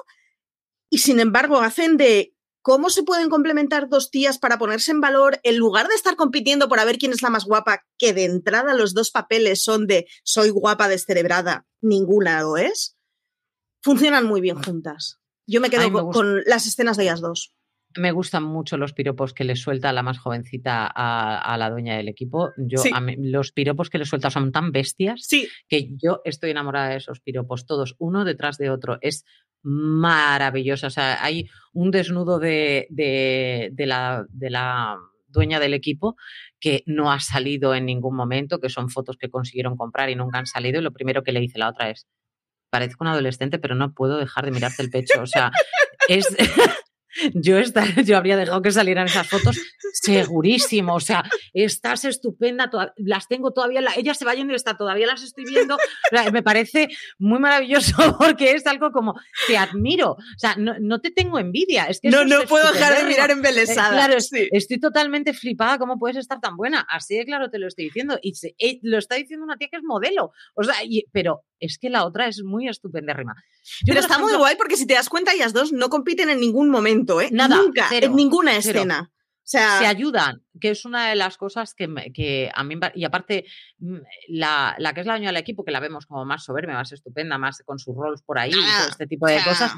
Y 0.90 0.98
sin 0.98 1.20
embargo, 1.20 1.60
hacen 1.60 1.98
de 1.98 2.34
¿Cómo 2.70 2.92
se 2.92 3.02
pueden 3.02 3.30
complementar 3.30 3.90
dos 3.90 4.12
tías 4.12 4.38
para 4.38 4.60
ponerse 4.60 4.92
en 4.92 5.02
valor 5.02 5.40
en 5.42 5.58
lugar 5.58 5.88
de 5.88 5.96
estar 5.96 6.16
compitiendo 6.16 6.70
por 6.70 6.80
a 6.80 6.86
ver 6.86 7.00
quién 7.00 7.12
es 7.12 7.24
la 7.24 7.32
más 7.32 7.46
guapa, 7.46 7.84
que 7.98 8.14
de 8.14 8.26
entrada 8.26 8.76
los 8.76 8.94
dos 8.94 9.10
papeles 9.10 9.64
son 9.64 9.88
de 9.88 10.06
soy 10.24 10.52
guapa 10.52 10.88
descerebrada, 10.88 11.66
ninguna 11.82 12.42
lo 12.42 12.58
es? 12.58 12.96
Funcionan 13.82 14.28
muy 14.28 14.40
bien 14.40 14.62
juntas. 14.62 15.18
Yo 15.48 15.62
me 15.62 15.72
quedo 15.72 16.12
con, 16.12 16.44
las 16.46 16.68
escenas 16.68 16.96
de 16.96 17.06
ellas 17.06 17.22
dos. 17.22 17.56
Me 17.98 18.12
gustan 18.12 18.44
mucho 18.44 18.78
los 18.78 18.94
piropos 18.94 19.34
que 19.34 19.46
le 19.46 19.56
suelta 19.56 19.92
la 19.92 20.04
más 20.04 20.20
jovencita 20.20 20.88
a, 20.94 21.58
la 21.58 21.72
dueña 21.72 21.98
del 21.98 22.08
equipo. 22.08 22.52
Yo, 22.56 22.84
los 23.18 23.52
piropos 23.52 23.90
que 23.90 23.98
le 23.98 24.06
suelta 24.06 24.30
son 24.30 24.52
tan 24.52 24.72
bestias 24.72 25.28
que 25.68 25.90
yo 25.98 26.22
estoy 26.24 26.52
enamorada 26.52 26.90
de 26.90 26.98
esos 26.98 27.20
piropos, 27.20 27.66
todos 27.66 27.96
uno 27.98 28.26
detrás 28.26 28.60
de 28.60 28.70
otro. 28.70 29.00
Es 29.02 29.26
maravillosa. 29.62 30.88
O 30.88 30.90
sea, 30.90 31.24
hay 31.24 31.50
un 31.74 31.92
desnudo 31.92 32.40
de, 32.40 32.88
de, 32.90 33.86
la, 33.86 34.26
de 34.30 34.50
la 34.50 34.98
dueña 35.28 35.60
del 35.60 35.74
equipo 35.74 36.16
que 36.60 36.84
no 36.86 37.12
ha 37.12 37.20
salido 37.20 37.74
en 37.76 37.86
ningún 37.86 38.16
momento, 38.16 38.60
que 38.60 38.70
son 38.70 38.90
fotos 38.90 39.18
que 39.18 39.30
consiguieron 39.30 39.78
comprar 39.78 40.10
y 40.10 40.16
nunca 40.16 40.40
han 40.40 40.46
salido. 40.46 40.80
Y 40.80 40.84
lo 40.84 40.94
primero 40.94 41.24
que 41.24 41.32
le 41.32 41.40
dice 41.40 41.60
la 41.60 41.70
otra 41.70 41.90
es, 41.90 42.08
parezco 42.70 43.04
un 43.04 43.10
adolescente, 43.10 43.60
pero 43.60 43.76
no 43.76 43.94
puedo 43.94 44.18
dejar 44.18 44.46
de 44.46 44.52
mirarte 44.52 44.82
el 44.84 44.90
pecho. 44.90 45.22
O 45.22 45.28
sea, 45.28 45.52
es... 46.08 46.28
Yo, 47.34 47.58
yo 48.06 48.18
habría 48.18 48.38
dejado 48.38 48.62
que 48.62 48.72
salieran 48.72 49.08
esas 49.08 49.28
fotos 49.28 49.60
segurísimo. 49.94 50.96
O 50.96 51.00
sea, 51.00 51.24
estás 51.54 52.06
estupenda, 52.06 52.70
las 52.98 53.28
tengo 53.28 53.52
todavía, 53.52 53.82
ella 53.96 54.14
se 54.14 54.26
va 54.26 54.36
yendo 54.36 54.54
y 54.54 54.56
está, 54.56 54.78
todavía 54.78 55.08
las 55.08 55.24
estoy 55.24 55.46
viendo. 55.46 55.78
me 56.32 56.44
parece 56.44 56.88
muy 57.18 57.40
maravilloso 57.40 57.96
porque 58.20 58.52
es 58.52 58.66
algo 58.68 58.92
como, 58.92 59.20
te 59.48 59.58
admiro. 59.58 60.12
O 60.12 60.38
sea, 60.38 60.56
no, 60.58 61.02
te 61.02 61.12
tengo 61.12 61.40
envidia. 61.40 61.86
Es 61.86 62.00
que 62.00 62.10
no, 62.10 62.26
no 62.26 62.44
puedo 62.44 62.72
dejar 62.72 62.98
de 62.98 63.04
mirar 63.06 63.32
embelesada. 63.32 63.92
claro, 63.92 64.16
estoy 64.18 64.80
totalmente 64.80 65.34
flipada. 65.34 65.78
¿Cómo 65.78 65.98
puedes 65.98 66.18
estar 66.18 66.40
tan 66.40 66.56
buena? 66.56 66.86
Así 66.90 67.18
de 67.18 67.26
claro 67.26 67.50
te 67.50 67.60
lo 67.60 67.68
estoy 67.68 67.86
diciendo. 67.86 68.20
Y 68.22 68.34
eh, 68.60 68.80
lo 68.84 68.98
está 68.98 69.16
diciendo 69.16 69.46
una 69.46 69.58
tía 69.58 69.70
que 69.70 69.78
es 69.78 69.84
modelo. 69.84 70.32
O 70.56 70.64
sea, 70.64 70.76
pero 71.12 71.44
es 71.60 71.78
que 71.78 71.90
la 71.90 72.06
otra 72.06 72.28
es 72.28 72.44
muy 72.44 72.68
estupendérrima. 72.68 73.36
pero 73.86 74.00
está 74.00 74.20
muy 74.20 74.34
guay 74.36 74.56
porque 74.56 74.78
si 74.78 74.86
te 74.86 74.94
das 74.94 75.10
cuenta, 75.10 75.34
ellas 75.34 75.54
dos 75.54 75.72
no 75.72 75.90
compiten 75.90 76.30
en 76.30 76.40
ningún 76.40 76.70
momento, 76.70 77.22
¿eh? 77.22 77.30
Nada. 77.32 77.58
Nunca, 77.58 77.88
en 77.92 78.16
ninguna 78.16 78.56
escena. 78.56 79.12
O 79.12 79.52
sea, 79.52 79.80
se 79.80 79.88
ayudan, 79.88 80.44
que 80.62 80.70
es 80.70 80.86
una 80.86 81.10
de 81.10 81.16
las 81.16 81.36
cosas 81.36 81.74
que, 81.74 81.88
que 82.14 82.52
a 82.54 82.64
mí, 82.64 82.76
y 82.94 83.04
aparte, 83.04 83.46
mm, 83.80 83.98
la, 84.28 84.76
la, 84.78 84.94
que 84.94 85.02
es 85.02 85.08
la 85.08 85.14
dueña 85.14 85.30
del 85.30 85.38
equipo, 85.38 85.66
que 85.66 85.72
la 85.72 85.80
vemos 85.80 86.06
como 86.06 86.24
más 86.24 86.44
soberbia, 86.44 86.76
más 86.76 86.92
estupenda, 86.92 87.40
más 87.40 87.64
con 87.66 87.80
sus 87.80 87.96
roles 87.96 88.22
por 88.22 88.38
ahí, 88.38 88.52
y 88.52 88.54
todo 88.54 88.90
este 88.90 89.08
tipo 89.08 89.26
de 89.26 89.42
cosas, 89.44 89.74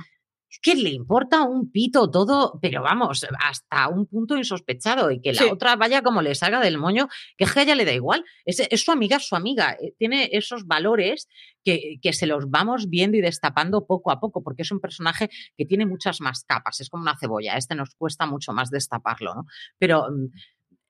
es 0.52 0.60
que 0.60 0.76
le 0.76 0.90
importa 0.90 1.44
un 1.44 1.72
pito 1.72 2.12
todo, 2.12 2.60
pero 2.62 2.84
vamos, 2.84 3.26
hasta 3.40 3.88
un 3.88 4.06
punto 4.06 4.36
insospechado 4.36 5.10
y 5.10 5.22
que 5.22 5.32
la 5.32 5.46
otra 5.50 5.78
vaya 5.78 6.02
como 6.02 6.22
le 6.22 6.36
salga 6.36 6.60
del 6.60 6.78
moño, 6.78 7.08
que 7.38 7.46
es 7.46 7.54
que 7.54 7.62
a 7.62 7.64
ella 7.64 7.76
le 7.76 7.86
da 7.86 7.94
igual. 7.94 8.26
Es, 8.44 8.58
su 8.84 8.92
amiga, 8.92 9.16
es 9.16 9.28
su 9.28 9.38
amiga. 9.38 9.78
Eh, 9.82 9.94
tiene 9.98 10.30
esos 10.34 10.68
valores 10.68 11.30
que, 11.64 12.00
que, 12.02 12.12
se 12.12 12.28
los 12.28 12.50
vamos 12.50 12.90
viendo 12.90 13.16
y 13.16 13.22
destapando 13.22 13.88
poco 13.88 14.12
a 14.12 14.20
poco, 14.20 14.44
porque 14.44 14.64
es 14.64 14.72
un 14.72 14.82
personaje 14.82 15.30
que 15.58 15.66
tiene 15.66 15.86
muchas 15.86 16.20
más 16.20 16.44
capas, 16.44 16.82
es 16.82 16.90
como 16.90 17.04
una 17.04 17.18
cebolla. 17.18 17.56
Este 17.56 17.74
nos 17.74 17.96
cuesta 17.96 18.26
mucho 18.26 18.52
más 18.52 18.70
destaparlo, 18.70 19.34
¿no? 19.34 19.46
Pero 19.80 20.10
mm, 20.12 20.32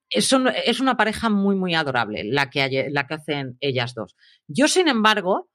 es, 0.09 0.79
una 0.79 0.97
pareja 0.97 1.29
muy, 1.29 1.55
muy 1.55 1.75
adorable 1.75 2.23
la 2.23 2.49
que, 2.49 2.89
la 2.89 3.05
que 3.05 3.13
hacen 3.13 3.57
ellas 3.59 3.93
dos. 3.93 4.15
Yo, 4.47 4.67
sin 4.67 4.87
embargo, 4.87 5.50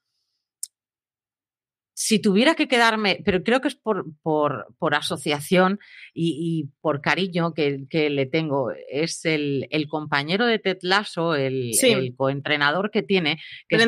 si 1.98 2.18
tuviera 2.18 2.54
que 2.54 2.68
quedarme, 2.68 3.22
pero 3.24 3.42
creo 3.42 3.62
que 3.62 3.68
es 3.68 3.74
por, 3.74 4.04
por, 4.20 4.66
por 4.78 4.94
asociación 4.94 5.80
y, 6.12 6.68
por 6.82 7.00
cariño 7.00 7.54
que, 7.54 7.86
que, 7.88 8.10
le 8.10 8.26
tengo, 8.26 8.70
es 8.90 9.24
el, 9.24 9.66
el 9.70 9.88
compañero 9.88 10.44
de 10.44 10.58
Ted 10.58 10.76
Lasso, 10.82 11.34
el, 11.34 11.70
el 11.82 12.14
coentrenador 12.14 12.90
que 12.90 13.02
tiene. 13.02 13.40
Que 13.66 13.78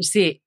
Sí, 0.00 0.42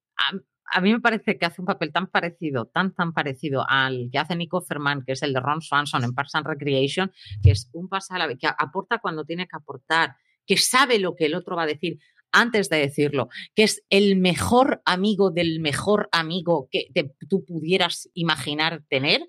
a, 0.74 0.82
mí 0.82 0.92
me 0.92 1.00
parece 1.00 1.38
que 1.38 1.46
hace 1.46 1.62
un 1.62 1.68
papel 1.68 1.94
tan 1.94 2.08
parecido, 2.08 2.66
tan, 2.66 2.94
tan 2.94 3.14
parecido 3.14 3.64
al 3.66 4.10
que 4.12 4.20
hace 4.20 4.36
Nico 4.36 4.60
Ferman, 4.60 5.06
que 5.06 5.14
es 5.14 5.24
el 5.24 5.32
de 5.32 5.40
Ron 5.40 5.62
Swanson 5.62 6.04
en 6.04 6.14
Parks 6.14 6.36
and 6.36 6.48
Recreation, 6.48 7.14
que 7.42 7.52
es 7.52 7.70
un 7.72 7.88
pasar 7.88 8.38
que 8.38 8.48
aporta 8.48 9.00
cuando 9.00 9.24
tiene 9.24 9.48
que 9.48 9.56
aportar, 9.56 10.18
que 10.46 10.58
sabe 10.58 11.00
lo 11.00 11.16
que 11.16 11.28
el 11.28 11.36
otro 11.36 11.56
va 11.56 11.64
a 11.64 11.68
decir 11.68 11.98
antes 12.32 12.70
de 12.70 12.78
decirlo, 12.78 13.30
que 13.56 13.64
es 13.64 13.84
el 13.90 14.18
mejor 14.18 14.82
amigo 14.86 15.32
del 15.32 15.60
mejor 15.60 16.10
amigo 16.12 16.68
que 16.72 16.88
tú 17.28 17.46
pudieras 17.46 18.10
imaginar 18.14 18.84
tener, 18.90 19.22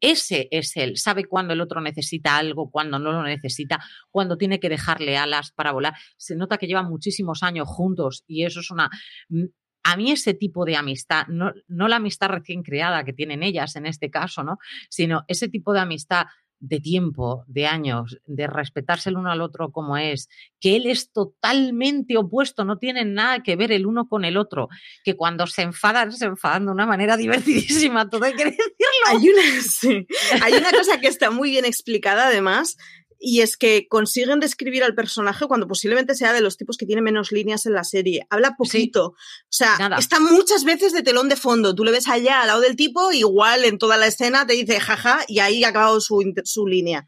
ese 0.00 0.48
es 0.50 0.76
él. 0.76 0.96
Sabe 0.96 1.24
cuándo 1.24 1.52
el 1.54 1.60
otro 1.60 1.80
necesita 1.80 2.36
algo, 2.36 2.70
cuándo 2.70 2.98
no 2.98 3.12
lo 3.12 3.22
necesita, 3.22 3.80
cuándo 4.10 4.36
tiene 4.36 4.60
que 4.60 4.68
dejarle 4.68 5.16
alas 5.16 5.52
para 5.52 5.72
volar. 5.72 5.94
Se 6.16 6.36
nota 6.36 6.58
que 6.58 6.66
llevan 6.66 6.88
muchísimos 6.88 7.42
años 7.42 7.68
juntos 7.68 8.24
y 8.26 8.44
eso 8.44 8.60
es 8.60 8.70
una... 8.70 8.90
Mm, 9.28 9.44
a 9.84 9.96
mí 9.96 10.10
ese 10.10 10.34
tipo 10.34 10.66
de 10.66 10.76
amistad, 10.76 11.26
no, 11.28 11.52
no 11.66 11.88
la 11.88 11.96
amistad 11.96 12.28
recién 12.28 12.62
creada 12.62 13.04
que 13.04 13.14
tienen 13.14 13.42
ellas 13.42 13.74
en 13.76 13.86
este 13.86 14.10
caso, 14.10 14.44
¿no? 14.44 14.58
Sino 14.90 15.24
ese 15.28 15.48
tipo 15.48 15.72
de 15.72 15.80
amistad 15.80 16.26
de 16.60 16.80
tiempo, 16.80 17.44
de 17.46 17.66
años, 17.66 18.18
de 18.26 18.46
respetarse 18.46 19.10
el 19.10 19.16
uno 19.16 19.30
al 19.30 19.40
otro 19.40 19.70
como 19.70 19.96
es, 19.96 20.28
que 20.60 20.76
él 20.76 20.86
es 20.86 21.12
totalmente 21.12 22.16
opuesto, 22.16 22.64
no 22.64 22.78
tienen 22.78 23.14
nada 23.14 23.42
que 23.42 23.56
ver 23.56 23.72
el 23.72 23.86
uno 23.86 24.08
con 24.08 24.24
el 24.24 24.36
otro, 24.36 24.68
que 25.04 25.14
cuando 25.14 25.46
se 25.46 25.62
enfadan, 25.62 26.12
se 26.12 26.26
enfadan 26.26 26.66
de 26.66 26.72
una 26.72 26.86
manera 26.86 27.16
divertidísima, 27.16 28.10
todo 28.10 28.24
hay 28.24 28.34
que 28.34 28.44
decirlo. 28.44 28.64
Hay 29.08 29.28
una, 29.28 30.04
hay 30.44 30.52
una 30.54 30.70
cosa 30.70 31.00
que 31.00 31.08
está 31.08 31.30
muy 31.30 31.50
bien 31.50 31.64
explicada 31.64 32.28
además, 32.28 32.76
y 33.18 33.40
es 33.40 33.56
que 33.56 33.88
consiguen 33.88 34.38
describir 34.38 34.84
al 34.84 34.94
personaje 34.94 35.46
cuando 35.46 35.66
posiblemente 35.66 36.14
sea 36.14 36.32
de 36.32 36.40
los 36.40 36.56
tipos 36.56 36.76
que 36.76 36.86
tiene 36.86 37.02
menos 37.02 37.32
líneas 37.32 37.66
en 37.66 37.72
la 37.72 37.84
serie. 37.84 38.26
Habla 38.30 38.54
poquito. 38.56 39.06
o 39.08 39.16
sea, 39.48 39.76
está 39.98 40.20
muchas 40.20 40.64
veces 40.64 40.92
de 40.92 41.02
telón 41.02 41.28
de 41.28 41.36
fondo. 41.36 41.74
Tú 41.74 41.84
le 41.84 41.90
ves 41.90 42.08
allá 42.08 42.42
al 42.42 42.46
lado 42.46 42.60
del 42.60 42.76
tipo, 42.76 43.12
igual 43.12 43.64
en 43.64 43.78
toda 43.78 43.96
la 43.96 44.06
escena 44.06 44.46
te 44.46 44.54
dice 44.54 44.78
jaja 44.78 45.20
y 45.26 45.40
ahí 45.40 45.64
ha 45.64 45.68
acabado 45.68 46.00
su, 46.00 46.20
su 46.44 46.66
línea. 46.66 47.06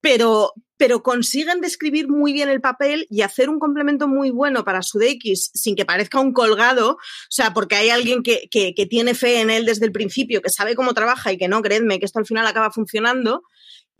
Pero, 0.00 0.54
pero 0.76 1.02
consiguen 1.02 1.60
describir 1.60 2.08
muy 2.08 2.32
bien 2.32 2.48
el 2.48 2.60
papel 2.60 3.06
y 3.10 3.22
hacer 3.22 3.50
un 3.50 3.58
complemento 3.58 4.08
muy 4.08 4.30
bueno 4.30 4.64
para 4.64 4.82
su 4.82 4.98
DX 4.98 5.50
sin 5.52 5.76
que 5.76 5.84
parezca 5.84 6.20
un 6.20 6.32
colgado, 6.32 6.92
o 6.92 6.98
sea, 7.28 7.52
porque 7.52 7.76
hay 7.76 7.90
alguien 7.90 8.22
que, 8.22 8.48
que, 8.50 8.72
que 8.72 8.86
tiene 8.86 9.14
fe 9.14 9.40
en 9.40 9.50
él 9.50 9.66
desde 9.66 9.84
el 9.84 9.92
principio, 9.92 10.40
que 10.40 10.48
sabe 10.48 10.74
cómo 10.74 10.94
trabaja 10.94 11.32
y 11.32 11.36
que 11.36 11.48
no, 11.48 11.60
creedme, 11.60 11.98
que 11.98 12.06
esto 12.06 12.18
al 12.18 12.24
final 12.24 12.46
acaba 12.46 12.70
funcionando 12.70 13.42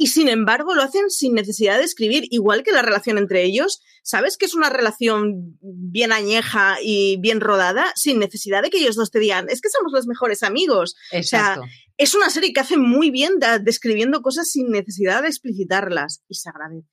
y 0.01 0.07
sin 0.07 0.29
embargo 0.29 0.75
lo 0.75 0.81
hacen 0.81 1.11
sin 1.11 1.35
necesidad 1.35 1.77
de 1.77 1.85
escribir, 1.85 2.25
igual 2.31 2.63
que 2.63 2.73
la 2.73 2.81
relación 2.81 3.19
entre 3.19 3.45
ellos. 3.45 3.83
¿Sabes 4.03 4.39
que 4.39 4.47
es 4.47 4.55
una 4.55 4.71
relación 4.71 5.59
bien 5.61 6.11
añeja 6.11 6.79
y 6.83 7.19
bien 7.19 7.43
rodada 7.43 7.85
sin 7.97 8.19
necesidad 8.19 8.63
de 8.63 8.71
que 8.71 8.79
ellos 8.79 8.97
dos 8.97 9.11
te 9.11 9.19
digan, 9.19 9.51
es 9.51 9.61
que 9.61 9.69
somos 9.69 9.93
los 9.93 10.07
mejores 10.07 10.43
amigos? 10.43 10.97
Exacto. 11.13 11.61
O 11.61 11.65
sea, 11.65 11.73
es 11.99 12.15
una 12.15 12.31
serie 12.31 12.55
que 12.55 12.61
hace 12.61 12.79
muy 12.79 13.11
bien 13.11 13.33
describiendo 13.61 14.23
cosas 14.23 14.51
sin 14.51 14.71
necesidad 14.71 15.21
de 15.21 15.29
explicitarlas 15.29 16.25
y 16.29 16.35
se 16.37 16.49
agradece. 16.49 16.89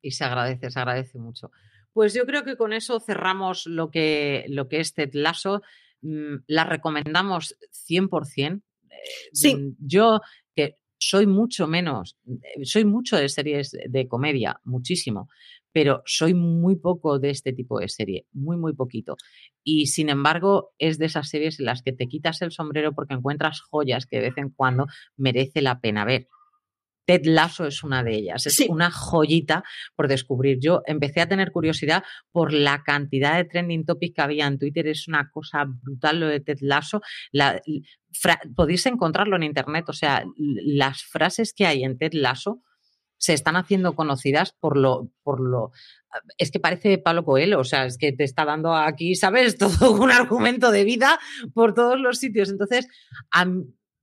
Y 0.00 0.12
se 0.12 0.24
agradece, 0.24 0.70
se 0.70 0.78
agradece 0.78 1.18
mucho. 1.18 1.50
Pues 1.92 2.14
yo 2.14 2.24
creo 2.24 2.44
que 2.44 2.56
con 2.56 2.72
eso 2.72 2.98
cerramos 2.98 3.66
lo 3.66 3.90
que, 3.90 4.46
lo 4.48 4.68
que 4.68 4.80
es 4.80 4.94
Ted 4.94 5.10
Lasso. 5.12 5.60
Mm, 6.00 6.36
la 6.46 6.64
recomendamos 6.64 7.56
100%. 7.86 8.62
Eh, 8.88 8.96
sí. 9.34 9.54
Mm, 9.54 9.76
yo, 9.80 10.22
que 10.56 10.78
soy 10.98 11.26
mucho 11.26 11.66
menos, 11.66 12.16
eh, 12.26 12.64
soy 12.64 12.84
mucho 12.84 13.16
de 13.16 13.28
series 13.28 13.76
de 13.88 14.08
comedia, 14.08 14.60
muchísimo, 14.64 15.28
pero 15.72 16.02
soy 16.06 16.34
muy 16.34 16.76
poco 16.76 17.18
de 17.18 17.30
este 17.30 17.52
tipo 17.52 17.78
de 17.78 17.88
serie, 17.88 18.26
muy, 18.32 18.56
muy 18.56 18.74
poquito. 18.74 19.16
Y 19.62 19.86
sin 19.86 20.08
embargo, 20.08 20.72
es 20.78 20.98
de 20.98 21.06
esas 21.06 21.28
series 21.28 21.60
en 21.60 21.66
las 21.66 21.82
que 21.82 21.92
te 21.92 22.06
quitas 22.06 22.42
el 22.42 22.50
sombrero 22.50 22.94
porque 22.94 23.14
encuentras 23.14 23.60
joyas 23.60 24.06
que 24.06 24.16
de 24.16 24.22
vez 24.22 24.38
en 24.38 24.50
cuando 24.50 24.86
merece 25.16 25.62
la 25.62 25.80
pena 25.80 26.04
ver. 26.04 26.28
Ted 27.08 27.22
Lasso 27.24 27.64
es 27.64 27.82
una 27.82 28.04
de 28.04 28.16
ellas, 28.16 28.46
es 28.46 28.60
una 28.68 28.90
joyita 28.90 29.64
por 29.96 30.08
descubrir. 30.08 30.58
Yo 30.60 30.82
empecé 30.84 31.22
a 31.22 31.26
tener 31.26 31.52
curiosidad 31.52 32.04
por 32.32 32.52
la 32.52 32.82
cantidad 32.82 33.38
de 33.38 33.46
trending 33.46 33.86
topics 33.86 34.14
que 34.14 34.20
había 34.20 34.46
en 34.46 34.58
Twitter, 34.58 34.86
es 34.86 35.08
una 35.08 35.30
cosa 35.30 35.64
brutal 35.66 36.20
lo 36.20 36.26
de 36.26 36.40
Ted 36.40 36.58
Lasso. 36.60 37.00
podéis 38.54 38.84
encontrarlo 38.84 39.36
en 39.36 39.44
internet, 39.44 39.86
o 39.88 39.94
sea, 39.94 40.22
las 40.36 41.02
frases 41.02 41.54
que 41.54 41.64
hay 41.64 41.82
en 41.82 41.96
Ted 41.96 42.12
Lasso 42.12 42.60
se 43.16 43.32
están 43.32 43.56
haciendo 43.56 43.94
conocidas 43.94 44.52
por 44.52 44.76
lo, 44.76 45.10
por 45.22 45.40
lo, 45.40 45.72
es 46.36 46.50
que 46.50 46.60
parece 46.60 46.98
Pablo 46.98 47.24
Coelho, 47.24 47.58
o 47.58 47.64
sea, 47.64 47.86
es 47.86 47.96
que 47.96 48.12
te 48.12 48.24
está 48.24 48.44
dando 48.44 48.74
aquí, 48.74 49.14
¿sabes? 49.14 49.56
Todo 49.58 49.92
un 49.92 50.10
argumento 50.10 50.70
de 50.70 50.84
vida 50.84 51.18
por 51.54 51.72
todos 51.72 51.98
los 51.98 52.18
sitios. 52.18 52.50
Entonces, 52.50 52.86
a, 53.30 53.46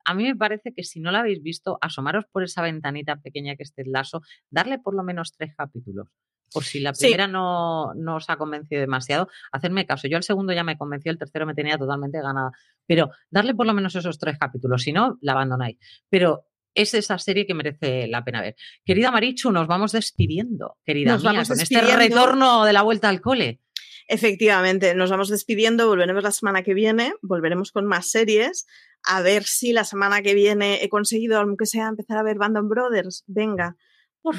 a 0.06 0.14
mí 0.14 0.24
me 0.24 0.36
parece 0.36 0.74
que 0.74 0.84
si 0.84 1.00
no 1.00 1.12
la 1.12 1.20
habéis 1.20 1.42
visto, 1.42 1.78
asomaros 1.82 2.26
por 2.32 2.44
esa 2.44 2.62
ventanita 2.62 3.18
pequeña 3.18 3.56
que 3.56 3.64
esté 3.64 3.82
el 3.82 3.92
lazo, 3.92 4.22
darle 4.50 4.80
por 4.80 4.96
lo 4.96 5.04
menos 5.04 5.34
tres 5.36 5.54
capítulos. 5.58 6.08
Por 6.54 6.64
si 6.64 6.80
la 6.80 6.94
primera 6.94 7.28
no, 7.28 7.94
no, 7.96 8.18
os 8.18 8.30
ha 8.30 8.38
convencido 8.38 8.80
demasiado, 8.80 9.28
hacerme 9.52 9.86
caso. 9.86 10.08
Yo 10.08 10.18
el 10.18 10.24
segundo 10.24 10.54
ya 10.54 10.64
me 10.64 10.78
convenció, 10.78 11.12
el 11.12 11.18
tercero 11.18 11.46
me 11.46 11.56
tenía 11.56 11.78
totalmente 11.78 12.22
ganada. 12.22 12.52
Pero 12.86 13.10
darle 13.30 13.56
por 13.56 13.66
lo 13.66 13.74
menos 13.74 13.96
esos 13.96 14.18
tres 14.20 14.38
capítulos, 14.40 14.84
si 14.84 14.94
no, 14.94 15.18
la 15.22 15.34
abandonáis. 15.34 15.78
Pero 16.08 16.46
es 16.76 16.94
esa 16.94 17.18
serie 17.18 17.48
que 17.48 17.54
merece 17.54 18.08
la 18.08 18.24
pena 18.24 18.42
ver. 18.42 18.56
Querida 18.86 19.10
Marichu, 19.12 19.52
nos 19.52 19.68
vamos 19.68 19.92
despidiendo, 19.92 20.78
querida 20.86 21.14
nos 21.14 21.24
mía, 21.24 21.32
vamos 21.32 21.48
con 21.48 21.58
despidiendo. 21.58 21.92
este 21.92 22.10
retorno 22.10 22.66
de 22.66 22.74
la 22.74 22.84
vuelta 22.84 23.10
al 23.10 23.22
cole. 23.22 23.62
Efectivamente, 24.08 24.94
nos 24.94 25.10
vamos 25.10 25.30
despidiendo, 25.30 25.88
volveremos 25.88 26.24
la 26.24 26.32
semana 26.32 26.62
que 26.62 26.76
viene, 26.76 27.14
volveremos 27.24 27.72
con 27.72 27.86
más 27.86 28.12
series, 28.12 28.68
a 29.06 29.22
ver 29.22 29.44
si 29.44 29.74
la 29.74 29.84
semana 29.84 30.22
que 30.22 30.34
viene 30.34 30.84
he 30.84 30.90
conseguido, 30.90 31.40
aunque 31.40 31.66
sea, 31.66 31.88
empezar 31.88 32.18
a 32.18 32.24
ver 32.24 32.38
Bandon 32.38 32.68
Brothers. 32.68 33.24
Venga. 33.28 33.76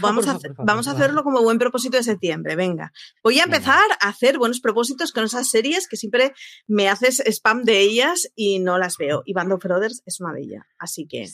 vamos, 0.01 0.27
a, 0.27 0.39
vamos 0.59 0.89
a 0.89 0.93
hacerlo 0.93 1.23
como 1.23 1.43
buen 1.43 1.59
propósito 1.59 1.97
de 1.97 2.03
septiembre, 2.03 2.57
venga. 2.57 2.93
Voy 3.23 3.39
a 3.39 3.45
empezar 3.45 3.85
a 4.01 4.09
hacer 4.09 4.39
buenos 4.39 4.61
propósitos 4.61 5.13
con 5.13 5.25
esas 5.25 5.49
series 5.49 5.87
que 5.89 5.97
siempre 5.97 6.33
me 6.67 6.89
haces 6.89 7.23
spam 7.27 7.63
de 7.63 7.81
ellas 7.81 8.29
y 8.35 8.59
no 8.59 8.79
las 8.79 8.97
veo. 8.97 9.23
Y 9.25 9.33
Band 9.33 9.53
of 9.53 9.63
Brothers 9.63 10.03
es 10.07 10.21
una 10.21 10.33
de 10.33 10.43
ellas. 10.43 10.65
Así 10.79 11.07
que. 11.07 11.27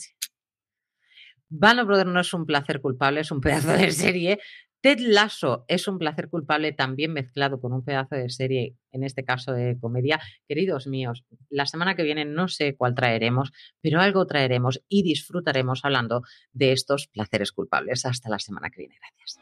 Band 1.48 1.80
of 1.80 1.86
Brothers 1.86 2.10
no 2.10 2.20
es 2.20 2.32
un 2.34 2.46
placer 2.46 2.80
culpable, 2.80 3.20
es 3.20 3.30
un 3.30 3.40
pedazo 3.40 3.72
de 3.72 3.90
serie. 3.92 4.40
Ted 4.82 4.98
Lasso 4.98 5.64
es 5.68 5.86
un 5.86 5.96
placer 5.96 6.28
culpable 6.28 6.72
también 6.72 7.12
mezclado 7.12 7.60
con 7.60 7.72
un 7.72 7.84
pedazo 7.84 8.16
de 8.16 8.28
serie, 8.30 8.74
en 8.90 9.04
este 9.04 9.24
caso 9.24 9.52
de 9.52 9.78
comedia. 9.80 10.20
Queridos 10.48 10.88
míos, 10.88 11.24
la 11.48 11.66
semana 11.66 11.94
que 11.94 12.02
viene 12.02 12.24
no 12.24 12.48
sé 12.48 12.74
cuál 12.76 12.96
traeremos, 12.96 13.52
pero 13.80 14.00
algo 14.00 14.26
traeremos 14.26 14.82
y 14.88 15.04
disfrutaremos 15.04 15.84
hablando 15.84 16.22
de 16.52 16.72
estos 16.72 17.06
placeres 17.06 17.52
culpables. 17.52 18.04
Hasta 18.04 18.28
la 18.28 18.40
semana 18.40 18.70
que 18.70 18.80
viene. 18.80 18.96
Gracias. 19.00 19.38